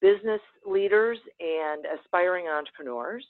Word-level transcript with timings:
business 0.00 0.40
leaders 0.66 1.18
and 1.40 1.84
aspiring 1.98 2.46
entrepreneurs. 2.48 3.24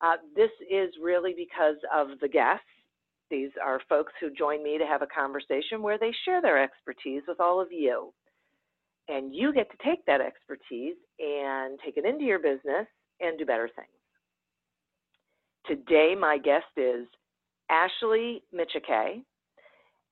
Uh, 0.00 0.16
this 0.34 0.50
is 0.70 0.90
really 1.02 1.34
because 1.36 1.76
of 1.94 2.18
the 2.20 2.28
guests. 2.28 2.64
These 3.30 3.50
are 3.64 3.80
folks 3.88 4.12
who 4.20 4.30
join 4.30 4.62
me 4.62 4.78
to 4.78 4.86
have 4.86 5.02
a 5.02 5.06
conversation 5.06 5.82
where 5.82 5.98
they 5.98 6.12
share 6.24 6.42
their 6.42 6.62
expertise 6.62 7.22
with 7.28 7.40
all 7.40 7.60
of 7.60 7.70
you. 7.70 8.12
And 9.08 9.34
you 9.34 9.52
get 9.52 9.70
to 9.70 9.76
take 9.84 10.04
that 10.06 10.20
expertise 10.20 10.96
and 11.18 11.78
take 11.84 11.96
it 11.96 12.04
into 12.04 12.24
your 12.24 12.38
business 12.38 12.86
and 13.20 13.38
do 13.38 13.44
better 13.44 13.68
things. 13.74 13.88
Today, 15.66 16.14
my 16.18 16.38
guest 16.38 16.66
is 16.76 17.06
Ashley 17.70 18.42
Michike. 18.54 19.22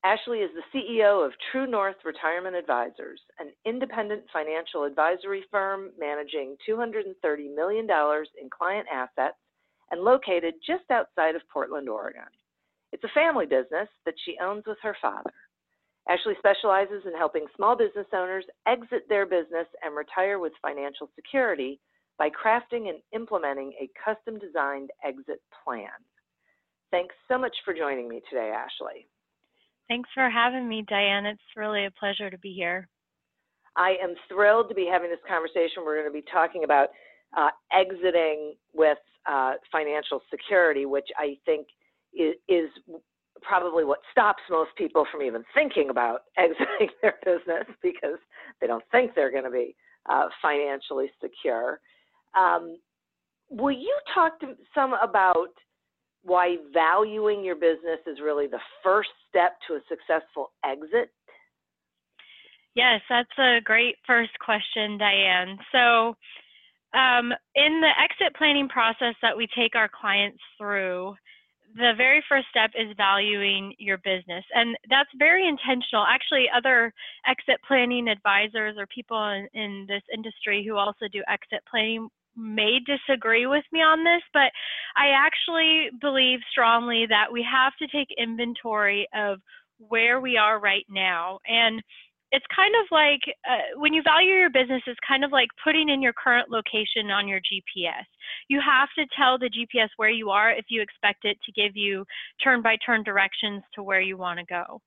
Ashley 0.04 0.38
is 0.38 0.50
the 0.54 0.78
CEO 0.78 1.26
of 1.26 1.32
True 1.50 1.66
North 1.66 1.96
Retirement 2.04 2.54
Advisors, 2.54 3.20
an 3.40 3.48
independent 3.66 4.22
financial 4.32 4.84
advisory 4.84 5.44
firm 5.50 5.90
managing 5.98 6.56
$230 6.68 7.02
million 7.54 7.86
in 8.40 8.50
client 8.50 8.86
assets 8.92 9.36
and 9.90 10.02
located 10.02 10.54
just 10.64 10.88
outside 10.90 11.34
of 11.34 11.42
Portland, 11.52 11.88
Oregon. 11.88 12.30
It's 12.92 13.02
a 13.02 13.08
family 13.14 13.46
business 13.46 13.88
that 14.06 14.14
she 14.24 14.36
owns 14.40 14.64
with 14.66 14.78
her 14.82 14.96
father. 15.02 15.32
Ashley 16.08 16.34
specializes 16.38 17.02
in 17.04 17.12
helping 17.18 17.46
small 17.56 17.76
business 17.76 18.06
owners 18.14 18.44
exit 18.66 19.02
their 19.08 19.26
business 19.26 19.66
and 19.84 19.96
retire 19.96 20.38
with 20.38 20.52
financial 20.62 21.10
security 21.16 21.80
by 22.18 22.30
crafting 22.30 22.88
and 22.88 22.98
implementing 23.12 23.72
a 23.80 23.90
custom 24.02 24.38
designed 24.38 24.90
exit 25.04 25.42
plan. 25.64 25.90
Thanks 26.90 27.14
so 27.26 27.36
much 27.36 27.54
for 27.64 27.74
joining 27.74 28.08
me 28.08 28.22
today, 28.30 28.52
Ashley. 28.54 29.06
Thanks 29.88 30.08
for 30.14 30.28
having 30.28 30.68
me, 30.68 30.84
Diane. 30.86 31.26
It's 31.26 31.40
really 31.56 31.86
a 31.86 31.90
pleasure 31.90 32.30
to 32.30 32.38
be 32.38 32.52
here. 32.52 32.88
I 33.76 33.96
am 34.02 34.14
thrilled 34.28 34.68
to 34.68 34.74
be 34.74 34.88
having 34.90 35.10
this 35.10 35.20
conversation. 35.26 35.84
We're 35.84 36.00
going 36.00 36.12
to 36.12 36.12
be 36.12 36.24
talking 36.30 36.64
about 36.64 36.88
uh, 37.36 37.50
exiting 37.72 38.54
with 38.74 38.98
uh, 39.30 39.52
financial 39.70 40.20
security, 40.30 40.84
which 40.84 41.08
I 41.16 41.38
think 41.44 41.68
is, 42.12 42.34
is, 42.48 42.70
probably 43.40 43.84
what 43.84 44.00
stops 44.10 44.42
most 44.50 44.70
people 44.76 45.06
from 45.12 45.22
even 45.22 45.44
thinking 45.54 45.90
about 45.90 46.22
exiting 46.36 46.88
their 47.00 47.14
business 47.24 47.64
because 47.82 48.18
they 48.60 48.66
don't 48.66 48.82
think 48.90 49.14
they're 49.14 49.30
going 49.30 49.44
to 49.44 49.50
be 49.50 49.76
uh, 50.10 50.26
financially 50.42 51.08
secure. 51.20 51.80
Um, 52.36 52.78
will 53.48 53.72
you 53.72 53.96
talk 54.12 54.40
to 54.40 54.54
some 54.74 54.94
about 54.94 55.50
why 56.28 56.56
valuing 56.72 57.42
your 57.44 57.56
business 57.56 57.98
is 58.06 58.20
really 58.22 58.46
the 58.46 58.60
first 58.84 59.10
step 59.28 59.56
to 59.66 59.74
a 59.74 59.80
successful 59.88 60.50
exit? 60.64 61.10
Yes, 62.74 63.00
that's 63.08 63.38
a 63.38 63.60
great 63.64 63.96
first 64.06 64.38
question, 64.38 64.98
Diane. 64.98 65.58
So, 65.72 66.14
um, 66.94 67.32
in 67.54 67.80
the 67.80 67.90
exit 68.00 68.36
planning 68.36 68.68
process 68.68 69.14
that 69.20 69.36
we 69.36 69.48
take 69.56 69.74
our 69.74 69.88
clients 69.88 70.38
through, 70.56 71.14
the 71.74 71.92
very 71.96 72.22
first 72.28 72.46
step 72.50 72.70
is 72.78 72.94
valuing 72.96 73.74
your 73.78 73.98
business. 73.98 74.44
And 74.54 74.76
that's 74.88 75.10
very 75.18 75.46
intentional. 75.46 76.04
Actually, 76.08 76.46
other 76.54 76.92
exit 77.26 77.60
planning 77.66 78.08
advisors 78.08 78.76
or 78.78 78.86
people 78.86 79.22
in, 79.22 79.48
in 79.54 79.86
this 79.88 80.02
industry 80.14 80.64
who 80.66 80.76
also 80.76 81.06
do 81.12 81.22
exit 81.28 81.60
planning 81.70 82.08
may 82.38 82.78
disagree 82.86 83.46
with 83.46 83.64
me 83.72 83.80
on 83.80 84.04
this, 84.04 84.22
but 84.32 84.50
I 84.96 85.08
actually 85.10 85.90
believe 86.00 86.40
strongly 86.50 87.06
that 87.08 87.32
we 87.32 87.44
have 87.50 87.72
to 87.80 87.86
take 87.88 88.08
inventory 88.16 89.08
of 89.14 89.40
where 89.78 90.20
we 90.20 90.36
are 90.36 90.58
right 90.60 90.86
now. 90.88 91.38
And 91.46 91.82
it's 92.30 92.44
kind 92.54 92.74
of 92.82 92.86
like 92.90 93.20
uh, 93.48 93.78
when 93.80 93.94
you 93.94 94.02
value 94.02 94.34
your 94.34 94.50
business, 94.50 94.82
it's 94.86 95.00
kind 95.06 95.24
of 95.24 95.32
like 95.32 95.48
putting 95.64 95.88
in 95.88 96.02
your 96.02 96.12
current 96.12 96.50
location 96.50 97.10
on 97.10 97.26
your 97.26 97.40
GPS. 97.40 98.04
You 98.48 98.60
have 98.60 98.88
to 98.98 99.06
tell 99.16 99.38
the 99.38 99.50
GPS 99.50 99.88
where 99.96 100.10
you 100.10 100.30
are 100.30 100.52
if 100.52 100.66
you 100.68 100.82
expect 100.82 101.24
it 101.24 101.38
to 101.44 101.52
give 101.52 101.74
you 101.74 102.04
turn 102.42 102.60
by 102.60 102.76
turn 102.84 103.02
directions 103.02 103.62
to 103.74 103.82
where 103.82 104.00
you 104.00 104.16
want 104.16 104.38
to 104.40 104.44
go. 104.44 104.80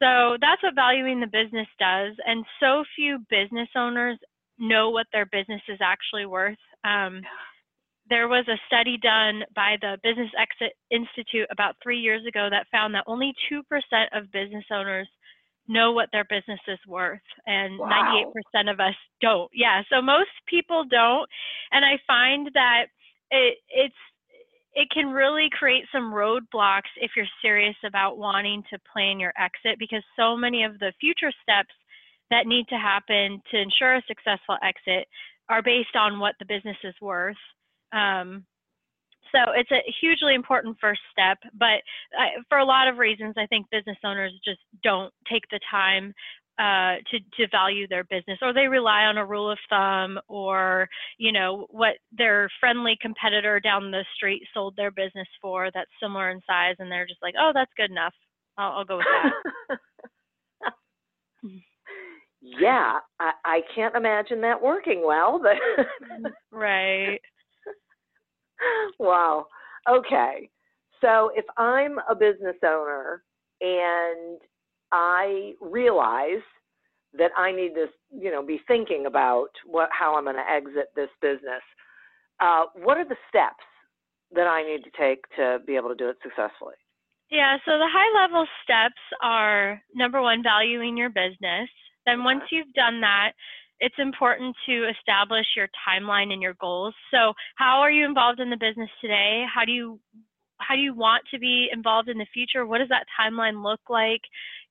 So 0.00 0.38
that's 0.40 0.62
what 0.62 0.74
valuing 0.74 1.20
the 1.20 1.26
business 1.26 1.68
does. 1.78 2.14
And 2.24 2.44
so 2.60 2.84
few 2.96 3.18
business 3.28 3.68
owners 3.76 4.18
know 4.58 4.90
what 4.90 5.06
their 5.12 5.26
business 5.26 5.62
is 5.68 5.78
actually 5.80 6.26
worth. 6.26 6.58
Um, 6.84 7.22
there 8.10 8.28
was 8.28 8.46
a 8.48 8.58
study 8.66 8.98
done 9.02 9.42
by 9.54 9.76
the 9.80 9.98
Business 10.02 10.30
Exit 10.38 10.74
Institute 10.90 11.46
about 11.50 11.76
three 11.82 11.98
years 11.98 12.24
ago 12.26 12.48
that 12.50 12.66
found 12.72 12.94
that 12.94 13.04
only 13.06 13.34
2% 13.52 13.60
of 14.12 14.32
business 14.32 14.64
owners 14.72 15.08
know 15.68 15.92
what 15.92 16.08
their 16.12 16.24
business 16.24 16.60
is 16.66 16.78
worth, 16.88 17.20
and 17.46 17.78
wow. 17.78 18.24
98% 18.56 18.70
of 18.70 18.80
us 18.80 18.94
don't. 19.20 19.50
Yeah, 19.52 19.82
so 19.92 20.00
most 20.00 20.30
people 20.48 20.84
don't. 20.90 21.28
And 21.72 21.84
I 21.84 21.98
find 22.06 22.50
that 22.54 22.86
it, 23.30 23.58
it's 23.68 23.94
it 24.74 24.88
can 24.90 25.08
really 25.08 25.48
create 25.50 25.84
some 25.92 26.12
roadblocks 26.12 26.92
if 27.00 27.12
you're 27.16 27.26
serious 27.42 27.74
about 27.84 28.16
wanting 28.16 28.62
to 28.70 28.78
plan 28.92 29.18
your 29.18 29.32
exit 29.36 29.78
because 29.78 30.02
so 30.16 30.36
many 30.36 30.62
of 30.62 30.78
the 30.78 30.92
future 31.00 31.32
steps 31.42 31.74
that 32.30 32.46
need 32.46 32.66
to 32.68 32.76
happen 32.78 33.42
to 33.50 33.60
ensure 33.60 33.96
a 33.96 34.02
successful 34.06 34.56
exit 34.62 35.06
are 35.48 35.62
based 35.62 35.96
on 35.96 36.20
what 36.20 36.34
the 36.38 36.46
business 36.46 36.76
is 36.84 36.94
worth. 37.00 37.36
Um, 37.92 38.44
So 39.32 39.52
it's 39.52 39.70
a 39.70 39.82
hugely 40.00 40.34
important 40.34 40.76
first 40.80 41.02
step, 41.12 41.38
but 41.54 41.82
uh, 42.18 42.40
for 42.48 42.58
a 42.58 42.64
lot 42.64 42.88
of 42.88 42.98
reasons, 42.98 43.34
I 43.36 43.46
think 43.46 43.66
business 43.70 43.98
owners 44.04 44.32
just 44.44 44.60
don't 44.82 45.12
take 45.30 45.44
the 45.50 45.60
time 45.70 46.14
uh, 46.58 46.96
to 47.10 47.18
to 47.36 47.48
value 47.50 47.86
their 47.88 48.04
business, 48.04 48.38
or 48.42 48.52
they 48.52 48.66
rely 48.68 49.04
on 49.04 49.18
a 49.18 49.26
rule 49.26 49.50
of 49.50 49.58
thumb, 49.70 50.18
or 50.28 50.88
you 51.18 51.32
know 51.32 51.66
what 51.70 51.96
their 52.10 52.48
friendly 52.60 52.96
competitor 53.00 53.60
down 53.60 53.90
the 53.90 54.04
street 54.16 54.42
sold 54.54 54.74
their 54.76 54.90
business 54.90 55.28
for 55.42 55.70
that's 55.74 55.90
similar 56.02 56.30
in 56.30 56.40
size, 56.46 56.76
and 56.78 56.90
they're 56.90 57.06
just 57.06 57.22
like, 57.22 57.34
oh, 57.38 57.52
that's 57.54 57.72
good 57.76 57.90
enough. 57.90 58.14
I'll, 58.56 58.72
I'll 58.78 58.84
go 58.84 58.96
with 58.98 59.06
that. 59.12 59.78
yeah, 62.40 62.98
I, 63.18 63.32
I 63.44 63.60
can't 63.74 63.96
imagine 63.96 64.40
that 64.42 64.62
working 64.62 65.02
well, 65.04 65.40
but 65.42 65.56
right. 66.52 67.20
wow. 68.98 69.46
Okay. 69.88 70.50
So 71.00 71.30
if 71.34 71.44
I'm 71.56 71.98
a 72.08 72.14
business 72.14 72.56
owner 72.64 73.22
and 73.60 74.38
I 74.92 75.52
realize 75.60 76.42
that 77.16 77.30
I 77.36 77.52
need 77.52 77.74
to, 77.74 77.86
you 78.10 78.30
know, 78.30 78.44
be 78.44 78.60
thinking 78.68 79.06
about 79.06 79.48
what 79.64 79.88
how 79.92 80.16
I'm 80.16 80.24
going 80.24 80.36
to 80.36 80.50
exit 80.50 80.88
this 80.94 81.10
business, 81.20 81.62
uh, 82.40 82.64
what 82.74 82.96
are 82.98 83.04
the 83.04 83.16
steps 83.28 83.64
that 84.34 84.46
I 84.46 84.62
need 84.62 84.84
to 84.84 84.90
take 84.98 85.24
to 85.36 85.58
be 85.66 85.76
able 85.76 85.88
to 85.88 85.94
do 85.94 86.08
it 86.08 86.16
successfully? 86.22 86.74
Yeah, 87.30 87.56
so 87.64 87.72
the 87.72 87.88
high 87.90 88.22
level 88.22 88.46
steps 88.62 89.00
are 89.22 89.80
number 89.94 90.22
one, 90.22 90.42
valuing 90.42 90.96
your 90.96 91.10
business. 91.10 91.68
Then 92.08 92.24
once 92.24 92.42
you've 92.50 92.72
done 92.72 93.02
that, 93.02 93.32
it's 93.80 93.94
important 93.98 94.56
to 94.66 94.88
establish 94.88 95.44
your 95.54 95.68
timeline 95.86 96.32
and 96.32 96.40
your 96.40 96.54
goals. 96.58 96.94
So, 97.12 97.34
how 97.56 97.80
are 97.80 97.90
you 97.90 98.06
involved 98.06 98.40
in 98.40 98.48
the 98.48 98.56
business 98.56 98.88
today? 99.00 99.44
How 99.52 99.66
do 99.66 99.72
you 99.72 100.00
how 100.60 100.74
do 100.74 100.80
you 100.80 100.94
want 100.94 101.22
to 101.32 101.38
be 101.38 101.68
involved 101.70 102.08
in 102.08 102.18
the 102.18 102.26
future? 102.32 102.66
What 102.66 102.78
does 102.78 102.88
that 102.88 103.06
timeline 103.20 103.62
look 103.62 103.80
like? 103.88 104.22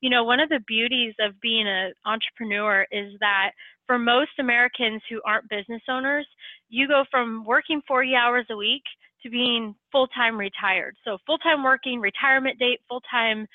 You 0.01 0.09
know, 0.09 0.23
one 0.23 0.39
of 0.39 0.49
the 0.49 0.59
beauties 0.67 1.13
of 1.21 1.39
being 1.39 1.67
an 1.67 1.93
entrepreneur 2.05 2.85
is 2.91 3.13
that 3.21 3.51
for 3.85 3.97
most 3.97 4.31
Americans 4.39 5.01
who 5.09 5.21
aren't 5.25 5.47
business 5.47 5.81
owners, 5.87 6.27
you 6.67 6.87
go 6.87 7.05
from 7.09 7.45
working 7.45 7.81
40 7.87 8.15
hours 8.15 8.45
a 8.49 8.57
week 8.57 8.83
to 9.23 9.29
being 9.29 9.75
full 9.91 10.07
time 10.07 10.37
retired. 10.37 10.95
So, 11.05 11.17
full 11.25 11.37
time 11.37 11.63
working, 11.63 12.01
retirement 12.01 12.59
date, 12.59 12.81
full 12.89 13.01
time 13.09 13.47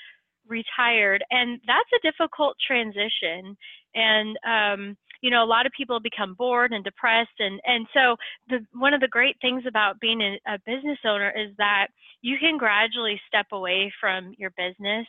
retired. 0.46 1.24
And 1.30 1.60
that's 1.66 1.88
a 1.94 2.10
difficult 2.10 2.56
transition. 2.64 3.56
And, 3.94 4.36
um, 4.46 4.96
you 5.20 5.30
know, 5.30 5.44
a 5.44 5.46
lot 5.46 5.66
of 5.66 5.72
people 5.76 6.00
become 6.00 6.34
bored 6.34 6.72
and 6.72 6.82
depressed. 6.82 7.38
And, 7.38 7.60
and 7.64 7.86
so, 7.94 8.16
the, 8.48 8.58
one 8.72 8.94
of 8.94 9.00
the 9.00 9.08
great 9.08 9.36
things 9.40 9.64
about 9.66 10.00
being 10.00 10.20
a, 10.46 10.58
business 10.66 10.98
owner 11.04 11.30
is 11.30 11.54
that 11.58 11.88
you 12.22 12.36
can 12.38 12.58
gradually 12.58 13.20
step 13.28 13.46
away 13.52 13.92
from 14.00 14.34
your 14.38 14.50
business 14.56 15.06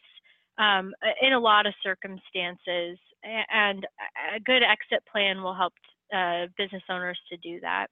um, 0.57 0.93
in 1.21 1.33
a 1.33 1.39
lot 1.39 1.65
of 1.65 1.73
circumstances. 1.81 2.99
And 3.23 3.87
a 4.35 4.39
good 4.39 4.63
exit 4.63 5.03
plan 5.11 5.41
will 5.41 5.55
help 5.55 5.73
uh, 6.13 6.47
business 6.57 6.83
owners 6.89 7.19
to 7.31 7.37
do 7.37 7.59
that. 7.61 7.87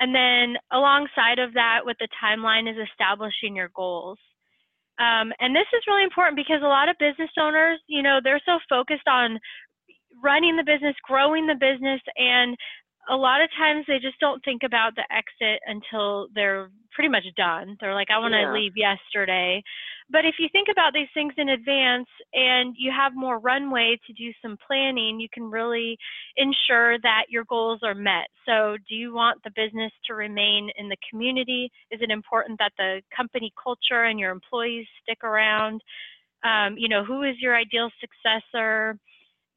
And 0.00 0.14
then 0.14 0.56
alongside 0.72 1.38
of 1.38 1.54
that, 1.54 1.80
with 1.84 1.96
the 2.00 2.08
timeline, 2.22 2.68
is 2.70 2.76
establishing 2.90 3.56
your 3.56 3.70
goals. 3.74 4.18
Um, 4.98 5.32
and 5.40 5.54
this 5.54 5.66
is 5.74 5.82
really 5.86 6.04
important 6.04 6.36
because 6.36 6.62
a 6.62 6.70
lot 6.70 6.88
of 6.88 6.96
business 6.98 7.30
owners, 7.38 7.80
you 7.86 8.02
know, 8.02 8.20
they're 8.22 8.42
so 8.46 8.58
focused 8.68 9.08
on 9.08 9.38
running 10.22 10.56
the 10.56 10.62
business, 10.62 10.94
growing 11.02 11.46
the 11.46 11.58
business, 11.58 12.00
and 12.16 12.56
a 13.08 13.16
lot 13.16 13.42
of 13.42 13.50
times 13.56 13.84
they 13.86 13.98
just 13.98 14.18
don't 14.20 14.42
think 14.44 14.62
about 14.64 14.94
the 14.94 15.04
exit 15.12 15.60
until 15.66 16.28
they're 16.34 16.70
pretty 16.92 17.08
much 17.08 17.24
done. 17.36 17.76
They're 17.80 17.94
like, 17.94 18.08
I 18.10 18.18
want 18.18 18.32
to 18.32 18.40
yeah. 18.40 18.52
leave 18.52 18.72
yesterday. 18.76 19.62
But 20.10 20.24
if 20.24 20.36
you 20.38 20.48
think 20.52 20.68
about 20.70 20.92
these 20.92 21.08
things 21.14 21.32
in 21.36 21.48
advance 21.48 22.08
and 22.32 22.74
you 22.78 22.92
have 22.94 23.12
more 23.14 23.38
runway 23.38 23.98
to 24.06 24.12
do 24.12 24.32
some 24.42 24.56
planning, 24.66 25.18
you 25.18 25.28
can 25.32 25.50
really 25.50 25.98
ensure 26.36 26.98
that 27.00 27.24
your 27.28 27.44
goals 27.44 27.80
are 27.82 27.94
met. 27.94 28.28
So, 28.46 28.76
do 28.88 28.94
you 28.94 29.14
want 29.14 29.42
the 29.42 29.50
business 29.56 29.92
to 30.06 30.14
remain 30.14 30.70
in 30.76 30.88
the 30.88 30.96
community? 31.10 31.70
Is 31.90 32.00
it 32.02 32.10
important 32.10 32.58
that 32.58 32.72
the 32.76 33.00
company 33.16 33.52
culture 33.62 34.04
and 34.04 34.20
your 34.20 34.30
employees 34.30 34.86
stick 35.02 35.24
around? 35.24 35.80
Um, 36.44 36.76
you 36.76 36.88
know, 36.88 37.04
who 37.04 37.22
is 37.22 37.36
your 37.40 37.56
ideal 37.56 37.90
successor? 38.00 38.98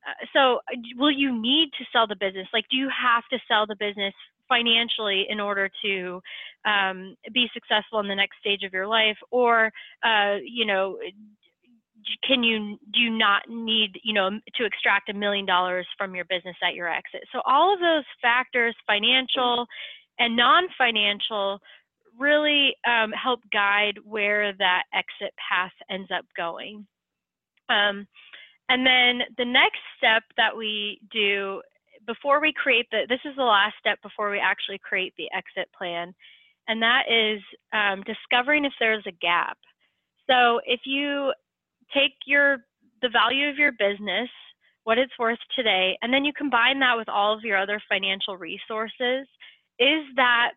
Uh, 0.07 0.25
so, 0.33 0.59
will 0.95 1.11
you 1.11 1.39
need 1.39 1.69
to 1.77 1.85
sell 1.91 2.07
the 2.07 2.15
business? 2.15 2.47
Like, 2.53 2.65
do 2.71 2.77
you 2.77 2.89
have 2.89 3.23
to 3.31 3.39
sell 3.47 3.67
the 3.67 3.75
business 3.75 4.13
financially 4.47 5.25
in 5.29 5.39
order 5.39 5.69
to 5.83 6.21
um, 6.65 7.15
be 7.33 7.47
successful 7.53 7.99
in 7.99 8.07
the 8.07 8.15
next 8.15 8.37
stage 8.39 8.63
of 8.63 8.73
your 8.73 8.87
life? 8.87 9.17
Or 9.31 9.71
uh, 10.03 10.37
you 10.43 10.65
know 10.65 10.97
can 12.23 12.43
you 12.43 12.77
do 12.93 12.99
you 12.99 13.09
not 13.09 13.43
need 13.49 13.99
you 14.03 14.13
know 14.13 14.29
to 14.55 14.65
extract 14.65 15.09
a 15.09 15.13
million 15.13 15.45
dollars 15.45 15.87
from 15.97 16.15
your 16.15 16.25
business 16.25 16.55
at 16.65 16.75
your 16.75 16.89
exit? 16.89 17.23
So 17.31 17.41
all 17.45 17.73
of 17.73 17.79
those 17.79 18.05
factors 18.21 18.75
financial 18.85 19.65
and 20.19 20.35
non-financial 20.35 21.59
really 22.17 22.75
um, 22.87 23.11
help 23.11 23.41
guide 23.53 23.99
where 24.03 24.53
that 24.53 24.83
exit 24.93 25.33
path 25.37 25.71
ends 25.89 26.09
up 26.15 26.25
going. 26.35 26.87
Um, 27.69 28.07
and 28.69 28.85
then 28.85 29.21
the 29.37 29.45
next 29.45 29.79
step 29.97 30.23
that 30.35 30.55
we 30.55 30.99
do 31.11 31.61
before 32.05 32.41
we 32.41 32.53
create 32.53 32.87
the, 32.91 33.01
this 33.09 33.19
is 33.25 33.35
the 33.35 33.43
last 33.43 33.75
step 33.79 34.01
before 34.01 34.31
we 34.31 34.39
actually 34.39 34.79
create 34.79 35.13
the 35.17 35.27
exit 35.35 35.69
plan, 35.77 36.13
and 36.67 36.81
that 36.81 37.03
is 37.09 37.41
um, 37.73 38.03
discovering 38.03 38.65
if 38.65 38.73
there's 38.79 39.05
a 39.07 39.11
gap. 39.11 39.57
So 40.29 40.59
if 40.65 40.81
you 40.85 41.33
take 41.93 42.13
your, 42.25 42.57
the 43.01 43.09
value 43.09 43.49
of 43.49 43.57
your 43.57 43.71
business, 43.73 44.29
what 44.83 44.97
it's 44.97 45.17
worth 45.19 45.39
today, 45.55 45.97
and 46.01 46.13
then 46.13 46.23
you 46.23 46.31
combine 46.33 46.79
that 46.79 46.97
with 46.97 47.09
all 47.09 47.33
of 47.35 47.43
your 47.43 47.57
other 47.57 47.81
financial 47.89 48.37
resources, 48.37 49.27
is 49.79 50.03
that 50.15 50.51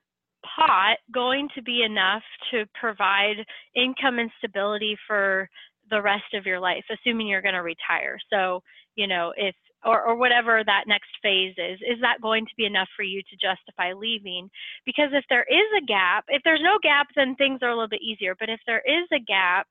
pot 0.57 0.99
going 1.13 1.49
to 1.55 1.63
be 1.63 1.83
enough 1.83 2.23
to 2.51 2.65
provide 2.81 3.45
income 3.75 4.19
and 4.19 4.31
stability 4.39 4.97
for 5.07 5.49
the 5.91 6.03
rest 6.03 6.35
of 6.35 6.47
your 6.47 6.61
life, 6.61 6.85
assuming 6.91 7.27
you're 7.27 7.43
going 7.43 7.55
to 7.55 7.63
retire. 7.63 8.19
So, 8.33 8.63
you 8.97 9.07
know, 9.07 9.33
if 9.37 9.55
or, 9.85 10.03
or 10.03 10.17
whatever 10.17 10.63
that 10.65 10.85
next 10.87 11.11
phase 11.23 11.55
is, 11.57 11.79
is 11.81 12.01
that 12.03 12.21
going 12.21 12.45
to 12.45 12.57
be 12.57 12.67
enough 12.67 12.89
for 12.95 13.03
you 13.03 13.23
to 13.23 13.37
justify 13.41 13.93
leaving? 13.93 14.51
Because 14.85 15.11
if 15.13 15.25
there 15.29 15.47
is 15.49 15.69
a 15.79 15.85
gap, 15.87 16.25
if 16.29 16.43
there's 16.45 16.61
no 16.63 16.79
gap, 16.83 17.07
then 17.17 17.35
things 17.37 17.61
are 17.63 17.71
a 17.71 17.75
little 17.75 17.89
bit 17.89 18.03
easier. 18.03 18.35
But 18.39 18.51
if 18.51 18.61
there 18.67 18.83
is 18.87 19.09
a 19.13 19.21
gap, 19.21 19.69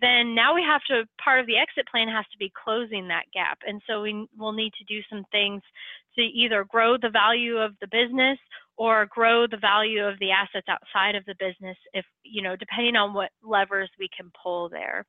then 0.00 0.34
now 0.34 0.54
we 0.54 0.62
have 0.62 0.82
to, 0.88 1.04
part 1.22 1.38
of 1.38 1.46
the 1.46 1.56
exit 1.56 1.86
plan 1.88 2.08
has 2.08 2.24
to 2.32 2.38
be 2.38 2.52
closing 2.64 3.06
that 3.08 3.30
gap. 3.32 3.58
And 3.66 3.80
so 3.88 4.02
we 4.02 4.26
will 4.36 4.52
need 4.52 4.72
to 4.74 4.84
do 4.84 5.00
some 5.08 5.24
things 5.30 5.62
to 6.16 6.22
either 6.22 6.64
grow 6.64 6.96
the 6.96 7.10
value 7.10 7.58
of 7.58 7.74
the 7.80 7.86
business 7.86 8.38
or 8.76 9.06
grow 9.06 9.46
the 9.46 9.56
value 9.56 10.04
of 10.04 10.18
the 10.18 10.32
assets 10.32 10.66
outside 10.68 11.14
of 11.14 11.24
the 11.26 11.36
business 11.38 11.76
if, 11.92 12.04
you 12.24 12.42
know, 12.42 12.56
depending 12.56 12.96
on 12.96 13.14
what 13.14 13.30
levers 13.44 13.90
we 14.00 14.08
can 14.16 14.32
pull 14.42 14.68
there. 14.68 15.04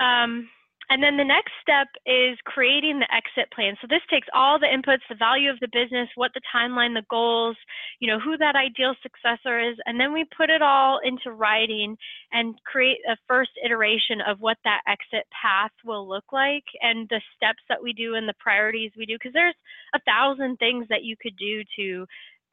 Um, 0.00 0.48
and 0.92 1.02
then 1.02 1.16
the 1.16 1.24
next 1.24 1.52
step 1.62 1.88
is 2.04 2.36
creating 2.44 3.00
the 3.00 3.08
exit 3.08 3.50
plan. 3.50 3.76
So 3.80 3.86
this 3.88 4.02
takes 4.10 4.28
all 4.34 4.58
the 4.58 4.66
inputs, 4.66 5.00
the 5.08 5.14
value 5.14 5.48
of 5.48 5.58
the 5.60 5.72
business, 5.72 6.08
what 6.16 6.32
the 6.34 6.42
timeline, 6.54 6.92
the 6.92 7.06
goals, 7.08 7.56
you 7.98 8.08
know, 8.08 8.20
who 8.20 8.36
that 8.36 8.56
ideal 8.56 8.94
successor 9.02 9.58
is, 9.58 9.76
and 9.86 9.98
then 9.98 10.12
we 10.12 10.26
put 10.36 10.50
it 10.50 10.60
all 10.60 11.00
into 11.02 11.32
writing 11.32 11.96
and 12.32 12.60
create 12.66 12.98
a 13.10 13.16
first 13.26 13.52
iteration 13.64 14.20
of 14.20 14.40
what 14.40 14.58
that 14.64 14.82
exit 14.86 15.26
path 15.32 15.72
will 15.82 16.06
look 16.06 16.28
like 16.30 16.64
and 16.82 17.08
the 17.08 17.22
steps 17.36 17.62
that 17.70 17.82
we 17.82 17.94
do 17.94 18.14
and 18.14 18.28
the 18.28 18.34
priorities 18.38 18.92
we 18.94 19.06
do 19.06 19.14
because 19.14 19.32
there's 19.32 19.56
a 19.94 20.00
thousand 20.00 20.58
things 20.58 20.84
that 20.90 21.04
you 21.04 21.16
could 21.16 21.36
do 21.38 21.62
to 21.76 22.04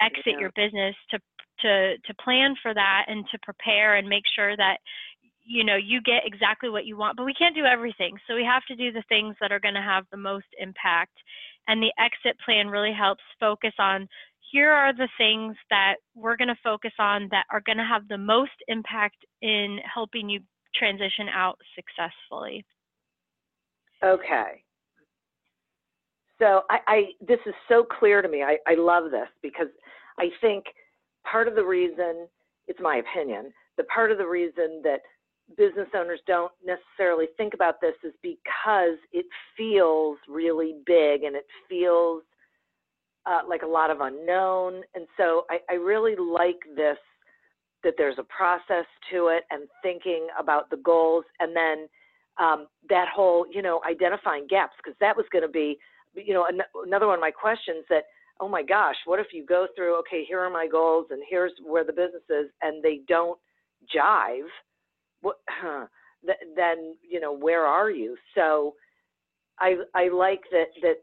exit 0.02 0.36
yeah. 0.36 0.40
your 0.40 0.52
business 0.56 0.96
to 1.12 1.20
to 1.62 1.98
to 2.06 2.14
plan 2.24 2.56
for 2.62 2.74
that 2.74 3.06
and 3.08 3.26
to 3.32 3.40
prepare 3.40 3.96
and 3.96 4.08
make 4.08 4.24
sure 4.36 4.56
that 4.56 4.78
you 5.50 5.64
know 5.64 5.76
you 5.76 6.00
get 6.02 6.22
exactly 6.26 6.70
what 6.70 6.86
you 6.86 6.96
want 6.96 7.18
but 7.18 7.26
we 7.26 7.34
can't 7.34 7.56
do 7.56 7.66
everything. 7.66 8.18
So 8.28 8.36
we 8.36 8.46
have 8.46 8.64
to 8.68 8.76
do 8.76 8.92
the 8.92 9.04
things 9.10 9.36
that 9.42 9.52
are 9.52 9.60
going 9.60 9.74
to 9.74 9.82
have 9.82 10.06
the 10.12 10.18
most 10.18 10.46
impact. 10.60 11.18
And 11.68 11.82
the 11.82 11.94
exit 12.00 12.40
plan 12.46 12.68
really 12.68 12.94
helps 12.94 13.24
focus 13.40 13.74
on 13.80 14.08
here 14.52 14.72
are 14.72 14.94
the 14.94 15.10
things 15.18 15.56
that 15.70 15.96
we're 16.16 16.38
going 16.38 16.48
to 16.48 16.58
focus 16.64 16.94
on 16.98 17.28
that 17.32 17.46
are 17.52 17.62
going 17.66 17.78
to 17.78 17.84
have 17.84 18.08
the 18.08 18.18
most 18.18 18.58
impact 18.68 19.18
in 19.42 19.80
helping 19.94 20.30
you 20.30 20.40
transition 20.76 21.28
out 21.34 21.60
successfully. 21.76 22.66
Okay. 24.04 24.64
So 26.40 26.62
I, 26.70 26.80
I 26.88 27.04
this 27.20 27.40
is 27.46 27.54
so 27.68 27.84
clear 27.84 28.22
to 28.22 28.30
me. 28.30 28.44
I, 28.44 28.58
I 28.68 28.76
love 28.76 29.12
this 29.12 29.28
because 29.42 29.68
i 30.20 30.30
think 30.42 30.66
part 31.30 31.48
of 31.48 31.56
the 31.56 31.64
reason 31.64 32.28
it's 32.68 32.80
my 32.82 32.98
opinion 32.98 33.52
the 33.78 33.84
part 33.86 34.12
of 34.12 34.18
the 34.18 34.28
reason 34.28 34.82
that 34.84 35.00
business 35.58 35.88
owners 35.96 36.20
don't 36.28 36.52
necessarily 36.66 37.26
think 37.38 37.54
about 37.54 37.82
this 37.82 37.96
is 38.04 38.14
because 38.22 38.98
it 39.12 39.26
feels 39.58 40.18
really 40.28 40.76
big 40.86 41.24
and 41.24 41.36
it 41.36 41.46
feels 41.68 42.24
uh, 43.26 43.42
like 43.48 43.64
a 43.64 43.68
lot 43.68 43.92
of 43.92 44.02
unknown. 44.02 44.82
And 44.96 45.06
so 45.18 45.46
I, 45.50 45.60
I 45.70 45.74
really 45.76 46.16
like 46.16 46.60
this 46.76 46.98
that 47.84 47.94
there's 47.98 48.18
a 48.20 48.24
process 48.24 48.86
to 49.12 49.28
it 49.28 49.44
and 49.52 49.68
thinking 49.82 50.28
about 50.38 50.70
the 50.70 50.78
goals 50.78 51.26
and 51.40 51.56
then 51.56 51.88
um, 52.38 52.68
that 52.90 53.08
whole 53.14 53.46
you 53.52 53.62
know 53.62 53.82
identifying 53.90 54.48
gaps 54.50 54.74
because 54.78 54.98
that 55.00 55.16
was 55.16 55.26
going 55.32 55.44
to 55.44 55.50
be 55.50 55.78
you 56.14 56.34
know 56.34 56.46
an- 56.46 56.62
another 56.86 57.08
one 57.08 57.16
of 57.16 57.22
my 57.22 57.32
questions 57.32 57.86
that 57.90 58.04
oh 58.40 58.48
my 58.48 58.64
gosh 58.64 58.96
what 59.06 59.20
if 59.20 59.28
you 59.34 59.46
go 59.46 59.68
through 59.76 59.98
okay 60.00 60.24
here 60.28 60.40
are 60.40 60.50
my 60.50 60.68
goals 60.68 61.08
and 61.10 61.22
here's 61.30 61.52
where 61.66 61.84
the 61.84 61.94
business 61.94 62.24
is 62.30 62.50
and 62.62 62.84
they 62.84 63.02
don't 63.08 63.40
jive 63.96 64.48
then 66.56 66.96
you 67.08 67.20
know 67.20 67.34
where 67.36 67.66
are 67.66 67.90
you? 67.90 68.16
So 68.36 68.76
i 69.60 69.76
i 69.94 70.08
like 70.10 70.42
that 70.52 70.68
that 70.82 70.98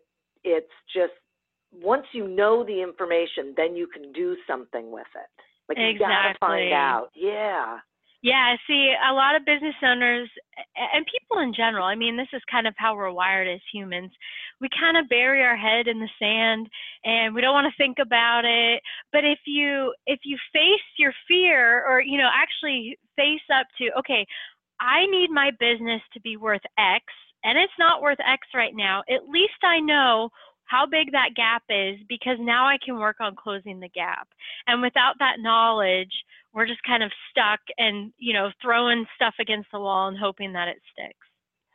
it's 0.44 0.72
just 0.94 1.12
once 1.72 2.06
you 2.12 2.26
know 2.26 2.64
the 2.64 2.82
information 2.82 3.52
then 3.56 3.76
you 3.76 3.86
can 3.86 4.12
do 4.12 4.36
something 4.46 4.90
with 4.90 5.06
it. 5.14 5.42
Like 5.68 5.78
you 5.78 5.88
exactly. 5.88 6.06
gotta 6.06 6.38
find 6.40 6.72
out. 6.72 7.08
Yeah 7.14 7.78
yeah, 8.26 8.56
see, 8.66 8.92
a 9.08 9.12
lot 9.12 9.36
of 9.36 9.46
business 9.46 9.76
owners 9.84 10.28
and 10.74 11.06
people 11.06 11.38
in 11.38 11.54
general, 11.54 11.86
I 11.86 11.94
mean, 11.94 12.16
this 12.16 12.26
is 12.32 12.42
kind 12.50 12.66
of 12.66 12.74
how 12.76 12.96
we're 12.96 13.12
wired 13.12 13.46
as 13.46 13.60
humans. 13.72 14.10
We 14.60 14.68
kind 14.68 14.96
of 14.96 15.08
bury 15.08 15.44
our 15.44 15.56
head 15.56 15.86
in 15.86 16.00
the 16.00 16.08
sand 16.18 16.66
and 17.04 17.36
we 17.36 17.40
don't 17.40 17.54
want 17.54 17.72
to 17.72 17.78
think 17.78 17.98
about 18.02 18.42
it. 18.44 18.82
But 19.12 19.22
if 19.24 19.38
you 19.46 19.94
if 20.08 20.18
you 20.24 20.38
face 20.52 20.88
your 20.98 21.12
fear 21.28 21.86
or 21.86 22.00
you 22.00 22.18
know, 22.18 22.28
actually 22.34 22.98
face 23.14 23.46
up 23.54 23.68
to, 23.78 23.96
okay, 24.00 24.26
I 24.80 25.06
need 25.06 25.30
my 25.30 25.52
business 25.60 26.02
to 26.12 26.20
be 26.20 26.36
worth 26.36 26.66
X 26.76 27.04
and 27.44 27.56
it's 27.56 27.78
not 27.78 28.02
worth 28.02 28.18
X 28.18 28.48
right 28.56 28.74
now. 28.74 29.04
At 29.08 29.28
least 29.30 29.62
I 29.62 29.78
know 29.78 30.30
how 30.66 30.84
big 30.86 31.12
that 31.12 31.34
gap 31.34 31.62
is 31.68 31.98
because 32.08 32.36
now 32.40 32.66
I 32.66 32.76
can 32.84 32.98
work 32.98 33.16
on 33.20 33.36
closing 33.36 33.80
the 33.80 33.88
gap. 33.88 34.28
And 34.66 34.82
without 34.82 35.14
that 35.20 35.36
knowledge, 35.38 36.12
we're 36.52 36.66
just 36.66 36.82
kind 36.82 37.02
of 37.02 37.10
stuck 37.30 37.60
and, 37.78 38.12
you 38.18 38.32
know, 38.32 38.50
throwing 38.62 39.06
stuff 39.14 39.34
against 39.40 39.70
the 39.72 39.80
wall 39.80 40.08
and 40.08 40.18
hoping 40.18 40.52
that 40.52 40.68
it 40.68 40.78
sticks. 40.92 41.26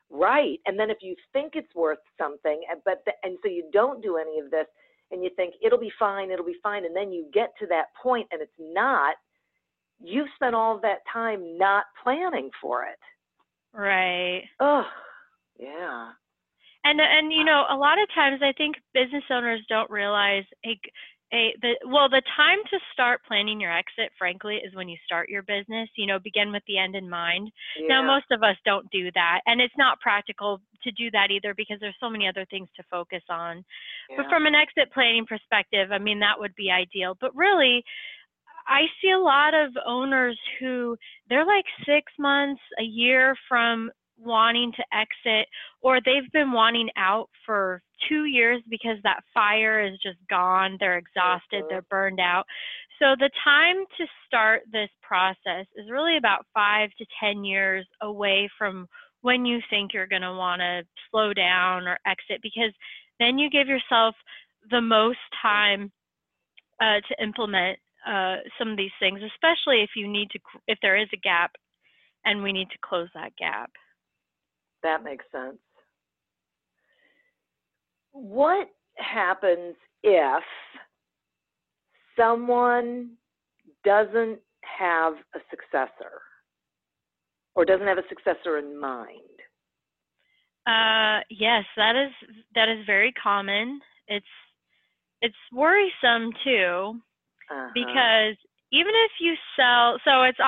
Right. 0.09 0.59
And 0.65 0.77
then 0.77 0.89
if 0.89 0.97
you 1.01 1.15
think 1.31 1.53
it's 1.55 1.73
worth 1.73 1.99
something, 2.17 2.61
eh, 2.69 2.75
but 2.83 3.01
the, 3.05 3.13
and 3.23 3.37
so 3.41 3.49
you 3.49 3.69
don't 3.71 4.03
do 4.03 4.17
any 4.17 4.39
of 4.39 4.51
this 4.51 4.67
and 5.09 5.23
you 5.23 5.29
think 5.35 5.55
it'll 5.63 5.79
be 5.79 5.91
fine, 5.97 6.31
it'll 6.31 6.45
be 6.45 6.59
fine, 6.61 6.85
and 6.85 6.95
then 6.95 7.11
you 7.11 7.27
get 7.33 7.53
to 7.59 7.67
that 7.67 7.85
point 8.01 8.27
and 8.31 8.41
it's 8.41 8.51
not, 8.59 9.15
you've 10.03 10.27
spent 10.35 10.55
all 10.55 10.79
that 10.81 10.99
time 11.11 11.57
not 11.57 11.85
planning 12.03 12.49
for 12.61 12.83
it. 12.83 12.99
Right. 13.73 14.43
Oh, 14.59 14.83
yeah. 15.57 16.11
And 16.83 16.99
and 16.99 17.31
you 17.31 17.43
know, 17.43 17.65
a 17.69 17.75
lot 17.75 18.01
of 18.01 18.07
times 18.13 18.41
I 18.41 18.53
think 18.53 18.75
business 18.93 19.23
owners 19.29 19.61
don't 19.69 19.89
realize 19.89 20.45
a 20.65 20.79
a 21.33 21.55
the 21.61 21.73
well 21.87 22.09
the 22.09 22.21
time 22.35 22.59
to 22.69 22.77
start 22.91 23.21
planning 23.27 23.59
your 23.59 23.71
exit 23.71 24.11
frankly 24.17 24.55
is 24.55 24.75
when 24.75 24.89
you 24.89 24.97
start 25.05 25.29
your 25.29 25.43
business 25.43 25.89
you 25.95 26.05
know 26.05 26.19
begin 26.19 26.51
with 26.51 26.63
the 26.67 26.77
end 26.77 26.95
in 26.95 27.09
mind 27.09 27.49
yeah. 27.79 27.87
now 27.87 28.03
most 28.05 28.25
of 28.31 28.43
us 28.43 28.55
don't 28.65 28.89
do 28.91 29.09
that 29.13 29.39
and 29.45 29.61
it's 29.61 29.73
not 29.77 29.99
practical 29.99 30.59
to 30.83 30.91
do 30.91 31.09
that 31.11 31.31
either 31.31 31.53
because 31.55 31.77
there's 31.79 31.95
so 31.99 32.09
many 32.09 32.27
other 32.27 32.45
things 32.49 32.67
to 32.75 32.83
focus 32.89 33.23
on 33.29 33.63
yeah. 34.09 34.17
but 34.17 34.25
from 34.29 34.45
an 34.45 34.55
exit 34.55 34.91
planning 34.93 35.25
perspective 35.25 35.91
i 35.91 35.97
mean 35.97 36.19
that 36.19 36.39
would 36.39 36.55
be 36.55 36.69
ideal 36.69 37.15
but 37.19 37.35
really 37.35 37.83
I 38.67 38.83
see 39.01 39.09
a 39.09 39.19
lot 39.19 39.53
of 39.53 39.71
owners 39.85 40.39
who 40.59 40.95
they're 41.27 41.45
like 41.45 41.65
six 41.85 42.11
months, 42.19 42.61
a 42.79 42.83
year 42.83 43.35
from 43.49 43.89
wanting 44.23 44.71
to 44.73 44.83
exit 44.93 45.47
or 45.81 45.99
they've 45.99 46.31
been 46.31 46.51
wanting 46.51 46.89
out 46.97 47.29
for 47.45 47.81
two 48.09 48.25
years 48.25 48.61
because 48.69 48.97
that 49.03 49.23
fire 49.33 49.83
is 49.85 49.93
just 50.01 50.17
gone 50.29 50.77
they're 50.79 50.97
exhausted 50.97 51.63
they're 51.69 51.85
burned 51.89 52.19
out. 52.19 52.45
So 52.99 53.15
the 53.17 53.31
time 53.43 53.77
to 53.97 54.05
start 54.27 54.61
this 54.71 54.89
process 55.01 55.65
is 55.75 55.89
really 55.89 56.17
about 56.17 56.45
five 56.53 56.89
to 56.99 57.05
ten 57.19 57.43
years 57.43 57.87
away 58.01 58.49
from 58.57 58.87
when 59.21 59.45
you 59.45 59.59
think 59.69 59.93
you're 59.93 60.07
going 60.07 60.21
to 60.21 60.33
want 60.33 60.61
to 60.61 60.83
slow 61.09 61.33
down 61.33 61.87
or 61.87 61.97
exit 62.05 62.41
because 62.41 62.73
then 63.19 63.37
you 63.37 63.49
give 63.49 63.67
yourself 63.67 64.15
the 64.69 64.81
most 64.81 65.19
time 65.41 65.91
uh, 66.81 66.99
to 67.07 67.23
implement 67.23 67.77
uh, 68.07 68.37
some 68.57 68.69
of 68.69 68.77
these 68.77 68.91
things 68.99 69.19
especially 69.21 69.81
if 69.83 69.91
you 69.95 70.07
need 70.07 70.29
to 70.31 70.39
if 70.67 70.77
there 70.81 70.97
is 70.97 71.07
a 71.13 71.17
gap 71.17 71.51
and 72.25 72.41
we 72.41 72.51
need 72.51 72.69
to 72.69 72.77
close 72.83 73.09
that 73.13 73.35
gap 73.35 73.71
that 74.83 75.03
makes 75.03 75.25
sense. 75.31 75.57
What 78.11 78.67
happens 78.97 79.75
if 80.03 80.43
someone 82.19 83.11
doesn't 83.85 84.39
have 84.61 85.13
a 85.35 85.39
successor 85.49 86.21
or 87.55 87.65
doesn't 87.65 87.87
have 87.87 87.97
a 87.97 88.07
successor 88.09 88.57
in 88.57 88.79
mind? 88.79 89.17
Uh, 90.67 91.21
yes, 91.29 91.63
that 91.75 91.95
is 91.95 92.11
that 92.53 92.69
is 92.69 92.85
very 92.85 93.11
common. 93.13 93.81
It's 94.07 94.25
it's 95.21 95.35
worrisome 95.51 96.31
too 96.43 96.99
uh-huh. 97.49 97.69
because 97.73 98.35
even 98.71 98.93
if 98.93 99.11
you 99.19 99.33
sell, 99.55 99.97
so 100.05 100.23
it's 100.23 100.39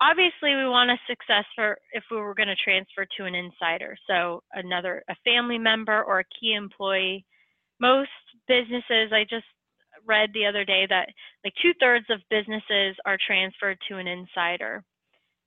obviously 0.00 0.54
we 0.54 0.68
want 0.68 0.90
a 0.90 0.98
successor 1.08 1.78
if 1.92 2.04
we 2.10 2.18
were 2.18 2.34
going 2.34 2.48
to 2.48 2.56
transfer 2.56 3.06
to 3.16 3.24
an 3.24 3.34
insider, 3.34 3.96
so 4.06 4.42
another 4.52 5.02
a 5.08 5.14
family 5.24 5.58
member 5.58 6.02
or 6.02 6.20
a 6.20 6.24
key 6.40 6.54
employee. 6.54 7.24
Most 7.80 8.10
businesses, 8.48 9.12
I 9.12 9.24
just 9.28 9.46
read 10.06 10.30
the 10.32 10.46
other 10.46 10.64
day 10.64 10.86
that 10.88 11.08
like 11.44 11.54
two 11.60 11.72
thirds 11.80 12.06
of 12.10 12.20
businesses 12.30 12.96
are 13.04 13.18
transferred 13.26 13.78
to 13.88 13.96
an 13.96 14.06
insider. 14.06 14.84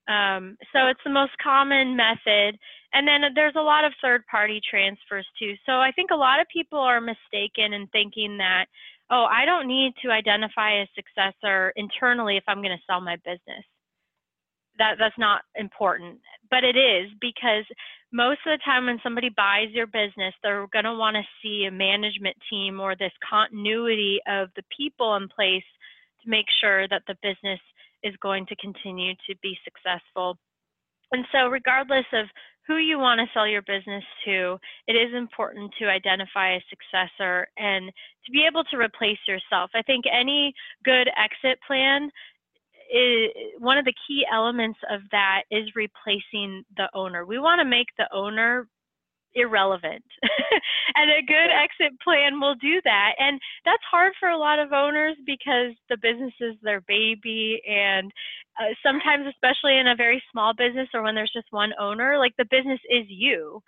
Um, 0.08 0.58
so 0.74 0.88
it's 0.88 1.04
the 1.06 1.12
most 1.12 1.34
common 1.42 1.96
method. 1.96 2.58
And 2.94 3.08
then 3.08 3.22
there's 3.36 3.56
a 3.56 3.62
lot 3.62 3.86
of 3.86 3.94
third 4.02 4.26
party 4.26 4.60
transfers 4.68 5.28
too. 5.38 5.54
So 5.66 5.74
I 5.74 5.92
think 5.92 6.10
a 6.12 6.16
lot 6.16 6.40
of 6.40 6.48
people 6.52 6.80
are 6.80 7.00
mistaken 7.00 7.74
in 7.74 7.88
thinking 7.88 8.38
that 8.38 8.66
oh, 9.12 9.26
I 9.30 9.46
don't 9.46 9.68
need 9.68 9.94
to 10.04 10.12
identify 10.12 10.82
a 10.82 10.88
successor 10.96 11.74
internally 11.76 12.38
if 12.38 12.44
I'm 12.48 12.62
going 12.62 12.78
to 12.78 12.84
sell 12.88 13.02
my 13.02 13.16
business. 13.18 13.66
That 14.80 14.96
that's 14.98 15.18
not 15.18 15.42
important, 15.56 16.20
but 16.50 16.64
it 16.64 16.76
is 16.78 17.12
because 17.22 17.66
most 18.12 18.40
of 18.48 18.58
the 18.58 18.64
time 18.66 18.88
when 18.88 19.00
somebody 19.04 19.30
buys 19.30 19.70
your 19.72 19.88
business, 19.88 20.34
they're 20.42 20.68
going 20.74 20.86
to 20.86 20.96
want 20.96 21.16
to 21.16 21.24
see 21.44 21.66
a 21.66 21.72
management 21.72 22.38
team 22.50 22.80
or 22.80 22.96
this 22.96 23.12
continuity 23.30 24.20
of 24.28 24.50
the 24.56 24.64
people 24.76 25.16
in 25.16 25.28
place 25.28 25.68
to 26.24 26.30
make 26.30 26.48
sure 26.60 26.88
that 26.88 27.04
the 27.08 27.16
business 27.22 27.60
is 28.04 28.16
going 28.22 28.46
to 28.48 28.56
continue 28.56 29.14
to 29.28 29.36
be 29.44 29.58
successful. 29.64 30.38
And 31.12 31.26
so, 31.32 31.48
regardless 31.48 32.06
of 32.14 32.26
who 32.70 32.78
you 32.78 33.00
want 33.00 33.20
to 33.20 33.26
sell 33.34 33.48
your 33.48 33.64
business 33.64 34.04
to, 34.26 34.60
it 34.88 34.94
is 34.94 35.14
important 35.16 35.74
to 35.80 35.90
identify 35.90 36.54
a 36.54 36.64
successor 36.70 37.48
and 37.58 37.88
to 38.26 38.32
be 38.32 38.46
able 38.48 38.64
to 38.66 38.78
replace 38.78 39.18
yourself. 39.28 39.72
I 39.74 39.82
think 39.82 40.06
any 40.12 40.54
good 40.86 41.10
exit 41.18 41.60
plan 41.66 42.12
is 42.90 43.32
one 43.60 43.78
of 43.78 43.86
the 43.86 43.94
key 44.08 44.26
elements 44.32 44.80
of 44.90 45.02
that 45.12 45.44
is 45.52 45.70
replacing 45.76 46.64
the 46.78 46.90
owner. 46.94 47.26
We 47.26 47.40
want 47.40 47.60
to 47.60 47.66
make 47.66 47.88
the 47.98 48.08
owner 48.14 48.68
irrelevant. 49.36 50.04
and 50.96 51.12
a 51.12 51.26
good 51.26 51.50
exit 51.52 52.00
plan 52.02 52.40
will 52.40 52.56
do 52.56 52.82
that. 52.84 53.14
And 53.20 53.40
that's 53.66 53.84
hard 53.90 54.14
for 54.20 54.30
a 54.30 54.38
lot 54.38 54.60
of 54.60 54.74
owners 54.74 55.16
because 55.26 55.74
the 55.90 55.98
business 56.02 56.34
is 56.40 56.56
their 56.62 56.82
baby. 56.82 57.62
And 57.68 58.12
uh, 58.60 58.74
sometimes, 58.84 59.28
especially 59.28 59.78
in 59.78 59.88
a 59.88 59.96
very 59.96 60.22
small 60.32 60.54
business 60.54 60.90
or 60.94 61.04
when 61.04 61.16
there's 61.16 61.34
just 61.34 61.48
one 61.52 61.74
owner, 61.80 62.18
like 62.18 62.34
the 62.38 62.48
business 62.50 62.80
is 62.90 63.06
you. 63.08 63.62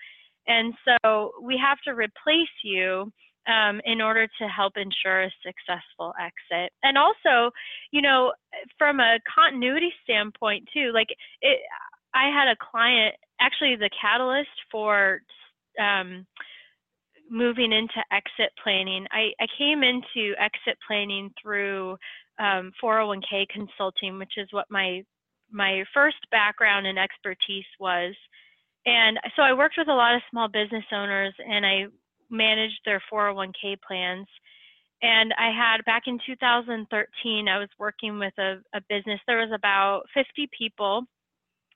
And 0.47 0.73
so 0.85 1.31
we 1.41 1.57
have 1.57 1.77
to 1.85 1.91
replace 1.91 2.55
you 2.63 3.11
um, 3.47 3.81
in 3.85 4.01
order 4.01 4.27
to 4.39 4.47
help 4.47 4.73
ensure 4.77 5.23
a 5.23 5.31
successful 5.45 6.13
exit. 6.19 6.71
And 6.83 6.97
also, 6.97 7.51
you 7.91 8.01
know, 8.01 8.33
from 8.77 8.99
a 8.99 9.19
continuity 9.33 9.91
standpoint, 10.03 10.67
too, 10.73 10.91
like 10.93 11.07
it, 11.41 11.59
I 12.13 12.27
had 12.27 12.47
a 12.47 12.55
client, 12.71 13.15
actually, 13.39 13.75
the 13.75 13.89
catalyst 13.99 14.49
for 14.71 15.21
um, 15.79 16.25
moving 17.31 17.71
into 17.71 18.03
exit 18.11 18.51
planning, 18.61 19.07
I, 19.11 19.31
I 19.39 19.47
came 19.57 19.83
into 19.83 20.33
exit 20.37 20.77
planning 20.85 21.31
through 21.41 21.97
um, 22.37 22.71
401k 22.83 23.47
consulting, 23.49 24.19
which 24.19 24.33
is 24.37 24.47
what 24.51 24.65
my 24.69 25.03
my 25.53 25.83
first 25.93 26.17
background 26.31 26.87
and 26.87 26.97
expertise 26.97 27.65
was. 27.77 28.15
And 28.85 29.19
so 29.35 29.41
I 29.41 29.53
worked 29.53 29.75
with 29.77 29.89
a 29.89 29.93
lot 29.93 30.15
of 30.15 30.21
small 30.29 30.47
business 30.47 30.85
owners 30.93 31.33
and 31.45 31.65
I 31.65 31.85
managed 32.31 32.79
their 32.85 33.01
401k 33.11 33.77
plans. 33.85 34.27
And 35.03 35.33
I 35.37 35.51
had 35.51 35.83
back 35.85 36.03
in 36.07 36.19
2013, 36.25 37.47
I 37.47 37.57
was 37.57 37.69
working 37.79 38.19
with 38.19 38.33
a, 38.37 38.59
a 38.73 38.81
business. 38.87 39.19
There 39.27 39.39
was 39.39 39.51
about 39.53 40.03
50 40.13 40.49
people, 40.57 41.03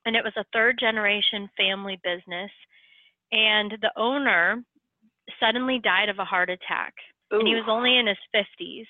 and 0.05 0.15
it 0.15 0.23
was 0.23 0.33
a 0.37 0.45
third 0.53 0.77
generation 0.79 1.49
family 1.57 1.99
business 2.03 2.51
and 3.31 3.71
the 3.81 3.91
owner 3.97 4.63
suddenly 5.39 5.79
died 5.83 6.09
of 6.09 6.19
a 6.19 6.25
heart 6.25 6.49
attack 6.49 6.93
Ooh. 7.33 7.39
and 7.39 7.47
he 7.47 7.55
was 7.55 7.65
only 7.67 7.97
in 7.97 8.07
his 8.07 8.17
50s 8.35 8.85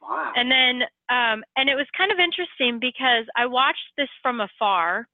Wow. 0.00 0.32
And 0.36 0.48
then, 0.48 0.82
um, 1.10 1.42
and 1.56 1.68
it 1.68 1.74
was 1.74 1.86
kind 1.96 2.12
of 2.12 2.18
interesting 2.18 2.78
because 2.80 3.26
I 3.36 3.46
watched 3.46 3.92
this 3.96 4.08
from 4.22 4.40
afar 4.40 5.08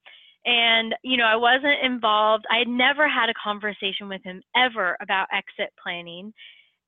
and, 0.44 0.94
you 1.02 1.16
know, 1.16 1.24
I 1.24 1.36
wasn't 1.36 1.82
involved. 1.82 2.44
I 2.50 2.58
had 2.58 2.68
never 2.68 3.08
had 3.08 3.28
a 3.28 3.34
conversation 3.42 4.08
with 4.08 4.22
him 4.22 4.42
ever 4.56 4.96
about 5.00 5.28
exit 5.32 5.72
planning. 5.82 6.32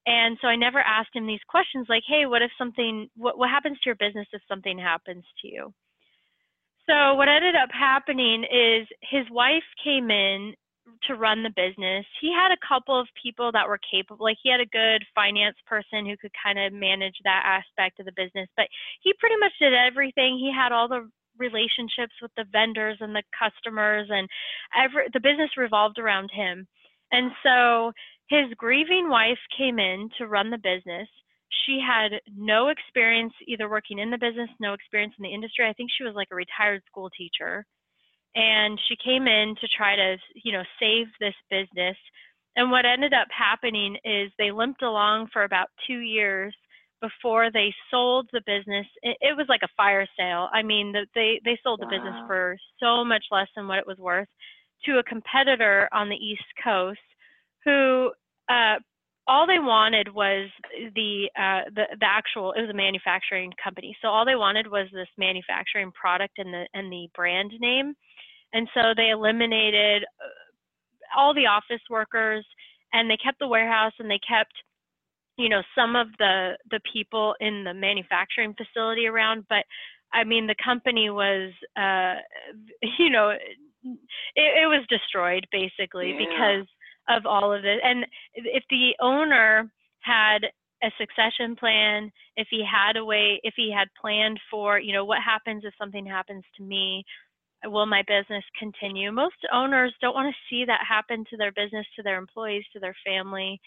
And 0.06 0.38
so 0.40 0.48
I 0.48 0.56
never 0.56 0.78
asked 0.80 1.14
him 1.14 1.26
these 1.26 1.40
questions 1.48 1.86
like, 1.88 2.04
hey, 2.06 2.26
what 2.26 2.42
if 2.42 2.50
something, 2.58 3.08
what, 3.16 3.38
what 3.38 3.50
happens 3.50 3.78
to 3.78 3.86
your 3.86 3.96
business 3.96 4.28
if 4.32 4.42
something 4.48 4.78
happens 4.78 5.24
to 5.42 5.48
you? 5.48 5.72
So 6.88 7.14
what 7.14 7.28
ended 7.28 7.56
up 7.56 7.70
happening 7.72 8.44
is 8.44 8.86
his 9.02 9.24
wife 9.30 9.64
came 9.82 10.10
in 10.10 10.54
to 11.02 11.16
run 11.16 11.42
the 11.42 11.50
business. 11.50 12.06
He 12.20 12.32
had 12.32 12.52
a 12.52 12.66
couple 12.66 12.98
of 12.98 13.08
people 13.20 13.50
that 13.52 13.66
were 13.66 13.80
capable. 13.90 14.24
Like 14.24 14.38
he 14.40 14.50
had 14.50 14.60
a 14.60 14.66
good 14.66 15.04
finance 15.14 15.56
person 15.66 16.06
who 16.06 16.16
could 16.16 16.30
kind 16.40 16.60
of 16.60 16.72
manage 16.72 17.16
that 17.24 17.42
aspect 17.44 17.98
of 17.98 18.06
the 18.06 18.12
business, 18.14 18.48
but 18.56 18.68
he 19.02 19.12
pretty 19.18 19.36
much 19.36 19.52
did 19.58 19.74
everything. 19.74 20.38
He 20.38 20.52
had 20.54 20.70
all 20.70 20.86
the 20.86 21.10
relationships 21.38 22.14
with 22.20 22.30
the 22.36 22.44
vendors 22.50 22.98
and 23.00 23.14
the 23.14 23.22
customers 23.36 24.08
and 24.10 24.28
every 24.76 25.06
the 25.12 25.20
business 25.20 25.50
revolved 25.56 25.98
around 25.98 26.30
him. 26.32 26.66
And 27.12 27.30
so 27.42 27.92
his 28.28 28.52
grieving 28.56 29.08
wife 29.08 29.38
came 29.56 29.78
in 29.78 30.10
to 30.18 30.26
run 30.26 30.50
the 30.50 30.58
business. 30.58 31.08
She 31.64 31.80
had 31.80 32.20
no 32.36 32.68
experience 32.68 33.32
either 33.46 33.68
working 33.68 33.98
in 33.98 34.10
the 34.10 34.18
business, 34.18 34.50
no 34.60 34.72
experience 34.72 35.14
in 35.18 35.22
the 35.22 35.34
industry. 35.34 35.68
I 35.68 35.72
think 35.72 35.90
she 35.96 36.04
was 36.04 36.14
like 36.14 36.28
a 36.32 36.34
retired 36.34 36.82
school 36.88 37.10
teacher 37.10 37.64
and 38.36 38.78
she 38.86 38.96
came 39.02 39.26
in 39.26 39.56
to 39.60 39.66
try 39.66 39.96
to 39.96 40.16
you 40.44 40.52
know 40.52 40.62
save 40.78 41.06
this 41.18 41.34
business 41.50 41.96
and 42.54 42.70
what 42.70 42.86
ended 42.86 43.12
up 43.12 43.28
happening 43.36 43.96
is 44.04 44.30
they 44.38 44.52
limped 44.52 44.82
along 44.82 45.28
for 45.32 45.42
about 45.44 45.68
two 45.86 45.98
years 45.98 46.54
before 47.00 47.50
they 47.50 47.74
sold 47.90 48.28
the 48.32 48.40
business 48.46 48.86
it, 49.02 49.16
it 49.20 49.36
was 49.36 49.46
like 49.48 49.62
a 49.62 49.74
fire 49.76 50.06
sale. 50.18 50.48
I 50.52 50.62
mean 50.62 50.92
the, 50.92 51.06
they 51.14 51.40
they 51.44 51.58
sold 51.62 51.80
the 51.80 51.86
wow. 51.86 51.90
business 51.90 52.14
for 52.26 52.56
so 52.80 53.04
much 53.04 53.24
less 53.30 53.48
than 53.54 53.68
what 53.68 53.78
it 53.78 53.86
was 53.86 53.98
worth 53.98 54.28
to 54.84 54.98
a 54.98 55.02
competitor 55.02 55.88
on 55.92 56.08
the 56.08 56.16
east 56.16 56.44
coast 56.62 56.98
who 57.64 58.12
uh, 58.48 58.76
all 59.26 59.46
they 59.46 59.58
wanted 59.58 60.14
was 60.14 60.48
the, 60.94 61.28
uh, 61.36 61.68
the 61.74 61.84
the 61.98 62.06
actual 62.06 62.52
it 62.52 62.60
was 62.60 62.70
a 62.70 62.74
manufacturing 62.74 63.52
company. 63.62 63.96
So 64.00 64.08
all 64.08 64.24
they 64.24 64.36
wanted 64.36 64.68
was 64.68 64.86
this 64.92 65.08
manufacturing 65.18 65.90
product 65.92 66.38
and 66.38 66.54
the 66.54 66.66
and 66.74 66.92
the 66.92 67.08
brand 67.14 67.52
name. 67.60 67.94
And 68.52 68.68
so 68.72 68.94
they 68.96 69.10
eliminated 69.10 70.04
uh, 70.04 71.18
all 71.18 71.34
the 71.34 71.46
office 71.46 71.82
workers 71.90 72.46
and 72.92 73.10
they 73.10 73.16
kept 73.16 73.40
the 73.40 73.48
warehouse 73.48 73.92
and 73.98 74.08
they 74.08 74.20
kept 74.26 74.52
you 75.36 75.48
know 75.48 75.62
some 75.74 75.96
of 75.96 76.08
the 76.18 76.56
the 76.70 76.80
people 76.92 77.34
in 77.40 77.64
the 77.64 77.74
manufacturing 77.74 78.54
facility 78.54 79.06
around 79.06 79.44
but 79.48 79.64
i 80.12 80.24
mean 80.24 80.46
the 80.46 80.54
company 80.62 81.10
was 81.10 81.52
uh 81.76 82.14
you 82.98 83.10
know 83.10 83.30
it, 83.30 83.42
it 84.34 84.66
was 84.66 84.84
destroyed 84.88 85.46
basically 85.52 86.12
yeah. 86.12 86.18
because 86.18 86.66
of 87.08 87.26
all 87.26 87.52
of 87.52 87.64
it 87.64 87.80
and 87.84 88.04
if 88.34 88.64
the 88.70 88.94
owner 89.00 89.70
had 90.00 90.38
a 90.82 90.90
succession 90.98 91.56
plan 91.56 92.10
if 92.36 92.48
he 92.50 92.64
had 92.64 92.96
a 92.96 93.04
way 93.04 93.40
if 93.42 93.54
he 93.56 93.72
had 93.72 93.88
planned 94.00 94.38
for 94.50 94.78
you 94.78 94.92
know 94.92 95.04
what 95.04 95.22
happens 95.22 95.62
if 95.64 95.72
something 95.78 96.04
happens 96.04 96.44
to 96.56 96.62
me 96.62 97.04
will 97.64 97.86
my 97.86 98.02
business 98.06 98.44
continue? 98.58 99.10
Most 99.10 99.36
owners 99.52 99.94
don't 100.00 100.14
want 100.14 100.32
to 100.32 100.54
see 100.54 100.64
that 100.64 100.80
happen 100.86 101.24
to 101.30 101.36
their 101.36 101.52
business, 101.52 101.86
to 101.96 102.02
their 102.02 102.18
employees, 102.18 102.64
to 102.72 102.80
their 102.80 102.96
family. 103.04 103.60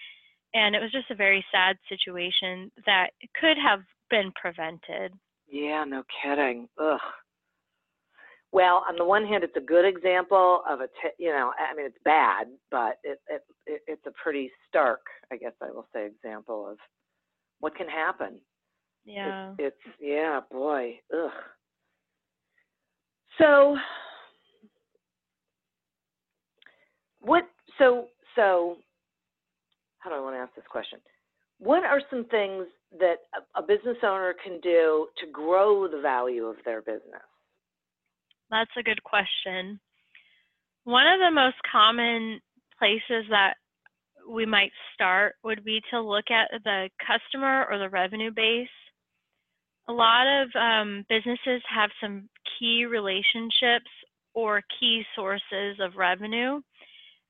And 0.53 0.75
it 0.75 0.82
was 0.82 0.91
just 0.91 1.12
a 1.12 1.15
very 1.15 1.46
sad 1.51 1.77
situation 1.88 2.72
that 2.86 3.10
could 3.39 3.58
have 3.58 3.82
been 4.10 4.32
prevented. 4.39 5.13
Yeah, 5.48 5.84
no 5.86 6.03
kidding. 6.24 6.68
Ugh. 6.82 7.00
Well, 8.51 8.84
on 8.89 8.96
the 8.96 9.06
one 9.06 9.25
hand, 9.27 9.44
it's 9.44 9.56
a 9.56 9.62
good 9.62 9.86
example 9.86 10.63
of 10.68 10.82
a, 10.82 10.88
t- 10.88 11.13
you 11.20 11.29
know, 11.29 11.52
I 11.60 11.76
mean, 11.76 11.86
it's 11.86 11.97
bad, 12.04 12.47
but 12.71 12.97
it, 13.04 13.19
it, 13.30 13.43
it 13.67 13.82
it's 13.86 14.06
a 14.08 14.12
pretty 14.23 14.52
stark, 14.67 15.02
I 15.32 15.38
guess 15.38 15.52
I 15.62 15.69
will 15.71 15.88
say, 15.93 16.08
example 16.08 16.67
of 16.67 16.78
what 17.60 17.76
can 17.76 17.88
happen. 17.88 18.39
Yeah. 19.06 19.54
It's, 19.60 19.76
it's 19.86 19.95
yeah, 20.00 20.39
boy, 20.52 21.00
ugh. 21.13 21.32
So 23.38 23.78
what 27.21 27.43
so 27.78 28.08
so 28.36 28.78
how 29.99 30.09
do 30.09 30.15
I 30.15 30.19
want 30.19 30.35
to 30.35 30.39
ask 30.39 30.55
this 30.55 30.65
question? 30.69 30.99
What 31.59 31.83
are 31.83 32.01
some 32.09 32.25
things 32.25 32.65
that 32.99 33.17
a, 33.35 33.59
a 33.59 33.62
business 33.62 33.97
owner 34.03 34.33
can 34.43 34.59
do 34.62 35.07
to 35.19 35.31
grow 35.31 35.88
the 35.88 36.01
value 36.01 36.45
of 36.45 36.55
their 36.65 36.81
business? 36.81 37.27
That's 38.49 38.71
a 38.77 38.83
good 38.83 39.03
question. 39.03 39.79
One 40.85 41.05
of 41.05 41.19
the 41.19 41.31
most 41.33 41.57
common 41.69 42.39
places 42.79 43.29
that 43.29 43.55
we 44.27 44.45
might 44.45 44.71
start 44.93 45.35
would 45.43 45.63
be 45.63 45.81
to 45.91 46.01
look 46.01 46.25
at 46.31 46.49
the 46.63 46.89
customer 47.05 47.65
or 47.69 47.77
the 47.77 47.89
revenue 47.89 48.31
base 48.31 48.69
a 49.89 49.91
lot 49.91 50.27
of 50.27 50.49
um, 50.55 51.03
businesses 51.09 51.63
have 51.67 51.89
some 51.99 52.29
key 52.57 52.85
relationships 52.85 53.89
or 54.35 54.62
key 54.79 55.01
sources 55.15 55.79
of 55.81 55.97
revenue. 55.97 56.62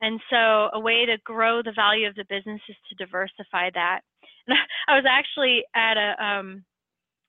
And 0.01 0.19
so, 0.29 0.69
a 0.73 0.79
way 0.79 1.05
to 1.05 1.17
grow 1.23 1.61
the 1.61 1.73
value 1.75 2.07
of 2.07 2.15
the 2.15 2.25
business 2.29 2.61
is 2.69 2.75
to 2.89 2.95
diversify 2.95 3.69
that. 3.73 4.01
And 4.47 4.57
I 4.87 4.95
was 4.95 5.05
actually 5.07 5.63
at 5.75 5.97
a 5.97 6.23
um, 6.23 6.63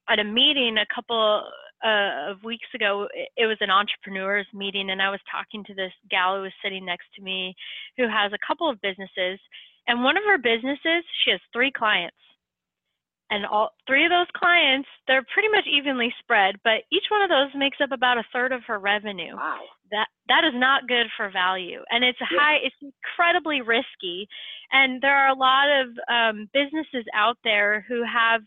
at 0.09 0.19
a 0.19 0.25
meeting 0.25 0.77
a 0.79 0.95
couple 0.95 1.45
uh, 1.85 2.31
of 2.31 2.43
weeks 2.45 2.69
ago. 2.75 3.09
It 3.37 3.47
was 3.47 3.59
an 3.61 3.71
entrepreneurs 3.71 4.47
meeting, 4.55 4.91
and 4.91 5.03
I 5.03 5.11
was 5.11 5.21
talking 5.31 5.65
to 5.65 5.75
this 5.75 5.93
gal 6.11 6.37
who 6.37 6.43
was 6.43 6.53
sitting 6.63 6.85
next 6.85 7.07
to 7.17 7.23
me, 7.23 7.55
who 7.97 8.09
has 8.09 8.33
a 8.33 8.47
couple 8.47 8.69
of 8.69 8.81
businesses. 8.81 9.41
And 9.87 10.05
one 10.05 10.17
of 10.17 10.25
her 10.25 10.39
businesses, 10.39 11.03
she 11.25 11.31
has 11.33 11.41
three 11.53 11.73
clients 11.73 12.17
and 13.31 13.47
all 13.47 13.71
three 13.87 14.05
of 14.05 14.11
those 14.11 14.27
clients 14.37 14.89
they're 15.07 15.25
pretty 15.33 15.49
much 15.49 15.65
evenly 15.67 16.13
spread 16.19 16.57
but 16.65 16.83
each 16.93 17.05
one 17.11 17.23
of 17.23 17.31
those 17.31 17.49
makes 17.55 17.79
up 17.81 17.93
about 17.93 18.19
a 18.19 18.25
third 18.33 18.53
of 18.53 18.63
her 18.67 18.79
revenue 18.79 19.35
wow 19.35 19.61
that 19.90 20.07
that 20.29 20.44
is 20.44 20.55
not 20.55 20.88
good 20.88 21.07
for 21.16 21.31
value. 21.31 21.81
And 21.90 22.05
it's 22.05 22.18
high 22.20 22.59
it's 22.62 22.76
incredibly 22.81 23.61
risky. 23.61 24.29
And 24.72 25.00
there 25.03 25.16
are 25.16 25.29
a 25.29 25.38
lot 25.38 25.68
of 25.68 25.88
um, 26.09 26.48
businesses 26.53 27.05
out 27.14 27.38
there 27.44 27.85
who 27.88 28.03
have 28.05 28.42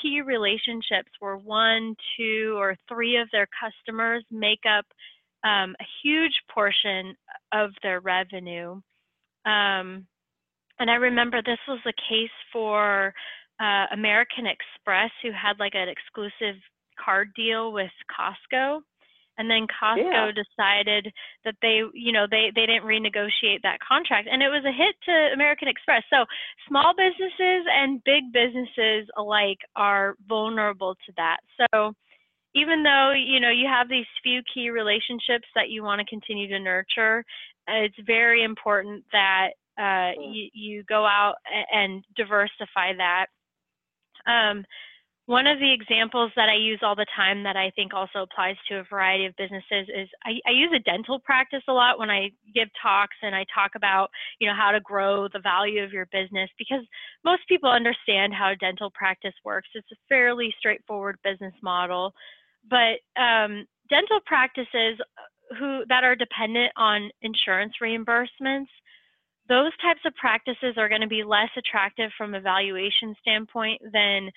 key 0.00 0.20
relationships 0.20 1.10
where 1.20 1.36
one 1.36 1.94
two 2.16 2.54
or 2.58 2.76
three 2.88 3.16
of 3.16 3.28
their 3.32 3.48
customers 3.60 4.24
make 4.30 4.62
up 4.68 4.86
um, 5.44 5.74
a 5.80 5.86
huge 6.02 6.34
portion 6.52 7.14
of 7.52 7.70
their 7.82 8.00
revenue. 8.00 8.80
Um, 9.44 10.06
and 10.80 10.90
i 10.90 10.94
remember 10.94 11.40
this 11.40 11.58
was 11.68 11.78
the 11.84 11.92
case 12.08 12.30
for 12.52 13.14
uh, 13.60 13.86
American 13.92 14.46
Express 14.46 15.10
who 15.22 15.30
had 15.30 15.58
like 15.58 15.74
an 15.74 15.88
exclusive 15.88 16.60
card 17.02 17.28
deal 17.36 17.72
with 17.72 17.90
Costco. 18.10 18.80
And 19.36 19.50
then 19.50 19.66
Costco 19.66 19.96
yeah. 19.96 20.30
decided 20.30 21.12
that 21.44 21.56
they, 21.60 21.80
you 21.92 22.12
know, 22.12 22.26
they, 22.30 22.52
they 22.54 22.66
didn't 22.66 22.86
renegotiate 22.86 23.62
that 23.62 23.78
contract. 23.86 24.28
And 24.30 24.42
it 24.42 24.48
was 24.48 24.64
a 24.64 24.72
hit 24.72 24.94
to 25.06 25.34
American 25.34 25.68
Express. 25.68 26.02
So 26.10 26.24
small 26.68 26.94
businesses 26.96 27.66
and 27.70 28.02
big 28.04 28.32
businesses 28.32 29.08
alike 29.16 29.58
are 29.74 30.14
vulnerable 30.28 30.94
to 31.06 31.12
that. 31.16 31.38
So 31.58 31.92
even 32.54 32.82
though, 32.84 33.12
you 33.12 33.40
know, 33.40 33.50
you 33.50 33.66
have 33.68 33.88
these 33.88 34.06
few 34.22 34.40
key 34.52 34.70
relationships 34.70 35.48
that 35.54 35.70
you 35.70 35.82
want 35.82 36.00
to 36.00 36.06
continue 36.06 36.48
to 36.48 36.60
nurture, 36.60 37.24
it's 37.66 37.96
very 38.06 38.44
important 38.44 39.04
that 39.12 39.48
uh, 39.76 40.14
mm. 40.14 40.32
you, 40.32 40.48
you 40.52 40.84
go 40.84 41.04
out 41.04 41.34
and 41.72 42.04
diversify 42.16 42.92
that 42.96 43.26
um, 44.26 44.64
one 45.26 45.46
of 45.46 45.58
the 45.58 45.72
examples 45.72 46.32
that 46.36 46.50
I 46.50 46.56
use 46.56 46.80
all 46.82 46.94
the 46.94 47.06
time 47.16 47.42
that 47.44 47.56
I 47.56 47.70
think 47.74 47.94
also 47.94 48.22
applies 48.22 48.56
to 48.68 48.80
a 48.80 48.84
variety 48.90 49.24
of 49.24 49.34
businesses 49.36 49.88
is 49.88 50.08
I, 50.22 50.32
I, 50.46 50.50
use 50.50 50.70
a 50.76 50.80
dental 50.80 51.18
practice 51.18 51.62
a 51.66 51.72
lot 51.72 51.98
when 51.98 52.10
I 52.10 52.30
give 52.54 52.68
talks 52.80 53.16
and 53.22 53.34
I 53.34 53.46
talk 53.54 53.70
about 53.74 54.10
you 54.38 54.46
know 54.46 54.54
how 54.54 54.70
to 54.70 54.80
grow 54.80 55.28
the 55.28 55.40
value 55.40 55.82
of 55.82 55.92
your 55.92 56.06
business 56.12 56.50
because 56.58 56.84
most 57.24 57.42
people 57.48 57.70
understand 57.70 58.34
how 58.34 58.52
dental 58.60 58.90
practice 58.90 59.34
works. 59.44 59.68
It's 59.74 59.90
a 59.92 59.96
fairly 60.10 60.54
straightforward 60.58 61.16
business 61.24 61.54
model, 61.62 62.12
but 62.68 63.00
um, 63.20 63.66
dental 63.88 64.20
practices 64.26 65.00
who 65.58 65.84
that 65.88 66.04
are 66.04 66.16
dependent 66.16 66.72
on 66.76 67.10
insurance 67.22 67.72
reimbursements 67.82 68.68
those 69.48 69.72
types 69.82 70.00
of 70.06 70.14
practices 70.14 70.74
are 70.78 70.88
going 70.88 71.02
to 71.02 71.06
be 71.06 71.22
less 71.22 71.50
attractive 71.56 72.10
from 72.16 72.34
a 72.34 72.40
valuation 72.40 73.14
standpoint 73.20 73.80
than 73.92 74.30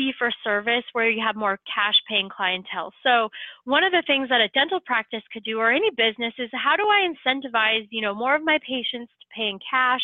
fee 0.00 0.12
for 0.18 0.30
service 0.42 0.84
where 0.92 1.10
you 1.10 1.22
have 1.24 1.36
more 1.36 1.58
cash 1.66 1.96
paying 2.08 2.30
clientele. 2.30 2.92
So 3.02 3.28
one 3.64 3.84
of 3.84 3.92
the 3.92 4.02
things 4.06 4.30
that 4.30 4.40
a 4.40 4.48
dental 4.48 4.80
practice 4.80 5.22
could 5.30 5.44
do 5.44 5.58
or 5.58 5.70
any 5.70 5.90
business 5.90 6.32
is 6.38 6.48
how 6.52 6.76
do 6.76 6.84
I 6.84 7.06
incentivize, 7.12 7.86
you 7.90 8.00
know, 8.00 8.14
more 8.14 8.34
of 8.34 8.42
my 8.42 8.58
patients 8.66 9.12
to 9.20 9.26
pay 9.36 9.48
in 9.48 9.58
cash 9.58 10.00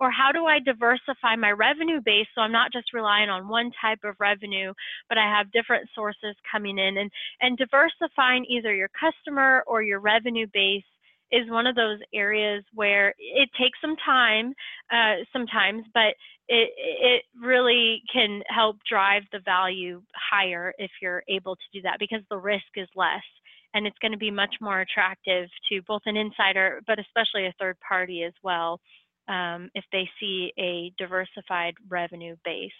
or 0.00 0.10
how 0.10 0.32
do 0.32 0.44
I 0.44 0.58
diversify 0.60 1.36
my 1.36 1.50
revenue 1.50 2.00
base 2.04 2.26
so 2.34 2.42
I'm 2.42 2.52
not 2.52 2.72
just 2.72 2.92
relying 2.92 3.30
on 3.30 3.48
one 3.48 3.70
type 3.80 4.00
of 4.04 4.16
revenue, 4.20 4.74
but 5.08 5.16
I 5.16 5.24
have 5.24 5.50
different 5.52 5.88
sources 5.94 6.36
coming 6.50 6.78
in 6.78 6.98
and 6.98 7.10
and 7.40 7.56
diversifying 7.56 8.44
either 8.44 8.74
your 8.74 8.90
customer 9.00 9.64
or 9.66 9.82
your 9.82 10.00
revenue 10.00 10.46
base 10.52 10.84
is 11.30 11.50
one 11.50 11.66
of 11.66 11.74
those 11.74 11.98
areas 12.14 12.64
where 12.74 13.14
it 13.18 13.50
takes 13.58 13.78
some 13.80 13.96
time 14.04 14.54
uh, 14.90 15.16
sometimes, 15.32 15.84
but 15.92 16.14
it 16.48 16.70
it 16.76 17.22
really 17.40 18.02
can 18.12 18.42
help 18.48 18.76
drive 18.88 19.22
the 19.32 19.40
value 19.44 20.02
higher 20.14 20.72
if 20.78 20.90
you're 21.00 21.22
able 21.28 21.56
to 21.56 21.62
do 21.72 21.82
that 21.82 21.98
because 21.98 22.20
the 22.30 22.36
risk 22.36 22.66
is 22.76 22.88
less 22.96 23.22
and 23.74 23.86
it's 23.86 23.98
going 24.00 24.12
to 24.12 24.18
be 24.18 24.30
much 24.30 24.54
more 24.60 24.80
attractive 24.80 25.48
to 25.70 25.82
both 25.86 26.02
an 26.06 26.16
insider 26.16 26.80
but 26.86 26.98
especially 26.98 27.46
a 27.46 27.54
third 27.58 27.76
party 27.86 28.22
as 28.22 28.32
well 28.42 28.80
um, 29.28 29.70
if 29.74 29.84
they 29.92 30.08
see 30.18 30.52
a 30.58 30.90
diversified 30.96 31.74
revenue 31.88 32.34
base. 32.44 32.70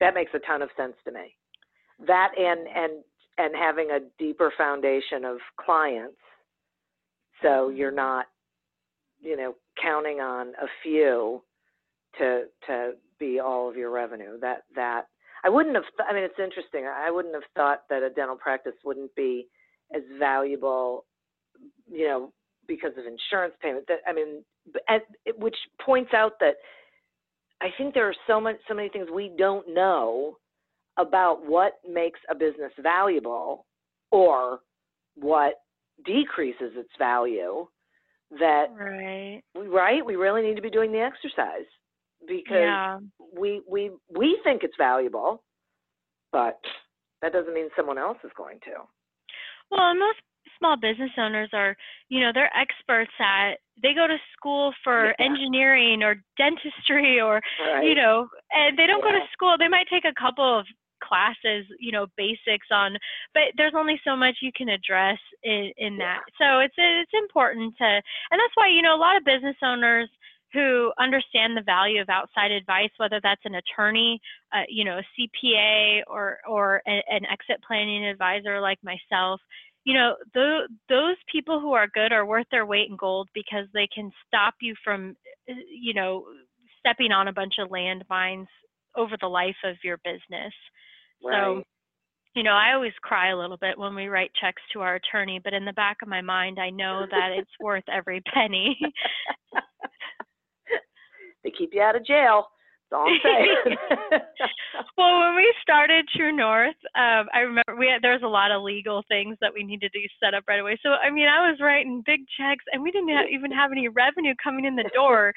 That 0.00 0.14
makes 0.14 0.32
a 0.32 0.38
ton 0.38 0.62
of 0.62 0.70
sense 0.78 0.94
to 1.04 1.12
me. 1.12 1.34
That 2.06 2.30
and 2.38 2.66
and 2.66 3.04
and 3.36 3.54
having 3.54 3.90
a 3.90 4.00
deeper 4.18 4.52
foundation 4.56 5.24
of 5.24 5.38
clients 5.58 6.16
so 7.42 7.68
you're 7.68 7.90
not 7.90 8.26
you 9.20 9.36
know 9.36 9.54
counting 9.82 10.20
on 10.20 10.48
a 10.60 10.66
few 10.82 11.42
to 12.18 12.44
to 12.66 12.92
be 13.18 13.40
all 13.40 13.68
of 13.68 13.76
your 13.76 13.90
revenue. 13.90 14.38
That 14.40 14.62
that 14.74 15.02
i 15.44 15.48
wouldn't 15.48 15.74
have 15.74 15.84
th- 15.84 16.08
i 16.08 16.12
mean 16.12 16.24
it's 16.24 16.38
interesting. 16.38 16.86
I 16.86 17.10
wouldn't 17.10 17.34
have 17.34 17.44
thought 17.54 17.82
that 17.90 18.02
a 18.02 18.10
dental 18.10 18.36
practice 18.36 18.74
wouldn't 18.84 19.14
be 19.14 19.48
as 19.94 20.02
valuable 20.18 21.04
you 21.90 22.06
know 22.06 22.32
because 22.66 22.92
of 22.98 23.04
insurance 23.06 23.54
payment. 23.62 23.86
That 23.88 23.98
i 24.06 24.12
mean 24.12 24.44
at, 24.88 25.02
which 25.38 25.56
points 25.84 26.12
out 26.14 26.32
that 26.40 26.54
i 27.60 27.68
think 27.76 27.94
there 27.94 28.08
are 28.08 28.14
so 28.26 28.40
much 28.40 28.56
so 28.68 28.74
many 28.74 28.88
things 28.88 29.08
we 29.12 29.30
don't 29.36 29.72
know 29.72 30.36
about 30.98 31.44
what 31.46 31.74
makes 31.88 32.20
a 32.30 32.34
business 32.34 32.72
valuable 32.80 33.66
or 34.10 34.60
what 35.14 35.54
decreases 36.04 36.72
its 36.76 36.90
value 36.98 37.66
that 38.38 38.66
right. 38.78 39.42
right 39.54 40.04
we 40.04 40.16
really 40.16 40.42
need 40.42 40.56
to 40.56 40.62
be 40.62 40.70
doing 40.70 40.92
the 40.92 41.00
exercise 41.00 41.66
because 42.26 42.46
yeah. 42.50 42.98
we 43.38 43.62
we 43.68 43.90
we 44.16 44.38
think 44.44 44.62
it's 44.62 44.76
valuable 44.78 45.42
but 46.32 46.58
that 47.22 47.32
doesn't 47.32 47.54
mean 47.54 47.68
someone 47.76 47.98
else 47.98 48.18
is 48.24 48.30
going 48.36 48.58
to 48.60 48.72
well 49.70 49.94
most 49.94 50.18
small 50.58 50.76
business 50.76 51.10
owners 51.18 51.50
are 51.52 51.76
you 52.08 52.20
know 52.20 52.30
they're 52.32 52.50
experts 52.56 53.12
at 53.18 53.54
they 53.82 53.94
go 53.94 54.06
to 54.06 54.16
school 54.36 54.72
for 54.84 55.06
yeah. 55.06 55.26
engineering 55.26 56.02
or 56.02 56.16
dentistry 56.36 57.20
or 57.20 57.40
right. 57.66 57.86
you 57.86 57.94
know 57.94 58.28
and 58.52 58.78
they 58.78 58.86
don't 58.86 59.02
yeah. 59.04 59.12
go 59.12 59.18
to 59.18 59.32
school 59.32 59.56
they 59.58 59.68
might 59.68 59.86
take 59.90 60.04
a 60.04 60.20
couple 60.20 60.58
of 60.58 60.66
classes, 61.02 61.66
you 61.78 61.92
know, 61.92 62.06
basics 62.16 62.68
on, 62.70 62.96
but 63.34 63.50
there's 63.56 63.74
only 63.76 64.00
so 64.04 64.14
much 64.14 64.36
you 64.40 64.52
can 64.54 64.68
address 64.68 65.18
in, 65.42 65.72
in 65.76 65.98
that. 65.98 66.20
So 66.38 66.60
it's 66.60 66.74
it's 66.76 67.12
important 67.14 67.74
to, 67.78 67.84
and 67.84 68.38
that's 68.38 68.54
why 68.54 68.68
you 68.68 68.82
know 68.82 68.94
a 68.94 69.00
lot 69.00 69.16
of 69.16 69.24
business 69.24 69.56
owners 69.62 70.08
who 70.52 70.92
understand 70.98 71.56
the 71.56 71.62
value 71.62 72.00
of 72.00 72.08
outside 72.08 72.50
advice, 72.50 72.90
whether 72.96 73.20
that's 73.22 73.44
an 73.44 73.54
attorney, 73.56 74.20
uh, 74.52 74.62
you 74.68 74.84
know, 74.84 74.98
a 74.98 75.20
CPA, 75.46 76.02
or 76.06 76.38
or 76.48 76.82
a, 76.86 77.02
an 77.08 77.24
exit 77.30 77.62
planning 77.66 78.04
advisor 78.04 78.60
like 78.60 78.78
myself. 78.82 79.40
You 79.84 79.94
know, 79.94 80.16
those 80.88 81.16
people 81.32 81.60
who 81.60 81.72
are 81.72 81.88
good 81.88 82.12
are 82.12 82.26
worth 82.26 82.46
their 82.50 82.66
weight 82.66 82.90
in 82.90 82.96
gold 82.96 83.28
because 83.34 83.66
they 83.72 83.88
can 83.94 84.10
stop 84.26 84.54
you 84.60 84.74
from, 84.84 85.16
uh, 85.48 85.54
you 85.70 85.94
know, 85.94 86.26
stepping 86.78 87.12
on 87.12 87.28
a 87.28 87.32
bunch 87.32 87.54
of 87.58 87.70
landmines 87.70 88.46
over 88.96 89.16
the 89.20 89.28
life 89.28 89.56
of 89.64 89.76
your 89.82 89.98
business. 89.98 90.52
Right. 91.24 91.32
So, 91.32 91.62
you 92.34 92.42
know, 92.42 92.52
I 92.52 92.74
always 92.74 92.92
cry 93.02 93.30
a 93.30 93.38
little 93.38 93.56
bit 93.56 93.78
when 93.78 93.94
we 93.94 94.06
write 94.08 94.30
checks 94.40 94.62
to 94.72 94.80
our 94.80 94.96
attorney, 94.96 95.40
but 95.42 95.54
in 95.54 95.64
the 95.64 95.72
back 95.72 95.98
of 96.02 96.08
my 96.08 96.20
mind, 96.20 96.58
I 96.60 96.70
know 96.70 97.06
that 97.10 97.30
it's 97.32 97.50
worth 97.60 97.84
every 97.90 98.20
penny. 98.34 98.78
they 101.44 101.50
keep 101.50 101.70
you 101.72 101.82
out 101.82 101.96
of 101.96 102.04
jail. 102.04 102.46
That's 102.90 102.98
all 102.98 103.06
I'm 103.08 103.20
saying. 103.22 103.76
well, 104.98 105.20
when 105.20 105.36
we 105.36 105.54
started 105.62 106.08
True 106.14 106.34
North, 106.34 106.74
um, 106.96 107.28
I 107.32 107.40
remember 107.40 107.76
we 107.78 107.86
had, 107.86 108.02
there 108.02 108.12
was 108.12 108.24
a 108.24 108.28
lot 108.28 108.50
of 108.50 108.62
legal 108.62 109.02
things 109.06 109.36
that 109.40 109.54
we 109.54 109.62
needed 109.62 109.92
to 109.92 110.00
set 110.22 110.34
up 110.34 110.44
right 110.48 110.58
away. 110.58 110.76
So, 110.82 110.90
I 110.90 111.10
mean, 111.10 111.28
I 111.28 111.48
was 111.48 111.60
writing 111.60 112.02
big 112.04 112.20
checks, 112.36 112.64
and 112.72 112.82
we 112.82 112.90
didn't 112.90 113.10
have, 113.10 113.26
even 113.30 113.52
have 113.52 113.70
any 113.70 113.88
revenue 113.88 114.34
coming 114.42 114.64
in 114.64 114.74
the 114.74 114.90
door, 114.92 115.32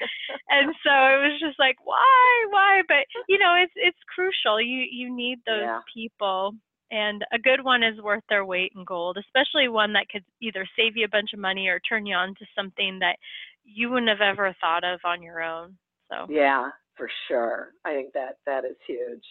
and 0.50 0.74
so 0.82 0.90
it 0.90 1.20
was 1.30 1.38
just 1.40 1.58
like, 1.58 1.76
why, 1.84 2.46
why? 2.50 2.82
But 2.88 3.06
you 3.28 3.38
know, 3.38 3.54
it's 3.62 3.72
it's 3.76 3.98
crucial. 4.14 4.60
You 4.60 4.84
you 4.90 5.14
need 5.14 5.38
those 5.46 5.62
Yeah. 5.62 5.80
people. 5.92 6.52
And 6.90 7.24
a 7.32 7.38
good 7.38 7.64
one 7.64 7.82
is 7.82 8.00
worth 8.00 8.22
their 8.28 8.44
weight 8.44 8.72
in 8.76 8.84
gold, 8.84 9.16
especially 9.18 9.68
one 9.68 9.94
that 9.94 10.08
could 10.08 10.22
either 10.40 10.64
save 10.76 10.96
you 10.96 11.04
a 11.06 11.08
bunch 11.08 11.30
of 11.32 11.40
money 11.40 11.66
or 11.66 11.80
turn 11.80 12.06
you 12.06 12.14
on 12.14 12.34
to 12.38 12.46
something 12.54 12.98
that 13.00 13.16
you 13.64 13.90
wouldn't 13.90 14.10
have 14.10 14.20
ever 14.20 14.54
thought 14.60 14.84
of 14.84 15.00
on 15.04 15.22
your 15.22 15.42
own. 15.42 15.76
So 16.10 16.26
yeah, 16.28 16.68
for 16.96 17.08
sure. 17.28 17.70
I 17.84 17.94
think 17.94 18.12
that 18.14 18.38
that 18.46 18.64
is 18.64 18.76
huge. 18.86 19.22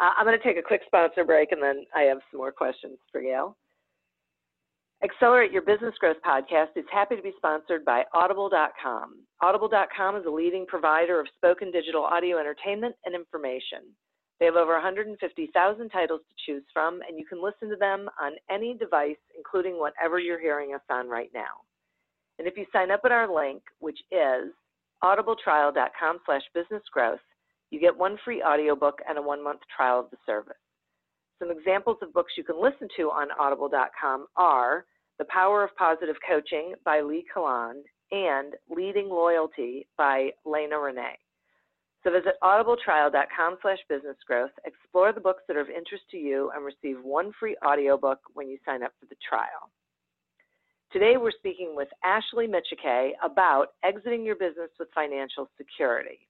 Uh, 0.00 0.10
I'm 0.18 0.26
going 0.26 0.38
to 0.38 0.44
take 0.44 0.58
a 0.58 0.62
quick 0.62 0.82
sponsor 0.86 1.24
break, 1.24 1.52
and 1.52 1.62
then 1.62 1.84
I 1.94 2.02
have 2.02 2.18
some 2.30 2.38
more 2.38 2.52
questions 2.52 2.98
for 3.10 3.20
Gail. 3.20 3.56
Accelerate 5.04 5.52
Your 5.52 5.62
Business 5.62 5.94
Growth 5.98 6.16
podcast 6.26 6.68
is 6.76 6.84
happy 6.90 7.16
to 7.16 7.22
be 7.22 7.32
sponsored 7.36 7.84
by 7.84 8.04
Audible.com. 8.14 9.24
Audible.com 9.42 10.16
is 10.16 10.24
a 10.26 10.30
leading 10.30 10.66
provider 10.66 11.20
of 11.20 11.26
spoken 11.36 11.70
digital 11.70 12.02
audio 12.02 12.38
entertainment 12.38 12.94
and 13.04 13.14
information. 13.14 13.80
They 14.40 14.46
have 14.46 14.56
over 14.56 14.72
150,000 14.72 15.88
titles 15.90 16.20
to 16.20 16.34
choose 16.46 16.64
from, 16.72 17.00
and 17.06 17.18
you 17.18 17.26
can 17.26 17.42
listen 17.42 17.68
to 17.70 17.76
them 17.76 18.08
on 18.20 18.32
any 18.50 18.74
device, 18.74 19.16
including 19.36 19.78
whatever 19.78 20.18
you're 20.18 20.40
hearing 20.40 20.74
us 20.74 20.82
on 20.90 21.08
right 21.08 21.30
now. 21.34 21.64
And 22.38 22.46
if 22.46 22.56
you 22.56 22.66
sign 22.72 22.90
up 22.90 23.00
at 23.04 23.12
our 23.12 23.32
link, 23.32 23.62
which 23.80 23.98
is 24.10 24.52
audibletrial.com 25.02 26.18
slash 26.24 26.42
businessgrowth, 26.56 27.18
you 27.70 27.80
get 27.80 27.96
one 27.96 28.16
free 28.24 28.42
audiobook 28.42 28.98
and 29.08 29.18
a 29.18 29.22
one-month 29.22 29.60
trial 29.74 30.00
of 30.00 30.10
the 30.10 30.16
service. 30.24 30.54
Some 31.38 31.50
examples 31.50 31.98
of 32.02 32.12
books 32.12 32.32
you 32.36 32.44
can 32.44 32.60
listen 32.60 32.88
to 32.96 33.10
on 33.10 33.28
audible.com 33.38 34.26
are 34.36 34.86
The 35.18 35.26
Power 35.26 35.64
of 35.64 35.76
Positive 35.76 36.16
Coaching 36.26 36.74
by 36.84 37.00
Lee 37.00 37.24
Colan 37.32 37.82
and 38.10 38.54
Leading 38.70 39.08
Loyalty 39.08 39.86
by 39.98 40.30
Lena 40.44 40.78
Renee. 40.78 41.18
So 42.04 42.12
visit 42.12 42.34
audibletrial.com 42.42 43.56
slash 43.62 43.78
businessgrowth, 43.90 44.52
explore 44.64 45.12
the 45.12 45.20
books 45.20 45.42
that 45.48 45.56
are 45.56 45.60
of 45.60 45.68
interest 45.68 46.04
to 46.12 46.16
you, 46.16 46.52
and 46.54 46.64
receive 46.64 47.02
one 47.02 47.32
free 47.38 47.56
audiobook 47.66 48.20
when 48.34 48.48
you 48.48 48.58
sign 48.64 48.84
up 48.84 48.92
for 49.00 49.06
the 49.06 49.16
trial. 49.28 49.70
Today 50.92 51.14
we're 51.16 51.32
speaking 51.32 51.74
with 51.74 51.88
Ashley 52.04 52.46
Michike 52.46 53.10
about 53.22 53.68
exiting 53.84 54.24
your 54.24 54.36
business 54.36 54.70
with 54.78 54.88
financial 54.94 55.48
security. 55.56 56.28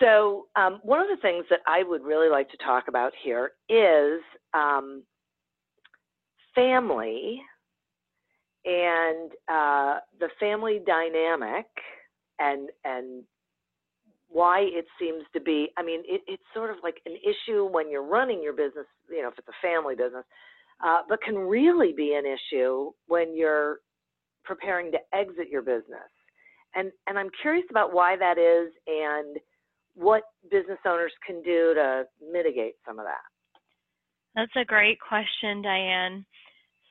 So, 0.00 0.46
um, 0.56 0.80
one 0.82 1.00
of 1.00 1.06
the 1.08 1.20
things 1.22 1.44
that 1.50 1.60
I 1.66 1.82
would 1.82 2.02
really 2.02 2.28
like 2.28 2.50
to 2.50 2.56
talk 2.58 2.84
about 2.88 3.12
here 3.22 3.52
is 3.68 4.20
um, 4.52 5.02
family 6.54 7.40
and 8.64 9.30
uh, 9.48 9.98
the 10.18 10.28
family 10.40 10.80
dynamic 10.84 11.66
and 12.38 12.70
and 12.84 13.24
why 14.28 14.60
it 14.60 14.86
seems 14.98 15.22
to 15.32 15.40
be. 15.40 15.68
I 15.76 15.82
mean, 15.82 16.00
it, 16.06 16.22
it's 16.26 16.42
sort 16.52 16.70
of 16.70 16.76
like 16.82 17.00
an 17.06 17.16
issue 17.22 17.64
when 17.66 17.90
you're 17.90 18.04
running 18.04 18.42
your 18.42 18.52
business. 18.52 18.86
You 19.08 19.22
know, 19.22 19.28
if 19.28 19.38
it's 19.38 19.48
a 19.48 19.66
family 19.66 19.94
business, 19.94 20.24
uh, 20.82 21.00
but 21.08 21.22
can 21.22 21.36
really 21.36 21.92
be 21.96 22.14
an 22.14 22.24
issue 22.26 22.90
when 23.06 23.36
you're 23.36 23.78
preparing 24.44 24.92
to 24.92 24.98
exit 25.12 25.48
your 25.50 25.62
business. 25.62 26.10
And 26.74 26.90
and 27.06 27.18
I'm 27.18 27.30
curious 27.40 27.66
about 27.70 27.92
why 27.92 28.16
that 28.16 28.38
is 28.38 28.72
and 28.86 29.38
what 29.94 30.22
business 30.50 30.78
owners 30.86 31.12
can 31.26 31.42
do 31.42 31.74
to 31.74 32.04
mitigate 32.32 32.74
some 32.86 32.98
of 32.98 33.04
that. 33.04 33.22
That's 34.34 34.56
a 34.56 34.64
great 34.64 34.98
question, 35.00 35.62
Diane. 35.62 36.26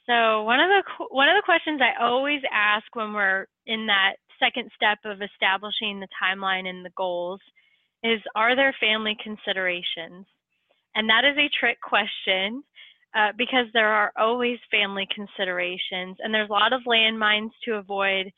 So 0.05 0.43
one 0.43 0.59
of 0.59 0.69
the 0.69 1.05
one 1.11 1.29
of 1.29 1.35
the 1.35 1.45
questions 1.45 1.81
I 1.81 2.01
always 2.03 2.41
ask 2.51 2.85
when 2.93 3.13
we're 3.13 3.45
in 3.65 3.87
that 3.87 4.15
second 4.39 4.69
step 4.75 4.99
of 5.05 5.21
establishing 5.21 5.99
the 5.99 6.07
timeline 6.21 6.67
and 6.67 6.85
the 6.85 6.91
goals 6.97 7.39
is 8.03 8.19
are 8.35 8.55
there 8.55 8.75
family 8.79 9.15
considerations? 9.23 10.25
And 10.95 11.09
that 11.09 11.23
is 11.25 11.37
a 11.37 11.49
trick 11.59 11.77
question 11.81 12.63
uh, 13.15 13.31
because 13.37 13.67
there 13.73 13.91
are 13.91 14.11
always 14.17 14.57
family 14.71 15.07
considerations 15.13 16.17
and 16.19 16.33
there's 16.33 16.49
a 16.49 16.53
lot 16.53 16.73
of 16.73 16.81
landmines 16.87 17.51
to 17.63 17.75
avoid 17.75 18.31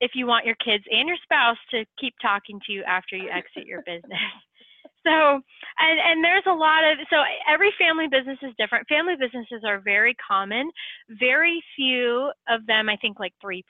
if 0.00 0.12
you 0.14 0.26
want 0.26 0.46
your 0.46 0.56
kids 0.56 0.84
and 0.90 1.06
your 1.06 1.16
spouse 1.22 1.58
to 1.70 1.84
keep 2.00 2.14
talking 2.20 2.60
to 2.66 2.72
you 2.72 2.82
after 2.82 3.16
you 3.16 3.28
exit 3.30 3.66
your 3.66 3.82
business. 3.82 4.18
so 5.06 5.40
and 5.78 5.98
and 6.00 6.24
there's 6.24 6.46
a 6.48 6.52
lot 6.52 6.82
of 6.84 6.98
so 7.08 7.16
every 7.48 7.70
family 7.78 8.08
business 8.08 8.38
is 8.42 8.52
different. 8.58 8.88
Family 8.88 9.14
businesses 9.18 9.62
are 9.64 9.80
very 9.80 10.14
common. 10.14 10.70
Very 11.08 11.62
few 11.76 12.32
of 12.48 12.66
them 12.66 12.88
i 12.88 12.96
think 12.96 13.20
like 13.20 13.32
3% 13.44 13.62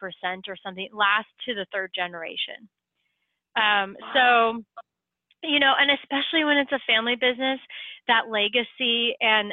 or 0.49 0.57
something 0.65 0.89
last 0.93 1.29
to 1.47 1.55
the 1.55 1.67
third 1.73 1.91
generation. 1.95 2.69
Um, 3.57 3.97
so 4.15 4.63
you 5.43 5.61
know 5.61 5.75
and 5.79 5.91
especially 5.91 6.45
when 6.45 6.57
it's 6.57 6.73
a 6.73 6.81
family 6.87 7.17
business 7.17 7.61
that 8.09 8.31
legacy 8.31 9.15
and 9.21 9.53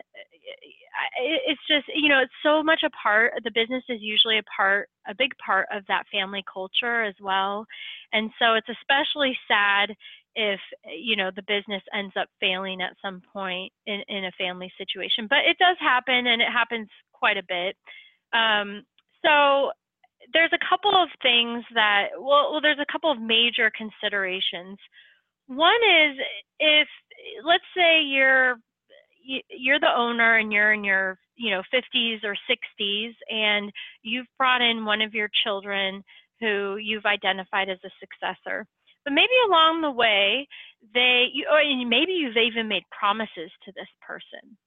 it's 1.22 1.62
just 1.68 1.86
you 1.94 2.10
know 2.10 2.20
it's 2.20 2.32
so 2.44 2.64
much 2.64 2.82
a 2.84 2.90
part 2.92 3.34
the 3.44 3.52
business 3.52 3.84
is 3.90 4.00
usually 4.02 4.38
a 4.38 4.44
part 4.56 4.90
a 5.08 5.16
big 5.18 5.32
part 5.44 5.68
of 5.72 5.84
that 5.88 6.06
family 6.12 6.44
culture 6.52 7.04
as 7.04 7.16
well. 7.22 7.66
And 8.14 8.32
so 8.40 8.54
it's 8.54 8.70
especially 8.70 9.38
sad 9.48 9.96
if 10.36 10.60
you 10.86 11.16
know 11.16 11.32
the 11.36 11.44
business 11.44 11.84
ends 11.94 12.14
up 12.20 12.28
failing 12.40 12.82
at 12.82 12.96
some 13.02 13.22
point 13.34 13.72
in, 13.88 14.02
in 14.08 14.26
a 14.26 14.32
family 14.38 14.72
situation 14.78 15.28
but 15.30 15.40
it 15.40 15.58
does 15.58 15.78
happen 15.80 16.28
and 16.28 16.42
it 16.42 16.52
happens 16.52 16.88
quite 17.14 17.38
a 17.38 17.44
bit. 17.48 17.76
Um, 18.34 18.84
so 19.26 19.72
there's 20.34 20.54
a 20.54 20.66
couple 20.70 20.92
of 20.92 21.10
things 21.22 21.64
that 21.74 22.10
well, 22.18 22.52
well 22.52 22.62
there's 22.62 22.80
a 22.80 22.92
couple 22.92 23.12
of 23.12 23.22
major 23.22 23.72
considerations. 23.76 24.78
One 25.48 25.82
is 26.06 26.18
if 26.60 26.88
let's 27.44 27.64
say 27.76 28.02
you're 28.04 28.58
you're 29.50 29.80
the 29.80 29.96
owner 29.96 30.38
and 30.38 30.52
you're 30.52 30.74
in 30.74 30.84
your 30.84 31.18
you 31.36 31.52
know 31.52 31.62
50s 31.74 32.24
or 32.24 32.36
60s 32.50 33.14
and 33.30 33.72
you've 34.04 34.28
brought 34.38 34.62
in 34.62 34.86
one 34.86 35.02
of 35.02 35.14
your 35.14 35.30
children 35.44 36.04
who 36.40 36.78
you've 36.78 37.06
identified 37.06 37.70
as 37.70 37.80
a 37.86 37.90
successor 38.00 38.66
but 39.04 39.14
maybe 39.14 39.34
along 39.48 39.82
the 39.82 39.92
way 39.92 40.48
they 40.94 41.26
you 41.34 41.46
oh, 41.50 41.56
or 41.56 41.86
maybe 41.86 42.14
you've 42.14 42.38
even 42.38 42.68
made 42.68 42.84
promises 42.98 43.52
to 43.66 43.72
this 43.76 43.90
person 44.06 44.58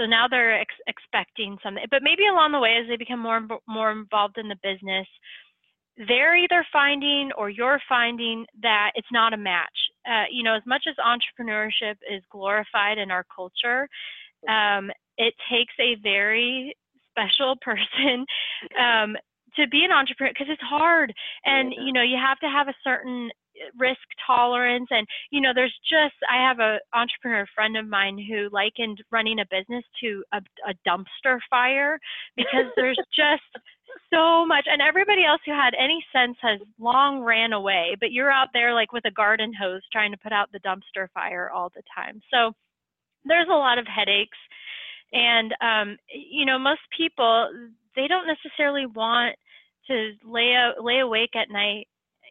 so 0.00 0.06
now 0.06 0.26
they're 0.28 0.60
ex- 0.60 0.86
expecting 0.86 1.56
something 1.62 1.84
but 1.90 2.02
maybe 2.02 2.26
along 2.26 2.52
the 2.52 2.60
way 2.60 2.76
as 2.80 2.88
they 2.88 2.96
become 2.96 3.20
more 3.20 3.40
more 3.66 3.92
involved 3.92 4.38
in 4.38 4.48
the 4.48 4.56
business 4.62 5.06
they're 5.96 6.36
either 6.36 6.64
finding 6.72 7.30
or 7.36 7.50
you're 7.50 7.80
finding 7.88 8.46
that 8.62 8.92
it's 8.94 9.12
not 9.12 9.34
a 9.34 9.36
match. 9.36 9.81
Uh, 10.08 10.24
you 10.30 10.42
know, 10.42 10.54
as 10.54 10.62
much 10.66 10.84
as 10.88 10.96
entrepreneurship 10.96 11.96
is 12.10 12.22
glorified 12.30 12.98
in 12.98 13.10
our 13.10 13.24
culture, 13.34 13.88
um, 14.48 14.90
it 15.16 15.34
takes 15.50 15.74
a 15.80 15.96
very 16.02 16.76
special 17.10 17.56
person 17.62 18.26
um, 18.78 19.16
to 19.56 19.68
be 19.68 19.84
an 19.84 19.92
entrepreneur 19.92 20.32
because 20.32 20.50
it's 20.50 20.62
hard, 20.62 21.12
and 21.44 21.72
you 21.72 21.92
know, 21.92 22.02
you 22.02 22.16
have 22.16 22.38
to 22.40 22.48
have 22.48 22.68
a 22.68 22.74
certain 22.82 23.30
risk 23.78 24.00
tolerance 24.26 24.88
and 24.90 25.06
you 25.30 25.40
know 25.40 25.52
there's 25.54 25.76
just 25.88 26.14
i 26.30 26.36
have 26.36 26.58
a 26.58 26.78
entrepreneur 26.94 27.46
friend 27.54 27.76
of 27.76 27.86
mine 27.86 28.18
who 28.18 28.48
likened 28.50 29.02
running 29.10 29.40
a 29.40 29.44
business 29.50 29.84
to 30.00 30.24
a, 30.32 30.40
a 30.68 30.74
dumpster 30.88 31.38
fire 31.50 31.98
because 32.36 32.66
there's 32.76 32.98
just 33.16 33.42
so 34.12 34.46
much 34.46 34.66
and 34.70 34.82
everybody 34.82 35.24
else 35.24 35.40
who 35.44 35.52
had 35.52 35.74
any 35.78 36.04
sense 36.12 36.36
has 36.40 36.60
long 36.78 37.20
ran 37.20 37.52
away 37.52 37.96
but 38.00 38.12
you're 38.12 38.30
out 38.30 38.48
there 38.52 38.74
like 38.74 38.92
with 38.92 39.04
a 39.04 39.10
garden 39.10 39.52
hose 39.52 39.82
trying 39.92 40.10
to 40.10 40.18
put 40.18 40.32
out 40.32 40.50
the 40.52 40.60
dumpster 40.60 41.08
fire 41.14 41.50
all 41.50 41.70
the 41.74 41.82
time 41.94 42.20
so 42.32 42.52
there's 43.24 43.48
a 43.50 43.54
lot 43.54 43.78
of 43.78 43.86
headaches 43.86 44.38
and 45.12 45.54
um, 45.60 45.96
you 46.12 46.44
know 46.44 46.58
most 46.58 46.80
people 46.96 47.48
they 47.96 48.08
don't 48.08 48.26
necessarily 48.26 48.86
want 48.86 49.36
to 49.86 50.12
lay 50.24 50.52
a, 50.54 50.82
lay 50.82 51.00
awake 51.00 51.34
at 51.34 51.50
night 51.50 51.86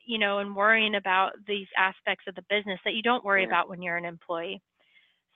you 0.05 0.17
know 0.17 0.39
and 0.39 0.55
worrying 0.55 0.95
about 0.95 1.31
these 1.47 1.67
aspects 1.77 2.25
of 2.27 2.35
the 2.35 2.45
business 2.49 2.79
that 2.85 2.93
you 2.93 3.01
don't 3.01 3.25
worry 3.25 3.41
yeah. 3.43 3.47
about 3.47 3.69
when 3.69 3.81
you're 3.81 3.97
an 3.97 4.05
employee 4.05 4.61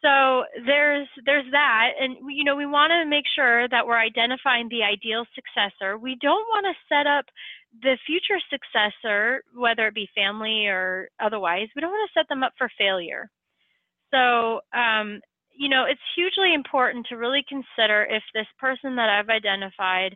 so 0.05 0.43
there's 0.65 1.07
there's 1.25 1.51
that. 1.51 1.93
And 1.99 2.17
you 2.29 2.43
know 2.43 2.55
we 2.55 2.67
want 2.67 2.91
to 2.91 3.09
make 3.09 3.25
sure 3.35 3.67
that 3.69 3.87
we're 3.87 3.97
identifying 3.97 4.69
the 4.69 4.83
ideal 4.83 5.25
successor. 5.33 5.97
We 5.97 6.17
don't 6.21 6.47
want 6.53 6.65
to 6.67 6.95
set 6.95 7.07
up 7.07 7.25
the 7.81 7.97
future 8.05 8.39
successor 8.49 9.43
whether 9.53 9.87
it 9.87 9.95
be 9.95 10.07
family 10.15 10.67
or 10.67 11.09
otherwise 11.19 11.67
we 11.75 11.81
don't 11.81 11.91
want 11.91 12.09
to 12.09 12.19
set 12.19 12.29
them 12.29 12.43
up 12.43 12.53
for 12.57 12.69
failure. 12.77 13.29
So 14.13 14.61
um, 14.77 15.19
you 15.57 15.69
know 15.69 15.85
it's 15.85 16.01
hugely 16.15 16.53
important 16.53 17.07
to 17.07 17.17
really 17.17 17.43
consider 17.47 18.05
if 18.09 18.23
this 18.33 18.47
person 18.59 18.95
that 18.95 19.09
i've 19.09 19.29
identified 19.29 20.15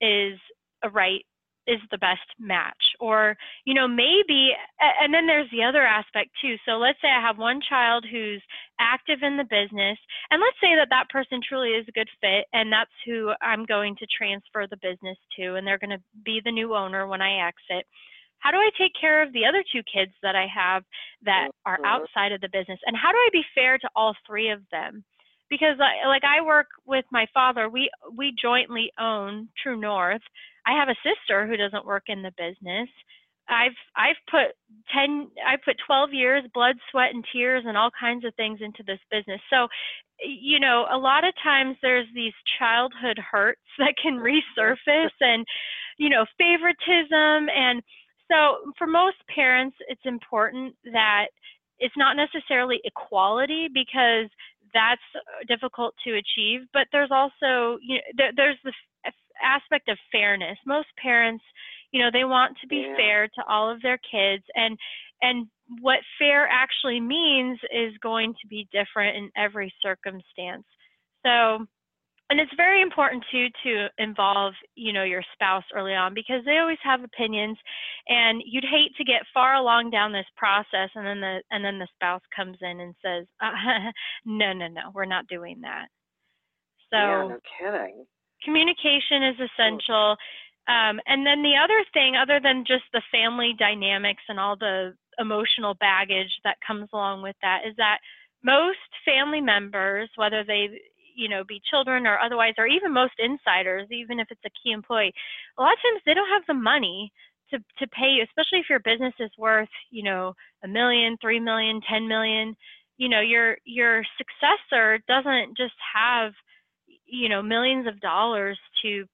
is 0.00 0.38
a 0.82 0.90
right 0.90 1.24
is 1.66 1.80
the 1.90 1.98
best 1.98 2.24
match 2.38 2.96
or 3.00 3.36
you 3.64 3.74
know 3.74 3.86
maybe 3.86 4.52
and 5.00 5.12
then 5.12 5.26
there's 5.26 5.50
the 5.50 5.62
other 5.62 5.82
aspect 5.82 6.30
too 6.40 6.56
so 6.66 6.72
let's 6.72 6.98
say 7.02 7.08
i 7.08 7.20
have 7.20 7.38
one 7.38 7.60
child 7.68 8.04
who's 8.10 8.42
active 8.78 9.18
in 9.22 9.36
the 9.36 9.44
business 9.44 9.98
and 10.30 10.40
let's 10.40 10.56
say 10.60 10.74
that 10.74 10.88
that 10.90 11.08
person 11.10 11.40
truly 11.46 11.70
is 11.70 11.86
a 11.88 11.92
good 11.92 12.08
fit 12.20 12.46
and 12.52 12.72
that's 12.72 12.90
who 13.04 13.32
i'm 13.42 13.64
going 13.64 13.94
to 13.96 14.06
transfer 14.06 14.66
the 14.68 14.80
business 14.82 15.18
to 15.36 15.54
and 15.54 15.66
they're 15.66 15.78
going 15.78 15.90
to 15.90 16.02
be 16.24 16.40
the 16.44 16.52
new 16.52 16.74
owner 16.74 17.06
when 17.06 17.20
i 17.20 17.46
exit 17.46 17.86
how 18.38 18.50
do 18.50 18.56
i 18.56 18.70
take 18.78 18.92
care 18.98 19.22
of 19.22 19.32
the 19.32 19.44
other 19.44 19.62
two 19.72 19.82
kids 19.92 20.12
that 20.22 20.34
i 20.34 20.46
have 20.46 20.82
that 21.24 21.50
are 21.66 21.76
mm-hmm. 21.76 21.86
outside 21.86 22.32
of 22.32 22.40
the 22.40 22.48
business 22.52 22.80
and 22.86 22.96
how 22.96 23.12
do 23.12 23.18
i 23.18 23.28
be 23.32 23.44
fair 23.54 23.78
to 23.78 23.88
all 23.94 24.14
three 24.26 24.50
of 24.50 24.60
them 24.72 25.04
because 25.50 25.76
like 25.78 26.22
I 26.24 26.40
work 26.46 26.68
with 26.86 27.04
my 27.10 27.26
father, 27.34 27.68
we 27.68 27.90
we 28.16 28.32
jointly 28.40 28.92
own 28.98 29.48
True 29.60 29.78
North. 29.78 30.22
I 30.66 30.72
have 30.78 30.88
a 30.88 30.96
sister 31.02 31.46
who 31.46 31.56
doesn't 31.56 31.86
work 31.86 32.04
in 32.08 32.22
the 32.22 32.32
business. 32.36 32.88
I've 33.48 33.76
I've 33.96 34.20
put 34.30 34.54
10 34.94 35.28
I 35.46 35.56
put 35.64 35.76
12 35.86 36.12
years 36.12 36.44
blood, 36.54 36.76
sweat 36.90 37.12
and 37.12 37.24
tears 37.32 37.64
and 37.66 37.76
all 37.76 37.90
kinds 37.98 38.24
of 38.24 38.34
things 38.36 38.60
into 38.62 38.82
this 38.86 39.00
business. 39.10 39.40
So, 39.50 39.66
you 40.24 40.60
know, 40.60 40.86
a 40.90 40.96
lot 40.96 41.24
of 41.24 41.34
times 41.42 41.76
there's 41.82 42.06
these 42.14 42.34
childhood 42.58 43.18
hurts 43.18 43.60
that 43.78 43.94
can 44.00 44.18
resurface 44.18 45.16
and 45.20 45.44
you 45.98 46.08
know, 46.08 46.24
favoritism 46.38 47.50
and 47.54 47.82
so 48.30 48.72
for 48.78 48.86
most 48.86 49.16
parents 49.34 49.76
it's 49.88 50.00
important 50.04 50.74
that 50.92 51.26
it's 51.78 51.96
not 51.96 52.16
necessarily 52.16 52.80
equality 52.84 53.68
because 53.72 54.30
that's 54.72 55.02
difficult 55.48 55.94
to 56.04 56.12
achieve 56.12 56.60
but 56.72 56.86
there's 56.92 57.10
also 57.10 57.76
you 57.82 57.96
know 57.96 58.02
there, 58.16 58.30
there's 58.36 58.56
the 58.64 58.72
aspect 59.42 59.88
of 59.88 59.98
fairness. 60.12 60.58
Most 60.66 60.88
parents 61.02 61.44
you 61.92 62.00
know 62.00 62.10
they 62.12 62.24
want 62.24 62.56
to 62.60 62.68
be 62.68 62.86
yeah. 62.88 62.96
fair 62.96 63.26
to 63.26 63.42
all 63.48 63.70
of 63.70 63.82
their 63.82 63.98
kids 64.10 64.44
and 64.54 64.78
and 65.22 65.46
what 65.80 65.98
fair 66.18 66.48
actually 66.48 67.00
means 67.00 67.58
is 67.72 67.92
going 68.02 68.34
to 68.40 68.48
be 68.48 68.68
different 68.72 69.16
in 69.16 69.30
every 69.36 69.72
circumstance. 69.82 70.64
So 71.24 71.66
and 72.30 72.38
it's 72.38 72.52
very 72.56 72.80
important 72.80 73.24
too 73.30 73.46
to 73.64 73.88
involve 73.98 74.54
you 74.74 74.92
know 74.92 75.04
your 75.04 75.22
spouse 75.34 75.64
early 75.74 75.94
on 75.94 76.14
because 76.14 76.44
they 76.44 76.58
always 76.58 76.78
have 76.82 77.02
opinions 77.02 77.58
and 78.08 78.42
you'd 78.46 78.64
hate 78.64 78.94
to 78.96 79.04
get 79.04 79.22
far 79.34 79.56
along 79.56 79.90
down 79.90 80.12
this 80.12 80.26
process 80.36 80.90
and 80.94 81.06
then 81.06 81.20
the 81.20 81.42
and 81.50 81.64
then 81.64 81.78
the 81.78 81.88
spouse 81.94 82.22
comes 82.34 82.56
in 82.62 82.80
and 82.80 82.94
says 83.04 83.26
uh, 83.42 83.50
no 84.24 84.52
no 84.52 84.68
no 84.68 84.90
we're 84.94 85.04
not 85.04 85.26
doing 85.26 85.60
that. 85.62 85.86
So 86.90 86.96
yeah, 86.96 87.28
no 87.28 87.38
kidding 87.58 88.06
communication 88.44 89.22
is 89.22 89.36
essential. 89.36 90.16
Um, 90.68 91.00
and 91.06 91.26
then 91.26 91.42
the 91.42 91.56
other 91.62 91.84
thing 91.92 92.16
other 92.16 92.40
than 92.42 92.64
just 92.66 92.84
the 92.92 93.02
family 93.10 93.54
dynamics 93.58 94.22
and 94.28 94.38
all 94.38 94.56
the 94.56 94.94
emotional 95.18 95.74
baggage 95.74 96.32
that 96.44 96.56
comes 96.66 96.88
along 96.92 97.22
with 97.22 97.36
that 97.42 97.62
is 97.66 97.74
that 97.76 97.98
most 98.42 98.78
family 99.04 99.40
members 99.40 100.08
whether 100.16 100.44
they 100.44 100.68
you 101.14 101.28
know 101.28 101.44
be 101.44 101.60
children 101.68 102.06
or 102.06 102.18
otherwise 102.18 102.54
or 102.56 102.66
even 102.66 102.90
most 102.92 103.12
insiders 103.18 103.86
even 103.90 104.18
if 104.18 104.28
it's 104.30 104.40
a 104.46 104.56
key 104.62 104.72
employee 104.72 105.12
a 105.58 105.62
lot 105.62 105.72
of 105.72 105.78
times 105.82 106.00
they 106.06 106.14
don't 106.14 106.30
have 106.30 106.46
the 106.46 106.54
money 106.54 107.12
to 107.50 107.58
to 107.78 107.86
pay 107.88 108.08
you 108.08 108.22
especially 108.22 108.60
if 108.60 108.70
your 108.70 108.78
business 108.80 109.12
is 109.20 109.30
worth 109.36 109.68
you 109.90 110.02
know 110.02 110.32
a 110.64 110.68
million 110.68 111.16
three 111.20 111.40
million 111.40 111.80
ten 111.88 112.08
million. 112.08 112.56
You 112.98 113.08
know 113.08 113.20
your 113.20 113.56
your 113.64 114.02
successor 114.18 114.98
doesn't 115.08 115.56
just 115.56 115.74
have 115.94 116.32
you 117.10 117.28
know 117.28 117.42
millions 117.42 117.86
of 117.86 118.00
dollars 118.00 118.58
to 118.82 119.04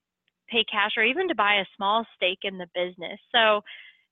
pay 0.48 0.64
cash 0.70 0.92
or 0.96 1.02
even 1.02 1.28
to 1.28 1.34
buy 1.34 1.54
a 1.54 1.64
small 1.76 2.06
stake 2.14 2.40
in 2.42 2.58
the 2.58 2.68
business 2.74 3.18
so 3.34 3.60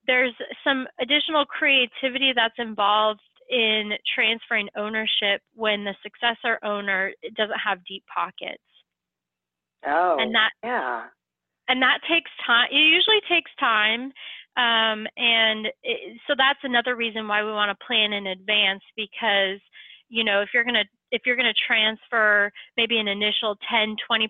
there's 0.06 0.34
some 0.62 0.86
additional 1.00 1.44
creativity 1.46 2.32
that's 2.34 2.58
involved 2.58 3.20
in 3.50 3.92
transferring 4.14 4.68
ownership 4.76 5.42
when 5.54 5.84
the 5.84 5.94
successor 6.02 6.58
owner 6.64 7.12
doesn't 7.36 7.58
have 7.58 7.84
deep 7.84 8.04
pockets. 8.12 8.62
Oh, 9.86 10.16
and 10.18 10.34
that 10.34 10.50
yeah, 10.62 11.04
and 11.68 11.82
that 11.82 11.98
takes 12.08 12.30
time. 12.46 12.68
It 12.70 12.76
usually 12.76 13.20
takes 13.28 13.50
time, 13.60 14.12
um, 14.56 15.06
and 15.16 15.66
it, 15.82 16.18
so 16.26 16.34
that's 16.36 16.60
another 16.62 16.96
reason 16.96 17.28
why 17.28 17.44
we 17.44 17.52
want 17.52 17.76
to 17.76 17.86
plan 17.86 18.14
in 18.14 18.28
advance 18.28 18.82
because 18.96 19.60
you 20.08 20.24
know 20.24 20.40
if 20.40 20.48
you're 20.54 20.64
gonna 20.64 20.84
if 21.14 21.22
you're 21.24 21.36
going 21.36 21.52
to 21.52 21.64
transfer 21.66 22.50
maybe 22.76 22.98
an 22.98 23.08
initial 23.08 23.56
10 23.70 23.96
20% 24.10 24.28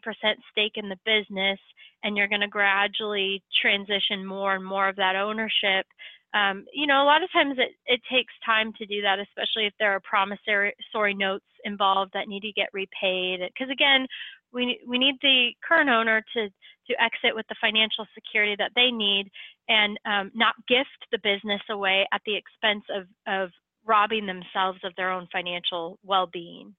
stake 0.51 0.73
in 0.77 0.89
the 0.89 0.99
business 1.05 1.59
and 2.03 2.17
you're 2.17 2.29
going 2.29 2.43
to 2.43 2.49
gradually 2.49 3.43
transition 3.61 4.25
more 4.25 4.55
and 4.55 4.65
more 4.65 4.89
of 4.89 4.97
that 4.97 5.17
ownership 5.17 5.87
um, 6.35 6.65
you 6.73 6.87
know, 6.89 7.01
a 7.01 7.07
lot 7.07 7.23
of 7.23 7.31
times 7.31 7.57
it, 7.59 7.71
it 7.87 8.01
takes 8.11 8.33
time 8.45 8.73
to 8.79 8.87
do 8.87 9.01
that, 9.03 9.21
especially 9.21 9.67
if 9.67 9.73
there 9.79 9.93
are 9.93 10.01
promissory 10.01 11.15
notes 11.15 11.47
involved 11.65 12.11
that 12.13 12.27
need 12.27 12.41
to 12.41 12.53
get 12.53 12.69
repaid. 12.73 13.39
Because 13.39 13.71
again, 13.71 14.09
we 14.53 14.81
we 14.87 14.99
need 14.99 15.15
the 15.23 15.51
current 15.67 15.89
owner 15.89 16.25
to 16.35 16.49
to 16.49 17.03
exit 17.03 17.37
with 17.37 17.47
the 17.49 17.55
financial 17.61 18.05
security 18.15 18.57
that 18.59 18.73
they 18.75 18.91
need 18.91 19.31
and 19.69 19.99
um, 20.05 20.33
not 20.35 20.55
gift 20.67 21.07
the 21.13 21.19
business 21.23 21.63
away 21.71 22.07
at 22.13 22.21
the 22.27 22.37
expense 22.37 22.85
of 22.91 23.07
of 23.29 23.51
robbing 23.87 24.27
themselves 24.27 24.79
of 24.85 24.93
their 24.97 25.11
own 25.11 25.29
financial 25.33 25.99
well-being. 26.05 26.75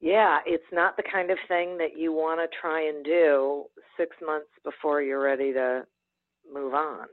Yeah, 0.00 0.40
it's 0.44 0.64
not 0.72 0.96
the 0.96 1.02
kind 1.10 1.30
of 1.30 1.38
thing 1.48 1.78
that 1.78 1.96
you 1.96 2.12
want 2.12 2.40
to 2.40 2.58
try 2.60 2.88
and 2.88 3.04
do 3.04 3.64
six 3.96 4.14
months 4.24 4.50
before 4.62 5.00
you're 5.00 5.22
ready 5.22 5.52
to 5.54 5.86
move 6.52 6.74
on. 6.74 7.06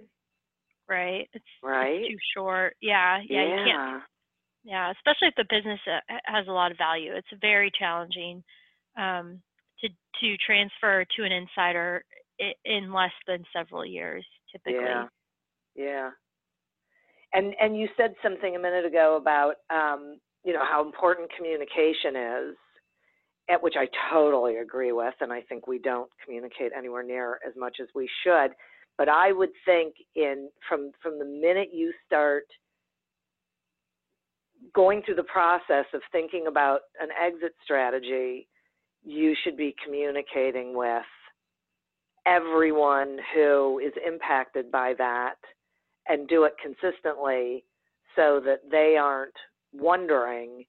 Right. 0.90 1.30
It's, 1.34 1.46
right. 1.64 2.02
It's 2.02 2.10
too 2.10 2.18
short. 2.36 2.76
Yeah. 2.82 3.20
Yeah. 3.30 3.44
Yeah. 3.44 3.50
You 3.50 3.72
can't. 3.72 4.04
Yeah. 4.66 4.92
Especially 4.92 5.30
if 5.30 5.36
the 5.38 5.46
business 5.50 5.80
uh, 5.88 6.18
has 6.26 6.48
a 6.48 6.52
lot 6.52 6.72
of 6.72 6.78
value. 6.78 7.14
It's 7.16 7.28
very 7.40 7.72
challenging 7.80 8.44
um, 8.98 9.42
to 9.80 9.88
to 9.88 10.38
transfer 10.46 11.06
to 11.16 11.24
an 11.24 11.32
insider 11.32 12.04
in 12.66 12.92
less 12.92 13.14
than 13.26 13.46
several 13.56 13.86
years, 13.86 14.26
typically. 14.52 14.84
Yeah. 14.84 15.08
Yeah. 15.76 16.10
And 17.34 17.54
and 17.62 17.78
you 17.78 17.88
said 17.96 18.14
something 18.22 18.56
a 18.56 18.60
minute 18.60 18.86
ago 18.86 19.18
about 19.20 19.56
um, 19.70 20.20
you 20.44 20.54
know 20.54 20.64
how 20.70 20.84
important 20.86 21.30
communication 21.36 22.16
is, 22.16 22.56
at 23.50 23.62
which 23.62 23.76
I 23.78 23.88
totally 24.12 24.58
agree 24.58 24.92
with, 24.92 25.14
and 25.22 25.32
I 25.32 25.42
think 25.42 25.68
we 25.68 25.80
don't 25.80 26.10
communicate 26.24 26.72
anywhere 26.78 27.04
near 27.04 27.40
as 27.48 27.54
much 27.56 27.78
as 27.82 27.88
we 27.96 28.10
should. 28.24 28.52
But 28.98 29.10
I 29.10 29.32
would 29.32 29.52
think 29.66 29.96
in 30.16 30.50
from 30.68 30.92
from 31.02 31.20
the 31.20 31.26
minute 31.26 31.70
you 31.74 31.94
start 32.06 32.44
going 34.76 35.02
through 35.04 35.16
the 35.16 35.24
process 35.24 35.86
of 35.94 36.02
thinking 36.12 36.48
about 36.48 36.82
an 37.02 37.10
exit 37.20 37.54
strategy, 37.64 38.48
you 39.04 39.36
should 39.44 39.58
be 39.58 39.76
communicating 39.84 40.76
with 40.76 41.04
everyone 42.26 43.18
who 43.34 43.80
is 43.80 43.94
impacted 44.06 44.72
by 44.72 44.94
that 44.98 45.36
and 46.08 46.28
do 46.28 46.44
it 46.46 46.54
consistently 46.62 47.64
so 48.16 48.42
that 48.44 48.62
they 48.70 48.98
aren't 49.00 49.36
wondering 49.74 50.66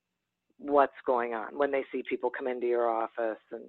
what's 0.59 0.93
going 1.05 1.33
on 1.33 1.57
when 1.57 1.71
they 1.71 1.83
see 1.91 2.03
people 2.07 2.29
come 2.29 2.47
into 2.47 2.67
your 2.67 2.89
office 2.89 3.41
and 3.51 3.63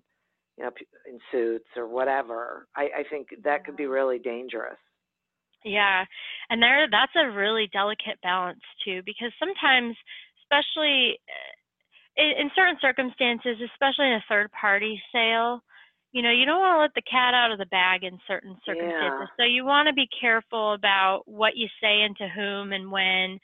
you 0.56 0.64
know 0.64 0.70
in 1.08 1.18
suits 1.32 1.68
or 1.76 1.88
whatever. 1.88 2.68
I, 2.76 2.82
I 2.98 3.04
think 3.10 3.28
that 3.42 3.64
could 3.64 3.76
be 3.76 3.86
really 3.86 4.18
dangerous. 4.18 4.78
Yeah. 5.64 6.04
And 6.50 6.62
there 6.62 6.86
that's 6.90 7.12
a 7.16 7.30
really 7.30 7.68
delicate 7.72 8.20
balance 8.22 8.60
too 8.84 9.02
because 9.04 9.32
sometimes 9.38 9.96
especially 10.44 11.18
eh, 11.28 12.22
in, 12.22 12.46
in 12.46 12.50
certain 12.54 12.76
circumstances 12.80 13.56
especially 13.72 14.06
in 14.06 14.20
a 14.20 14.24
third 14.28 14.52
party 14.52 15.00
sale 15.12 15.62
you 16.14 16.22
know, 16.22 16.30
you 16.30 16.46
don't 16.46 16.60
want 16.60 16.76
to 16.76 16.80
let 16.80 16.94
the 16.94 17.10
cat 17.10 17.34
out 17.34 17.50
of 17.50 17.58
the 17.58 17.66
bag 17.66 18.04
in 18.04 18.20
certain 18.28 18.56
circumstances. 18.64 19.28
Yeah. 19.36 19.36
So 19.36 19.44
you 19.44 19.64
want 19.64 19.88
to 19.88 19.92
be 19.92 20.08
careful 20.20 20.72
about 20.72 21.22
what 21.26 21.56
you 21.56 21.66
say 21.82 22.02
and 22.02 22.16
to 22.18 22.28
whom 22.28 22.72
and 22.72 22.88
when. 22.88 23.40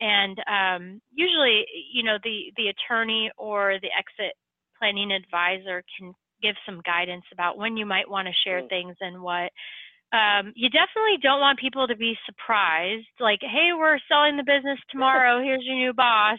And 0.00 0.40
um, 0.48 1.02
usually, 1.12 1.66
you 1.92 2.02
know, 2.02 2.16
the 2.24 2.52
the 2.56 2.68
attorney 2.68 3.30
or 3.36 3.76
the 3.82 3.90
exit 3.92 4.32
planning 4.78 5.12
advisor 5.12 5.84
can 5.98 6.14
give 6.42 6.56
some 6.64 6.80
guidance 6.86 7.24
about 7.32 7.58
when 7.58 7.76
you 7.76 7.84
might 7.84 8.10
want 8.10 8.28
to 8.28 8.34
share 8.44 8.62
mm. 8.62 8.68
things 8.70 8.96
and 9.00 9.22
what. 9.22 9.52
Um, 10.12 10.52
you 10.56 10.70
definitely 10.70 11.18
don't 11.20 11.40
want 11.40 11.58
people 11.58 11.86
to 11.86 11.96
be 11.96 12.16
surprised, 12.24 13.12
like, 13.20 13.40
"Hey, 13.42 13.72
we're 13.76 13.98
selling 14.08 14.38
the 14.38 14.42
business 14.42 14.78
tomorrow. 14.90 15.42
Here's 15.42 15.64
your 15.64 15.76
new 15.76 15.92
boss." 15.92 16.38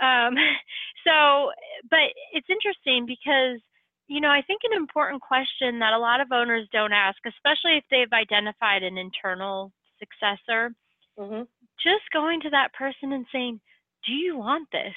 Um, 0.00 0.34
so, 1.06 1.50
but 1.90 2.14
it's 2.32 2.46
interesting 2.48 3.06
because 3.06 3.58
you 4.06 4.20
know, 4.20 4.28
I 4.28 4.42
think 4.42 4.62
an 4.64 4.76
important 4.76 5.22
question 5.22 5.78
that 5.78 5.94
a 5.94 5.98
lot 5.98 6.20
of 6.20 6.32
owners 6.32 6.68
don't 6.72 6.92
ask, 6.92 7.16
especially 7.26 7.78
if 7.78 7.84
they've 7.90 8.12
identified 8.12 8.82
an 8.82 8.98
internal 8.98 9.72
successor, 9.98 10.74
mm-hmm. 11.18 11.42
just 11.82 12.04
going 12.12 12.40
to 12.42 12.50
that 12.50 12.74
person 12.74 13.12
and 13.12 13.26
saying, 13.32 13.60
Do 14.06 14.12
you 14.12 14.36
want 14.36 14.68
this? 14.72 14.94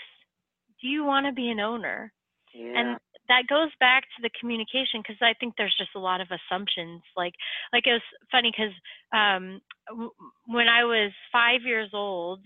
Do 0.81 0.87
you 0.87 1.05
want 1.05 1.25
to 1.25 1.31
be 1.31 1.49
an 1.49 1.59
owner? 1.59 2.11
Yeah. 2.53 2.73
And 2.75 2.97
that 3.29 3.47
goes 3.49 3.69
back 3.79 4.03
to 4.03 4.21
the 4.21 4.29
communication 4.39 5.01
because 5.01 5.17
I 5.21 5.33
think 5.39 5.53
there's 5.57 5.75
just 5.77 5.95
a 5.95 5.99
lot 5.99 6.21
of 6.21 6.27
assumptions. 6.31 7.01
Like, 7.15 7.33
like 7.73 7.85
it 7.85 7.93
was 7.93 8.01
funny 8.31 8.51
because 8.51 8.73
um, 9.13 9.61
w- 9.89 10.11
when 10.47 10.67
I 10.67 10.83
was 10.83 11.11
five 11.31 11.61
years 11.63 11.89
old, 11.93 12.39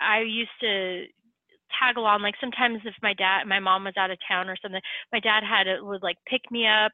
I 0.00 0.20
used 0.20 0.56
to 0.60 1.04
tag 1.78 1.96
along. 1.96 2.22
Like 2.22 2.34
sometimes 2.40 2.80
if 2.84 2.94
my 3.02 3.14
dad, 3.14 3.44
my 3.46 3.60
mom 3.60 3.84
was 3.84 3.94
out 3.96 4.10
of 4.10 4.18
town 4.26 4.48
or 4.48 4.56
something, 4.60 4.80
my 5.12 5.20
dad 5.20 5.42
had 5.44 5.66
it 5.66 5.84
would 5.84 6.02
like 6.02 6.16
pick 6.26 6.42
me 6.50 6.66
up. 6.66 6.92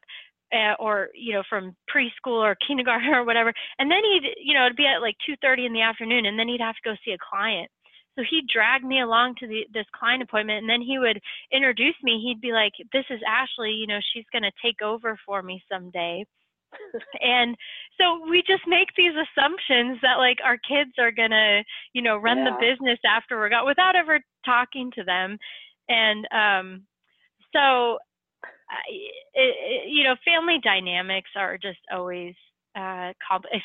Uh, 0.51 0.73
or 0.79 1.09
you 1.13 1.31
know 1.31 1.43
from 1.47 1.75
preschool 1.93 2.41
or 2.41 2.57
kindergarten 2.67 3.13
or 3.13 3.23
whatever 3.23 3.53
and 3.77 3.91
then 3.91 4.01
he'd 4.03 4.33
you 4.43 4.55
know 4.55 4.65
it'd 4.65 4.75
be 4.75 4.87
at 4.87 4.99
like 4.99 5.15
2:30 5.29 5.67
in 5.67 5.73
the 5.73 5.81
afternoon 5.81 6.25
and 6.25 6.39
then 6.39 6.47
he'd 6.47 6.59
have 6.59 6.73
to 6.73 6.89
go 6.89 6.95
see 7.05 7.11
a 7.11 7.17
client 7.21 7.69
so 8.17 8.23
he'd 8.27 8.47
drag 8.51 8.83
me 8.83 8.99
along 8.99 9.35
to 9.35 9.45
the, 9.45 9.67
this 9.75 9.85
client 9.93 10.23
appointment 10.23 10.57
and 10.57 10.67
then 10.67 10.81
he 10.81 10.97
would 10.97 11.21
introduce 11.53 11.93
me 12.01 12.19
he'd 12.25 12.41
be 12.41 12.51
like 12.51 12.73
this 12.91 13.05
is 13.11 13.21
ashley 13.29 13.69
you 13.69 13.85
know 13.85 13.99
she's 14.11 14.25
going 14.31 14.41
to 14.41 14.51
take 14.59 14.81
over 14.81 15.19
for 15.23 15.43
me 15.43 15.61
someday 15.71 16.25
and 17.21 17.55
so 17.99 18.27
we 18.29 18.41
just 18.45 18.63
make 18.67 18.89
these 18.95 19.13
assumptions 19.13 19.99
that 20.01 20.15
like 20.17 20.37
our 20.43 20.57
kids 20.57 20.91
are 20.97 21.11
gonna 21.11 21.63
you 21.93 22.01
know 22.01 22.17
run 22.17 22.39
yeah. 22.39 22.45
the 22.51 22.57
business 22.59 22.99
after 23.05 23.37
we're 23.37 23.49
gone 23.49 23.65
without 23.65 23.95
ever 23.95 24.19
talking 24.45 24.91
to 24.95 25.03
them 25.03 25.37
and 25.87 26.27
um 26.31 26.83
so 27.53 27.97
it, 28.89 29.13
it, 29.33 29.89
you 29.89 30.03
know 30.03 30.15
family 30.23 30.59
dynamics 30.63 31.29
are 31.35 31.57
just 31.57 31.79
always 31.91 32.35
uh 32.75 33.11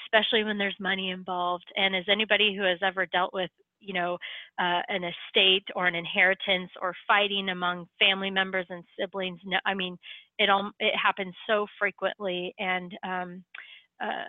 especially 0.07 0.45
when 0.45 0.59
there's 0.59 0.77
money 0.81 1.11
involved 1.11 1.67
and 1.77 1.95
as 1.95 2.05
anybody 2.11 2.55
who 2.57 2.64
has 2.64 2.79
ever 2.83 3.07
dealt 3.07 3.35
with 3.35 3.51
you 3.81 3.93
know 3.95 4.14
uh, 4.59 4.81
an 4.88 5.03
estate 5.05 5.64
or 5.77 5.87
an 5.87 5.95
inheritance 5.95 6.71
or 6.81 6.95
fighting 7.07 7.51
among 7.51 7.87
family 7.99 8.31
members 8.31 8.67
and 8.71 8.83
siblings 8.99 9.38
no 9.45 9.59
i 9.67 9.75
mean 9.75 9.99
it 10.38 10.51
all 10.51 10.70
it 10.81 10.94
happens 10.97 11.35
so 11.47 11.66
frequently 11.79 12.55
and 12.59 12.97
um, 13.05 13.44
uh, 14.03 14.25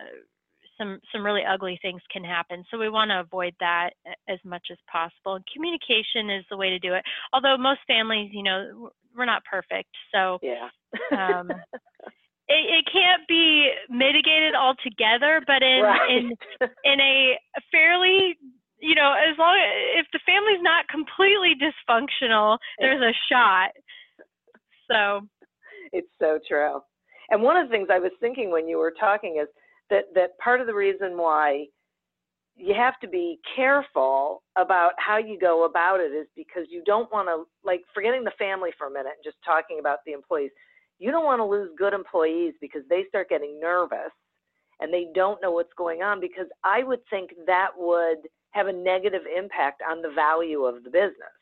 some 0.78 1.00
some 1.12 1.24
really 1.24 1.42
ugly 1.44 1.78
things 1.82 2.02
can 2.10 2.24
happen. 2.24 2.64
So 2.70 2.78
we 2.78 2.88
want 2.88 3.10
to 3.10 3.20
avoid 3.20 3.54
that 3.60 3.90
as 4.28 4.38
much 4.44 4.68
as 4.70 4.78
possible 4.90 5.34
and 5.36 5.44
communication 5.52 6.30
is 6.30 6.44
the 6.50 6.56
way 6.56 6.70
to 6.70 6.78
do 6.78 6.94
it. 6.94 7.02
Although 7.32 7.56
most 7.56 7.80
families 7.86 8.30
you 8.32 8.42
know 8.42 8.90
we're 9.16 9.24
not 9.24 9.42
perfect 9.50 9.88
so 10.12 10.38
yeah. 10.42 10.68
um, 11.12 11.50
it, 12.48 12.62
it 12.78 12.84
can't 12.92 13.26
be 13.28 13.70
mitigated 13.88 14.54
altogether 14.54 15.40
but 15.46 15.62
in 15.62 15.82
right. 15.82 16.10
in 16.10 16.36
in 16.84 17.00
a 17.00 17.38
fairly 17.72 18.36
you 18.78 18.94
know 18.94 19.14
as 19.14 19.38
long 19.38 19.56
if 19.96 20.06
the 20.12 20.20
family's 20.26 20.62
not 20.62 20.86
completely 20.88 21.54
dysfunctional 21.56 22.58
there's 22.78 23.02
a 23.02 23.16
shot. 23.32 23.70
So 24.90 25.26
it's 25.92 26.08
so 26.18 26.38
true. 26.46 26.80
And 27.30 27.42
one 27.42 27.56
of 27.56 27.66
the 27.66 27.72
things 27.72 27.88
I 27.90 27.98
was 27.98 28.12
thinking 28.20 28.50
when 28.50 28.68
you 28.68 28.78
were 28.78 28.94
talking 28.98 29.38
is 29.42 29.48
that 29.90 30.04
that 30.14 30.38
part 30.38 30.60
of 30.60 30.66
the 30.66 30.74
reason 30.74 31.16
why 31.16 31.66
you 32.56 32.74
have 32.74 32.98
to 33.00 33.08
be 33.08 33.38
careful 33.54 34.42
about 34.56 34.92
how 34.96 35.18
you 35.18 35.38
go 35.38 35.66
about 35.66 36.00
it 36.00 36.12
is 36.12 36.26
because 36.34 36.64
you 36.70 36.82
don't 36.86 37.12
want 37.12 37.28
to 37.28 37.44
like 37.64 37.82
forgetting 37.94 38.24
the 38.24 38.32
family 38.38 38.70
for 38.78 38.86
a 38.86 38.90
minute 38.90 39.12
and 39.16 39.24
just 39.24 39.36
talking 39.44 39.78
about 39.78 39.98
the 40.06 40.12
employees. 40.12 40.50
You 40.98 41.10
don't 41.10 41.26
want 41.26 41.40
to 41.40 41.44
lose 41.44 41.68
good 41.76 41.92
employees 41.92 42.54
because 42.60 42.80
they 42.88 43.04
start 43.08 43.28
getting 43.28 43.60
nervous 43.60 44.12
and 44.80 44.92
they 44.92 45.08
don't 45.14 45.42
know 45.42 45.50
what's 45.50 45.72
going 45.76 46.02
on 46.02 46.20
because 46.20 46.46
I 46.64 46.82
would 46.82 47.00
think 47.10 47.30
that 47.46 47.70
would 47.76 48.28
have 48.52 48.68
a 48.68 48.72
negative 48.72 49.22
impact 49.36 49.82
on 49.88 50.00
the 50.00 50.10
value 50.14 50.64
of 50.64 50.82
the 50.82 50.90
business. 50.90 51.36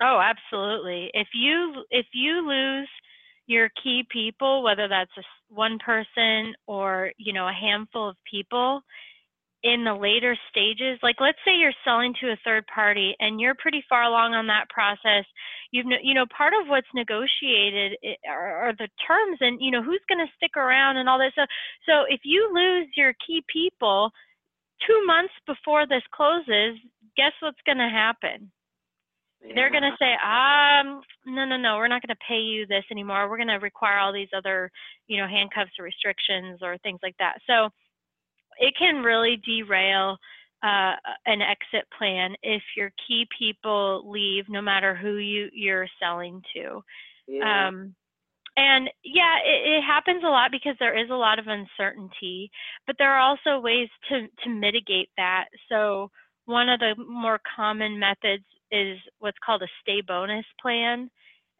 Oh, 0.00 0.20
absolutely. 0.22 1.10
If 1.12 1.28
you 1.34 1.84
if 1.90 2.06
you 2.14 2.48
lose 2.48 2.88
your 3.48 3.70
key 3.82 4.06
people, 4.08 4.62
whether 4.62 4.86
that's 4.86 5.10
a, 5.18 5.22
one 5.48 5.78
person 5.78 6.54
or 6.66 7.10
you 7.16 7.32
know 7.32 7.48
a 7.48 7.52
handful 7.52 8.08
of 8.08 8.16
people, 8.30 8.82
in 9.64 9.82
the 9.82 9.94
later 9.94 10.36
stages, 10.50 10.98
like 11.02 11.16
let's 11.20 11.38
say 11.44 11.56
you're 11.56 11.72
selling 11.84 12.14
to 12.20 12.28
a 12.30 12.38
third 12.44 12.64
party 12.72 13.16
and 13.18 13.40
you're 13.40 13.56
pretty 13.56 13.82
far 13.88 14.04
along 14.04 14.34
on 14.34 14.46
that 14.46 14.68
process, 14.70 15.24
you've 15.72 15.86
you 16.02 16.14
know 16.14 16.26
part 16.36 16.52
of 16.52 16.68
what's 16.68 16.86
negotiated 16.94 17.96
eh, 18.04 18.14
are, 18.28 18.68
are 18.68 18.72
the 18.74 18.88
terms 19.06 19.38
and 19.40 19.58
you 19.60 19.72
know 19.72 19.82
who's 19.82 20.04
going 20.08 20.24
to 20.24 20.32
stick 20.36 20.56
around 20.56 20.96
and 20.96 21.08
all 21.08 21.18
this 21.18 21.32
stuff. 21.32 21.48
So 21.88 22.04
if 22.08 22.20
you 22.22 22.48
lose 22.54 22.86
your 22.96 23.14
key 23.26 23.42
people 23.52 24.12
two 24.86 25.02
months 25.06 25.34
before 25.46 25.86
this 25.86 26.04
closes, 26.12 26.78
guess 27.16 27.32
what's 27.40 27.58
going 27.66 27.78
to 27.78 27.88
happen? 27.88 28.52
They're 29.40 29.70
going 29.70 29.82
to 29.82 29.96
say, 29.98 30.12
um, 30.14 31.00
no, 31.26 31.44
no, 31.44 31.56
no, 31.56 31.76
we're 31.76 31.88
not 31.88 32.02
going 32.02 32.14
to 32.14 32.26
pay 32.28 32.40
you 32.40 32.66
this 32.66 32.84
anymore. 32.90 33.28
We're 33.28 33.36
going 33.36 33.48
to 33.48 33.54
require 33.54 33.98
all 33.98 34.12
these 34.12 34.28
other, 34.36 34.70
you 35.06 35.16
know, 35.16 35.28
handcuffs 35.28 35.78
or 35.78 35.84
restrictions 35.84 36.58
or 36.62 36.76
things 36.78 37.00
like 37.02 37.14
that. 37.18 37.38
So 37.46 37.68
it 38.58 38.74
can 38.78 39.02
really 39.02 39.40
derail 39.44 40.18
uh, 40.62 40.94
an 41.26 41.40
exit 41.40 41.86
plan 41.96 42.34
if 42.42 42.62
your 42.76 42.90
key 43.06 43.26
people 43.38 44.10
leave, 44.10 44.44
no 44.48 44.60
matter 44.60 44.94
who 44.94 45.16
you 45.16 45.48
you're 45.52 45.86
selling 46.00 46.42
to. 46.54 46.82
Yeah. 47.28 47.68
Um, 47.68 47.94
and 48.56 48.90
yeah, 49.04 49.36
it, 49.44 49.78
it, 49.78 49.82
happens 49.84 50.24
a 50.24 50.28
lot 50.28 50.50
because 50.50 50.74
there 50.80 50.98
is 50.98 51.10
a 51.10 51.14
lot 51.14 51.38
of 51.38 51.46
uncertainty, 51.46 52.50
but 52.88 52.96
there 52.98 53.14
are 53.14 53.20
also 53.20 53.60
ways 53.60 53.88
to 54.08 54.26
to 54.42 54.50
mitigate 54.50 55.10
that. 55.16 55.44
So 55.68 56.10
one 56.46 56.68
of 56.68 56.80
the 56.80 56.94
more 56.96 57.40
common 57.54 58.00
methods 58.00 58.44
is 58.70 58.98
what's 59.18 59.38
called 59.44 59.62
a 59.62 59.68
stay 59.82 60.00
bonus 60.00 60.46
plan, 60.60 61.10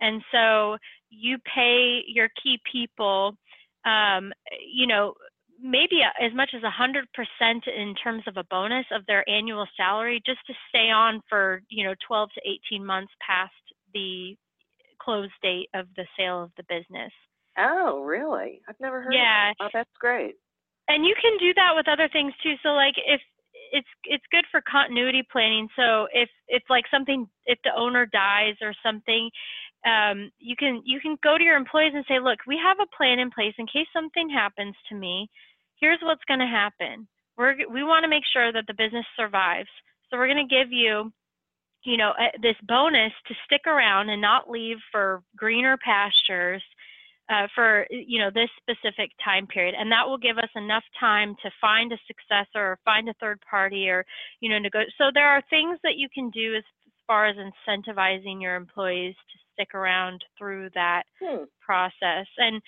and 0.00 0.22
so 0.32 0.76
you 1.10 1.38
pay 1.38 2.02
your 2.06 2.28
key 2.42 2.60
people, 2.70 3.36
um, 3.84 4.32
you 4.66 4.86
know, 4.86 5.14
maybe 5.60 6.00
as 6.20 6.32
much 6.34 6.50
as 6.54 6.62
100% 6.62 7.68
in 7.68 7.94
terms 7.96 8.22
of 8.26 8.36
a 8.36 8.44
bonus 8.44 8.86
of 8.92 9.04
their 9.06 9.28
annual 9.28 9.66
salary 9.76 10.22
just 10.24 10.38
to 10.46 10.54
stay 10.68 10.90
on 10.90 11.20
for, 11.28 11.62
you 11.68 11.84
know, 11.84 11.94
12 12.06 12.30
to 12.34 12.40
18 12.72 12.84
months 12.84 13.12
past 13.26 13.52
the 13.92 14.36
close 15.00 15.30
date 15.42 15.68
of 15.74 15.86
the 15.96 16.06
sale 16.16 16.42
of 16.42 16.50
the 16.56 16.64
business. 16.68 17.12
Oh, 17.56 18.02
really? 18.02 18.60
I've 18.68 18.78
never 18.80 19.02
heard 19.02 19.14
yeah. 19.14 19.52
Oh, 19.60 19.68
that's 19.72 19.90
great. 19.98 20.36
And 20.86 21.04
you 21.04 21.14
can 21.20 21.36
do 21.38 21.52
that 21.54 21.72
with 21.74 21.88
other 21.88 22.08
things 22.08 22.32
too. 22.42 22.54
So 22.62 22.70
like 22.70 22.94
if 22.96 23.20
it's 23.72 23.88
it's 24.04 24.24
good 24.30 24.44
for 24.50 24.60
continuity 24.70 25.22
planning. 25.30 25.68
So 25.76 26.08
if 26.12 26.28
if 26.48 26.62
like 26.68 26.84
something 26.90 27.28
if 27.46 27.58
the 27.64 27.74
owner 27.76 28.06
dies 28.06 28.56
or 28.62 28.74
something, 28.84 29.30
um, 29.86 30.30
you 30.38 30.56
can 30.56 30.82
you 30.84 31.00
can 31.00 31.16
go 31.22 31.38
to 31.38 31.44
your 31.44 31.56
employees 31.56 31.92
and 31.94 32.04
say, 32.08 32.18
look, 32.18 32.38
we 32.46 32.58
have 32.62 32.78
a 32.80 32.96
plan 32.96 33.18
in 33.18 33.30
place 33.30 33.54
in 33.58 33.66
case 33.66 33.86
something 33.92 34.28
happens 34.28 34.74
to 34.88 34.94
me. 34.94 35.28
Here's 35.80 36.00
what's 36.02 36.24
going 36.26 36.40
to 36.40 36.46
happen. 36.46 37.06
We're 37.36 37.54
we 37.70 37.84
want 37.84 38.04
to 38.04 38.08
make 38.08 38.24
sure 38.32 38.52
that 38.52 38.64
the 38.66 38.74
business 38.74 39.06
survives. 39.16 39.68
So 40.10 40.16
we're 40.16 40.26
going 40.32 40.48
to 40.48 40.54
give 40.54 40.72
you, 40.72 41.12
you 41.84 41.96
know, 41.96 42.12
this 42.42 42.56
bonus 42.66 43.12
to 43.28 43.34
stick 43.44 43.62
around 43.66 44.08
and 44.08 44.20
not 44.20 44.50
leave 44.50 44.78
for 44.90 45.22
greener 45.36 45.76
pastures. 45.84 46.62
Uh, 47.30 47.46
for 47.54 47.86
you 47.90 48.18
know 48.18 48.30
this 48.32 48.48
specific 48.56 49.10
time 49.22 49.46
period, 49.46 49.74
and 49.78 49.92
that 49.92 50.08
will 50.08 50.16
give 50.16 50.38
us 50.38 50.48
enough 50.56 50.84
time 50.98 51.36
to 51.42 51.50
find 51.60 51.92
a 51.92 51.98
successor 52.06 52.72
or 52.72 52.78
find 52.86 53.06
a 53.06 53.14
third 53.20 53.38
party 53.48 53.86
or 53.90 54.02
you 54.40 54.48
know 54.48 54.58
negotiate. 54.58 54.94
So 54.96 55.10
there 55.12 55.28
are 55.28 55.42
things 55.50 55.78
that 55.82 55.96
you 55.96 56.08
can 56.08 56.30
do 56.30 56.54
as 56.56 56.64
far 57.06 57.26
as 57.26 57.36
incentivizing 57.36 58.40
your 58.40 58.56
employees 58.56 59.14
to 59.14 59.38
stick 59.52 59.74
around 59.74 60.24
through 60.38 60.70
that 60.74 61.02
hmm. 61.20 61.44
process. 61.60 62.26
And 62.38 62.62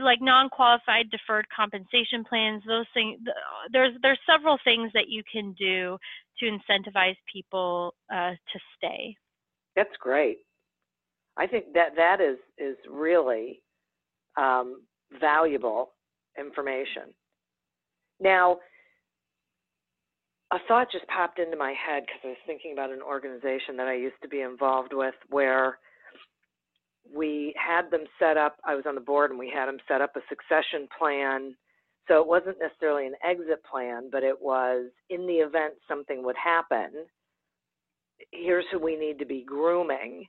like 0.00 0.20
non-qualified 0.20 1.10
deferred 1.10 1.46
compensation 1.54 2.24
plans, 2.24 2.62
those 2.66 2.86
things. 2.94 3.20
There's 3.72 3.94
there's 4.02 4.18
several 4.28 4.58
things 4.64 4.90
that 4.94 5.08
you 5.08 5.22
can 5.30 5.54
do 5.58 5.98
to 6.38 6.46
incentivize 6.46 7.16
people 7.32 7.94
uh, 8.12 8.30
to 8.30 8.58
stay. 8.76 9.16
That's 9.76 9.96
great. 10.00 10.38
I 11.36 11.46
think 11.46 11.72
that 11.74 11.96
that 11.96 12.20
is 12.20 12.38
is 12.58 12.76
really 12.90 13.62
um, 14.36 14.82
valuable 15.20 15.92
information. 16.38 17.14
Now, 18.20 18.58
a 20.52 20.58
thought 20.68 20.92
just 20.92 21.06
popped 21.06 21.38
into 21.38 21.56
my 21.56 21.70
head 21.72 22.04
because 22.06 22.20
I 22.24 22.28
was 22.28 22.36
thinking 22.46 22.72
about 22.72 22.90
an 22.90 23.02
organization 23.02 23.76
that 23.78 23.88
I 23.88 23.94
used 23.94 24.20
to 24.22 24.28
be 24.28 24.42
involved 24.42 24.92
with 24.92 25.14
where 25.30 25.78
we 27.14 27.54
had 27.56 27.90
them 27.90 28.04
set 28.18 28.36
up, 28.36 28.58
I 28.64 28.74
was 28.74 28.84
on 28.86 28.94
the 28.94 29.00
board 29.00 29.30
and 29.30 29.38
we 29.38 29.50
had 29.52 29.66
them 29.66 29.78
set 29.88 30.00
up 30.00 30.14
a 30.16 30.20
succession 30.28 30.88
plan. 30.96 31.54
So 32.08 32.20
it 32.20 32.26
wasn't 32.26 32.58
necessarily 32.60 33.06
an 33.06 33.14
exit 33.24 33.62
plan, 33.68 34.08
but 34.10 34.22
it 34.22 34.40
was 34.40 34.90
in 35.08 35.26
the 35.26 35.34
event 35.34 35.74
something 35.88 36.24
would 36.24 36.36
happen, 36.36 36.90
here's 38.30 38.64
who 38.70 38.78
we 38.78 38.96
need 38.96 39.18
to 39.18 39.26
be 39.26 39.44
grooming. 39.44 40.26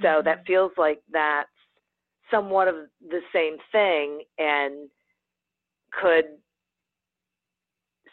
So 0.00 0.08
mm-hmm. 0.08 0.24
that 0.26 0.46
feels 0.46 0.72
like 0.78 1.00
that's 1.10 1.48
somewhat 2.30 2.68
of 2.68 2.74
the 3.00 3.20
same 3.32 3.56
thing 3.72 4.22
and 4.38 4.88
could 5.90 6.24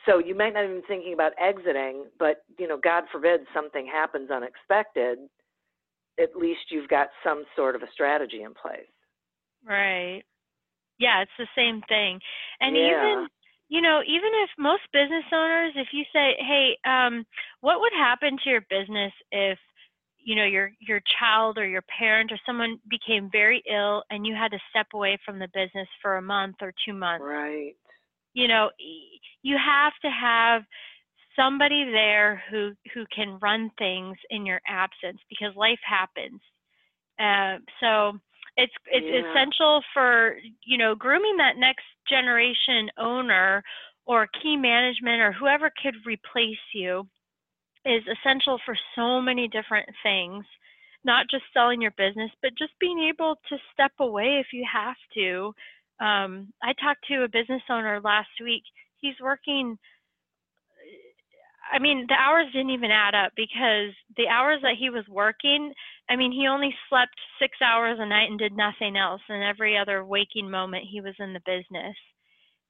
so 0.06 0.20
you 0.20 0.36
might 0.36 0.54
not 0.54 0.66
even 0.66 0.84
thinking 0.88 1.14
about 1.14 1.32
exiting, 1.40 2.06
but 2.20 2.44
you 2.60 2.68
know, 2.68 2.78
God 2.78 3.06
forbid 3.12 3.42
something 3.54 3.88
happens 3.88 4.30
unexpected, 4.30 5.18
at 6.20 6.36
least 6.36 6.70
you've 6.70 6.90
got 6.90 7.08
some 7.24 7.44
sort 7.56 7.76
of 7.76 7.82
a 7.82 7.92
strategy 7.92 8.44
in 8.44 8.54
place. 8.54 8.86
Right. 9.68 10.22
Yeah, 11.00 11.24
it's 11.24 11.32
the 11.38 11.48
same 11.56 11.82
thing. 11.90 12.20
And 12.60 12.76
yeah. 12.76 12.84
even 12.84 13.28
you 13.68 13.82
know, 13.82 14.02
even 14.06 14.30
if 14.44 14.50
most 14.60 14.84
business 14.94 15.26
owners, 15.34 15.74
if 15.76 15.88
you 15.92 16.04
say, 16.14 16.36
"Hey, 16.38 16.78
um, 16.86 17.26
what 17.62 17.80
would 17.80 17.94
happen 17.94 18.38
to 18.44 18.50
your 18.50 18.62
business 18.70 19.12
if 19.32 19.58
you 20.26 20.36
know 20.36 20.44
your 20.44 20.72
your 20.82 21.00
child 21.18 21.58
or 21.58 21.66
your 21.66 21.84
parent 21.84 22.32
or 22.34 22.40
someone 22.46 22.78
became 22.90 23.30
very 23.32 23.64
ill 23.72 24.04
and 24.10 24.28
you 24.28 24.36
had 24.36 24.52
to 24.52 24.60
step 24.70 24.88
away 24.94 25.18
from 25.26 25.40
the 25.40 25.48
business 25.54 25.88
for 26.02 26.18
a 26.18 26.22
month 26.22 26.58
or 26.62 26.74
two 26.86 26.94
months?" 26.94 27.24
Right 27.24 27.76
you 28.36 28.48
know 28.48 28.70
you 29.42 29.58
have 29.58 29.94
to 30.04 30.10
have 30.10 30.62
somebody 31.36 31.86
there 31.86 32.44
who 32.52 32.74
who 32.94 33.06
can 33.14 33.40
run 33.42 33.72
things 33.80 34.18
in 34.30 34.46
your 34.46 34.62
absence 34.68 35.20
because 35.30 35.56
life 35.56 35.80
happens 35.84 36.40
uh, 37.20 37.58
so 37.80 38.20
it's 38.58 38.74
it's 38.88 39.08
yeah. 39.10 39.32
essential 39.32 39.82
for 39.94 40.36
you 40.64 40.78
know 40.78 40.94
grooming 40.94 41.38
that 41.38 41.58
next 41.58 41.86
generation 42.08 42.90
owner 42.98 43.64
or 44.06 44.28
key 44.42 44.56
management 44.56 45.20
or 45.22 45.32
whoever 45.32 45.72
could 45.82 45.96
replace 46.06 46.58
you 46.74 47.08
is 47.86 48.04
essential 48.08 48.60
for 48.66 48.76
so 48.96 49.22
many 49.22 49.48
different 49.48 49.90
things 50.04 50.46
not 51.04 51.28
just 51.30 51.44
selling 51.54 51.82
your 51.82 51.94
business 51.98 52.32
but 52.42 52.52
just 52.58 52.74
being 52.80 53.00
able 53.00 53.36
to 53.48 53.58
step 53.74 53.92
away 54.00 54.40
if 54.40 54.48
you 54.54 54.66
have 54.72 54.96
to 55.14 55.54
um, 56.00 56.52
I 56.62 56.74
talked 56.74 57.06
to 57.08 57.24
a 57.24 57.30
business 57.30 57.62
owner 57.70 58.02
last 58.04 58.30
week. 58.44 58.64
He's 58.98 59.16
working. 59.22 59.78
I 61.72 61.80
mean, 61.80 62.06
the 62.08 62.16
hours 62.16 62.48
didn't 62.52 62.72
even 62.72 62.92
add 62.92 63.16
up 63.16 63.32
because 63.36 63.94
the 64.18 64.28
hours 64.28 64.60
that 64.62 64.76
he 64.78 64.90
was 64.90 65.06
working, 65.10 65.74
I 66.10 66.16
mean, 66.16 66.32
he 66.32 66.48
only 66.48 66.76
slept 66.90 67.16
six 67.40 67.58
hours 67.64 67.98
a 68.00 68.06
night 68.06 68.30
and 68.30 68.38
did 68.38 68.56
nothing 68.56 68.98
else. 68.98 69.22
And 69.30 69.42
every 69.42 69.78
other 69.78 70.06
waking 70.06 70.50
moment, 70.50 70.86
he 70.90 71.02
was 71.02 71.16
in 71.20 71.34
the 71.34 71.42
business. 71.46 71.96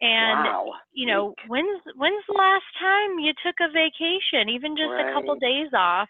And 0.01 0.43
wow. 0.43 0.71
you 0.93 1.07
know, 1.07 1.33
when's 1.47 1.81
when's 1.95 2.23
the 2.27 2.37
last 2.37 2.65
time 2.79 3.19
you 3.19 3.33
took 3.45 3.55
a 3.61 3.71
vacation, 3.71 4.49
even 4.49 4.75
just 4.75 4.91
right. 4.91 5.09
a 5.09 5.13
couple 5.13 5.35
days 5.35 5.69
off? 5.73 6.09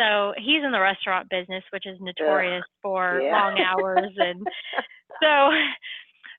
So 0.00 0.34
he's 0.36 0.64
in 0.64 0.72
the 0.72 0.80
restaurant 0.80 1.28
business, 1.30 1.62
which 1.70 1.86
is 1.86 1.98
notorious 2.00 2.64
Ugh. 2.64 2.80
for 2.82 3.20
yeah. 3.22 3.30
long 3.30 3.60
hours, 3.60 4.12
and 4.16 4.46
so 5.22 5.50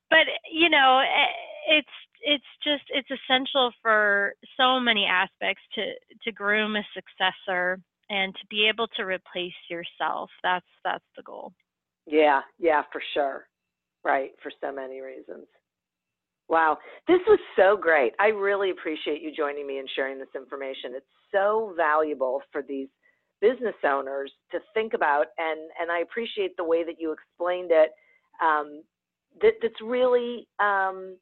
but 0.09 0.25
you 0.51 0.69
know 0.69 0.99
eh, 0.99 1.77
it's 1.77 1.87
it's 2.21 2.51
just 2.63 2.83
it's 2.89 3.09
essential 3.09 3.71
for 3.81 4.33
so 4.57 4.79
many 4.79 5.05
aspects 5.05 5.61
to 5.75 5.93
to 6.23 6.31
groom 6.31 6.75
a 6.75 6.83
successor 6.93 7.79
and 8.09 8.33
to 8.35 8.45
be 8.49 8.67
able 8.67 8.87
to 8.95 9.03
replace 9.03 9.53
yourself 9.69 10.29
that's 10.43 10.65
that's 10.83 11.05
the 11.15 11.23
goal 11.23 11.53
yeah 12.05 12.41
yeah 12.59 12.83
for 12.91 13.01
sure 13.13 13.47
right 14.03 14.31
for 14.41 14.51
so 14.61 14.71
many 14.71 15.01
reasons 15.01 15.45
wow 16.49 16.77
this 17.07 17.19
was 17.27 17.39
so 17.55 17.77
great 17.77 18.13
i 18.19 18.27
really 18.27 18.71
appreciate 18.71 19.21
you 19.21 19.31
joining 19.35 19.65
me 19.65 19.79
and 19.79 19.89
sharing 19.95 20.17
this 20.17 20.27
information 20.35 20.91
it's 20.95 21.05
so 21.31 21.73
valuable 21.75 22.41
for 22.51 22.61
these 22.61 22.87
business 23.41 23.75
owners 23.85 24.31
to 24.51 24.59
think 24.73 24.93
about 24.93 25.27
and 25.37 25.59
and 25.79 25.91
i 25.91 25.99
appreciate 25.99 26.55
the 26.57 26.63
way 26.63 26.83
that 26.83 26.95
you 26.99 27.11
explained 27.11 27.71
it 27.71 27.91
um, 28.41 28.83
that 29.41 29.53
that's 29.61 29.81
really 29.81 30.47
um, 30.59 31.17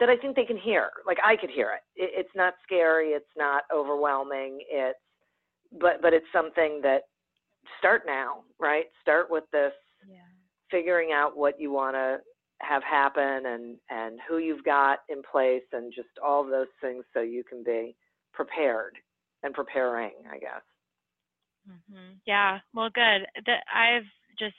that 0.00 0.08
I 0.08 0.16
think 0.16 0.36
they 0.36 0.44
can 0.44 0.56
hear. 0.56 0.90
Like 1.06 1.18
I 1.24 1.36
could 1.36 1.50
hear 1.50 1.70
it. 1.70 1.82
it. 2.02 2.10
It's 2.14 2.34
not 2.34 2.54
scary. 2.62 3.10
It's 3.10 3.24
not 3.36 3.62
overwhelming. 3.74 4.58
It's 4.68 4.98
but 5.80 6.02
but 6.02 6.12
it's 6.12 6.26
something 6.32 6.80
that 6.82 7.02
start 7.78 8.02
now, 8.06 8.42
right? 8.58 8.86
Start 9.00 9.30
with 9.30 9.44
this. 9.52 9.72
Yeah. 10.08 10.16
Figuring 10.70 11.12
out 11.12 11.36
what 11.36 11.60
you 11.60 11.70
want 11.70 11.94
to 11.94 12.18
have 12.60 12.82
happen 12.82 13.46
and 13.46 13.76
and 13.90 14.18
who 14.28 14.38
you've 14.38 14.64
got 14.64 15.00
in 15.08 15.22
place 15.22 15.62
and 15.72 15.92
just 15.94 16.08
all 16.22 16.44
those 16.44 16.68
things 16.80 17.04
so 17.12 17.20
you 17.20 17.42
can 17.44 17.62
be 17.64 17.96
prepared 18.32 18.94
and 19.42 19.52
preparing, 19.54 20.12
I 20.30 20.38
guess. 20.38 20.62
Mm-hmm. 21.68 22.14
Yeah. 22.26 22.58
Well, 22.74 22.90
good. 22.94 23.26
That 23.46 23.62
I've 23.72 24.08
just 24.38 24.54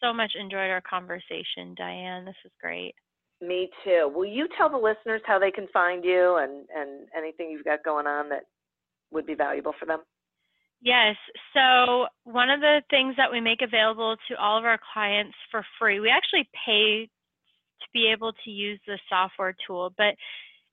so 0.00 0.12
much 0.12 0.32
enjoyed 0.38 0.70
our 0.70 0.82
conversation, 0.82 1.74
Diane. 1.76 2.24
This 2.24 2.36
is 2.44 2.52
great. 2.60 2.94
Me 3.40 3.70
too. 3.84 4.10
Will 4.12 4.26
you 4.26 4.48
tell 4.56 4.68
the 4.68 4.76
listeners 4.76 5.22
how 5.24 5.38
they 5.38 5.50
can 5.50 5.68
find 5.72 6.04
you 6.04 6.38
and, 6.40 6.66
and 6.74 7.08
anything 7.16 7.50
you've 7.50 7.64
got 7.64 7.84
going 7.84 8.06
on 8.06 8.28
that 8.30 8.44
would 9.12 9.26
be 9.26 9.34
valuable 9.34 9.74
for 9.78 9.86
them? 9.86 10.00
Yes. 10.80 11.16
So, 11.54 12.06
one 12.24 12.50
of 12.50 12.60
the 12.60 12.82
things 12.90 13.14
that 13.16 13.32
we 13.32 13.40
make 13.40 13.62
available 13.62 14.16
to 14.28 14.36
all 14.36 14.58
of 14.58 14.64
our 14.64 14.78
clients 14.92 15.34
for 15.50 15.64
free, 15.78 15.98
we 15.98 16.08
actually 16.08 16.48
pay 16.66 17.08
be 17.92 18.10
able 18.12 18.32
to 18.44 18.50
use 18.50 18.80
the 18.86 18.98
software 19.08 19.54
tool, 19.66 19.92
but 19.96 20.14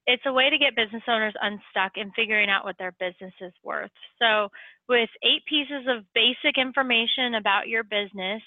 it's 0.06 0.22
a 0.26 0.32
way 0.32 0.50
to 0.50 0.58
get 0.58 0.76
business 0.76 1.02
owners 1.08 1.34
unstuck 1.40 1.92
and 1.96 2.12
figuring 2.14 2.48
out 2.48 2.64
what 2.64 2.78
their 2.78 2.92
business 2.92 3.34
is 3.40 3.52
worth. 3.64 3.90
So, 4.20 4.50
with 4.88 5.10
eight 5.24 5.44
pieces 5.48 5.86
of 5.88 6.04
basic 6.14 6.58
information 6.58 7.34
about 7.34 7.68
your 7.68 7.82
business, 7.82 8.40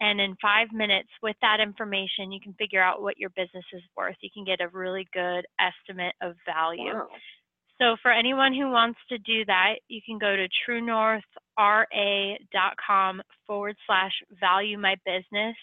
and 0.00 0.20
in 0.20 0.36
five 0.40 0.68
minutes, 0.72 1.08
with 1.22 1.34
that 1.40 1.58
information, 1.60 2.30
you 2.30 2.40
can 2.40 2.54
figure 2.54 2.80
out 2.82 3.02
what 3.02 3.18
your 3.18 3.30
business 3.30 3.64
is 3.72 3.82
worth. 3.96 4.14
You 4.20 4.30
can 4.32 4.44
get 4.44 4.60
a 4.60 4.68
really 4.68 5.08
good 5.12 5.44
estimate 5.58 6.14
of 6.20 6.36
value. 6.46 6.94
Wow. 6.94 7.08
So, 7.80 7.96
for 8.02 8.12
anyone 8.12 8.52
who 8.52 8.70
wants 8.70 9.00
to 9.08 9.18
do 9.18 9.44
that, 9.46 9.76
you 9.88 10.00
can 10.04 10.18
go 10.18 10.36
to 10.36 10.46
truenorthra.com 10.68 13.22
forward 13.46 13.76
slash 13.86 14.12
value 14.38 14.78
my 14.78 14.96
business. 15.06 15.56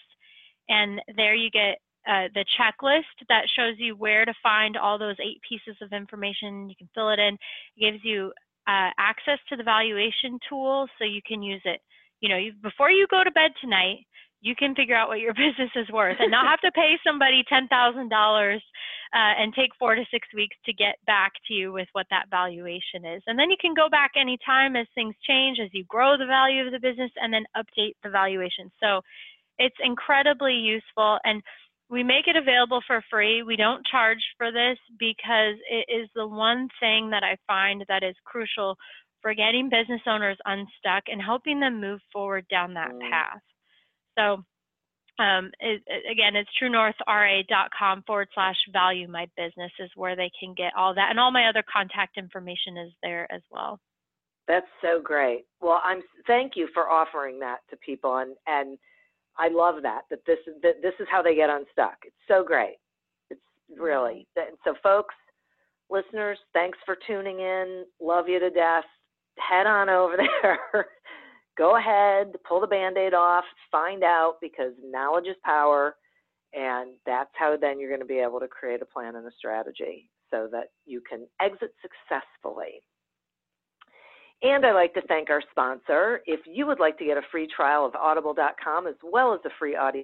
And 0.68 1.00
there 1.16 1.34
you 1.34 1.50
get 1.50 1.78
uh, 2.06 2.28
the 2.34 2.44
checklist 2.58 3.26
that 3.28 3.44
shows 3.56 3.74
you 3.78 3.96
where 3.96 4.24
to 4.24 4.34
find 4.42 4.76
all 4.76 4.98
those 4.98 5.16
eight 5.20 5.40
pieces 5.48 5.76
of 5.82 5.92
information. 5.92 6.68
You 6.68 6.76
can 6.76 6.88
fill 6.94 7.10
it 7.10 7.18
in. 7.18 7.34
It 7.76 7.92
gives 7.92 8.04
you 8.04 8.32
uh, 8.66 8.90
access 8.98 9.38
to 9.48 9.56
the 9.56 9.62
valuation 9.62 10.38
tool 10.48 10.86
so 10.98 11.04
you 11.04 11.20
can 11.26 11.42
use 11.42 11.62
it. 11.64 11.80
You 12.20 12.28
know, 12.28 12.36
you, 12.36 12.52
before 12.62 12.90
you 12.90 13.06
go 13.10 13.22
to 13.22 13.30
bed 13.30 13.52
tonight, 13.60 14.06
you 14.40 14.54
can 14.54 14.74
figure 14.74 14.94
out 14.94 15.08
what 15.08 15.20
your 15.20 15.34
business 15.46 15.70
is 15.74 15.90
worth 15.92 16.16
and 16.20 16.30
not 16.30 16.46
have 16.46 16.60
to 16.60 16.72
pay 16.72 16.98
somebody 17.04 17.44
$10,000 17.50 18.56
uh, 18.56 18.58
and 19.12 19.54
take 19.54 19.70
four 19.78 19.94
to 19.94 20.04
six 20.10 20.26
weeks 20.34 20.56
to 20.66 20.72
get 20.72 20.96
back 21.06 21.32
to 21.48 21.54
you 21.54 21.72
with 21.72 21.88
what 21.92 22.06
that 22.10 22.26
valuation 22.30 23.04
is. 23.04 23.22
And 23.26 23.38
then 23.38 23.50
you 23.50 23.56
can 23.60 23.74
go 23.74 23.88
back 23.88 24.12
anytime 24.16 24.76
as 24.76 24.86
things 24.94 25.14
change, 25.26 25.58
as 25.62 25.70
you 25.72 25.84
grow 25.84 26.16
the 26.16 26.26
value 26.26 26.64
of 26.66 26.72
the 26.72 26.80
business, 26.80 27.10
and 27.20 27.32
then 27.32 27.44
update 27.56 27.94
the 28.02 28.10
valuation. 28.10 28.70
So 28.80 29.00
it's 29.58 29.76
incredibly 29.82 30.54
useful. 30.54 31.18
And 31.24 31.42
we 31.88 32.02
make 32.02 32.26
it 32.26 32.36
available 32.36 32.80
for 32.86 33.02
free. 33.10 33.42
We 33.42 33.56
don't 33.56 33.86
charge 33.86 34.22
for 34.36 34.50
this 34.50 34.78
because 34.98 35.54
it 35.70 35.86
is 35.88 36.08
the 36.14 36.26
one 36.26 36.68
thing 36.80 37.10
that 37.10 37.22
I 37.22 37.36
find 37.46 37.84
that 37.88 38.02
is 38.02 38.16
crucial 38.24 38.76
for 39.22 39.34
getting 39.34 39.68
business 39.68 40.02
owners 40.06 40.38
unstuck 40.44 41.04
and 41.06 41.22
helping 41.22 41.60
them 41.60 41.80
move 41.80 42.00
forward 42.12 42.46
down 42.50 42.74
that 42.74 42.90
mm. 42.90 43.10
path. 43.10 43.40
So, 44.18 44.44
um, 45.22 45.50
it, 45.60 45.82
again, 46.10 46.36
it's 46.36 46.50
truenorthra.com 46.60 48.02
forward 48.06 48.28
slash 48.34 48.56
value 48.72 49.08
my 49.08 49.26
business 49.36 49.72
is 49.78 49.90
where 49.94 50.14
they 50.14 50.30
can 50.38 50.54
get 50.54 50.72
all 50.76 50.94
that. 50.94 51.08
And 51.10 51.18
all 51.18 51.30
my 51.30 51.48
other 51.48 51.64
contact 51.72 52.18
information 52.18 52.76
is 52.76 52.92
there 53.02 53.30
as 53.32 53.40
well. 53.50 53.80
That's 54.46 54.66
so 54.82 55.00
great. 55.02 55.46
Well, 55.60 55.80
I'm 55.82 56.02
thank 56.26 56.52
you 56.54 56.68
for 56.72 56.88
offering 56.88 57.40
that 57.40 57.58
to 57.70 57.76
people 57.78 58.18
and, 58.18 58.36
and 58.46 58.78
I 59.38 59.48
love 59.48 59.76
that 59.82 60.02
that 60.10 60.20
this 60.26 60.38
that 60.62 60.82
this 60.82 60.94
is 61.00 61.06
how 61.10 61.22
they 61.22 61.34
get 61.34 61.50
unstuck. 61.50 61.96
It's 62.04 62.16
so 62.28 62.44
great. 62.44 62.76
It's 63.30 63.40
really 63.78 64.26
mm-hmm. 64.38 64.54
so 64.64 64.74
folks, 64.82 65.14
listeners, 65.90 66.38
thanks 66.52 66.78
for 66.84 66.96
tuning 67.06 67.40
in. 67.40 67.84
Love 68.00 68.28
you 68.28 68.38
to 68.38 68.50
death. 68.50 68.84
Head 69.38 69.66
on 69.66 69.88
over 69.88 70.16
there. 70.42 70.86
Go 71.58 71.76
ahead, 71.76 72.34
pull 72.46 72.60
the 72.60 72.66
band-aid 72.66 73.14
off, 73.14 73.44
find 73.72 74.04
out 74.04 74.34
because 74.42 74.72
knowledge 74.84 75.26
is 75.26 75.36
power 75.42 75.96
and 76.52 76.92
that's 77.04 77.30
how 77.34 77.56
then 77.60 77.78
you're 77.78 77.90
going 77.90 78.00
to 78.00 78.06
be 78.06 78.18
able 78.18 78.40
to 78.40 78.48
create 78.48 78.82
a 78.82 78.86
plan 78.86 79.16
and 79.16 79.26
a 79.26 79.30
strategy 79.38 80.10
so 80.30 80.48
that 80.50 80.68
you 80.86 81.02
can 81.08 81.26
exit 81.40 81.72
successfully. 81.82 82.82
And 84.42 84.66
I'd 84.66 84.72
like 84.72 84.94
to 84.94 85.02
thank 85.08 85.30
our 85.30 85.42
sponsor. 85.50 86.20
If 86.26 86.40
you 86.46 86.66
would 86.66 86.80
like 86.80 86.98
to 86.98 87.04
get 87.04 87.16
a 87.16 87.22
free 87.30 87.48
trial 87.54 87.86
of 87.86 87.94
audible.com 87.94 88.86
as 88.86 88.94
well 89.02 89.32
as 89.34 89.40
a 89.44 89.50
free 89.58 89.76
audio 89.76 90.02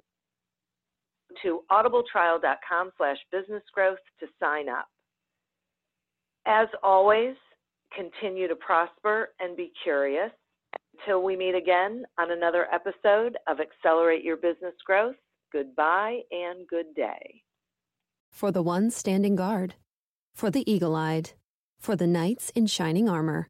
to 1.41 1.61
audibletrial.com 1.71 2.91
slash 2.97 3.17
business 3.31 3.63
growth 3.73 3.99
to 4.19 4.27
sign 4.39 4.69
up. 4.69 4.87
As 6.45 6.67
always, 6.83 7.35
continue 7.95 8.47
to 8.47 8.55
prosper 8.55 9.29
and 9.39 9.55
be 9.55 9.71
curious. 9.83 10.31
Until 10.99 11.23
we 11.23 11.35
meet 11.35 11.55
again 11.55 12.03
on 12.19 12.31
another 12.31 12.67
episode 12.71 13.35
of 13.47 13.57
Accelerate 13.59 14.23
Your 14.23 14.37
Business 14.37 14.75
Growth, 14.85 15.15
goodbye 15.51 16.19
and 16.31 16.67
good 16.67 16.93
day. 16.95 17.41
For 18.31 18.51
the 18.51 18.61
ones 18.61 18.95
standing 18.95 19.35
guard, 19.35 19.75
for 20.35 20.51
the 20.51 20.69
eagle 20.71 20.95
eyed, 20.95 21.31
for 21.79 21.95
the 21.95 22.07
knights 22.07 22.51
in 22.55 22.67
shining 22.67 23.09
armor 23.09 23.49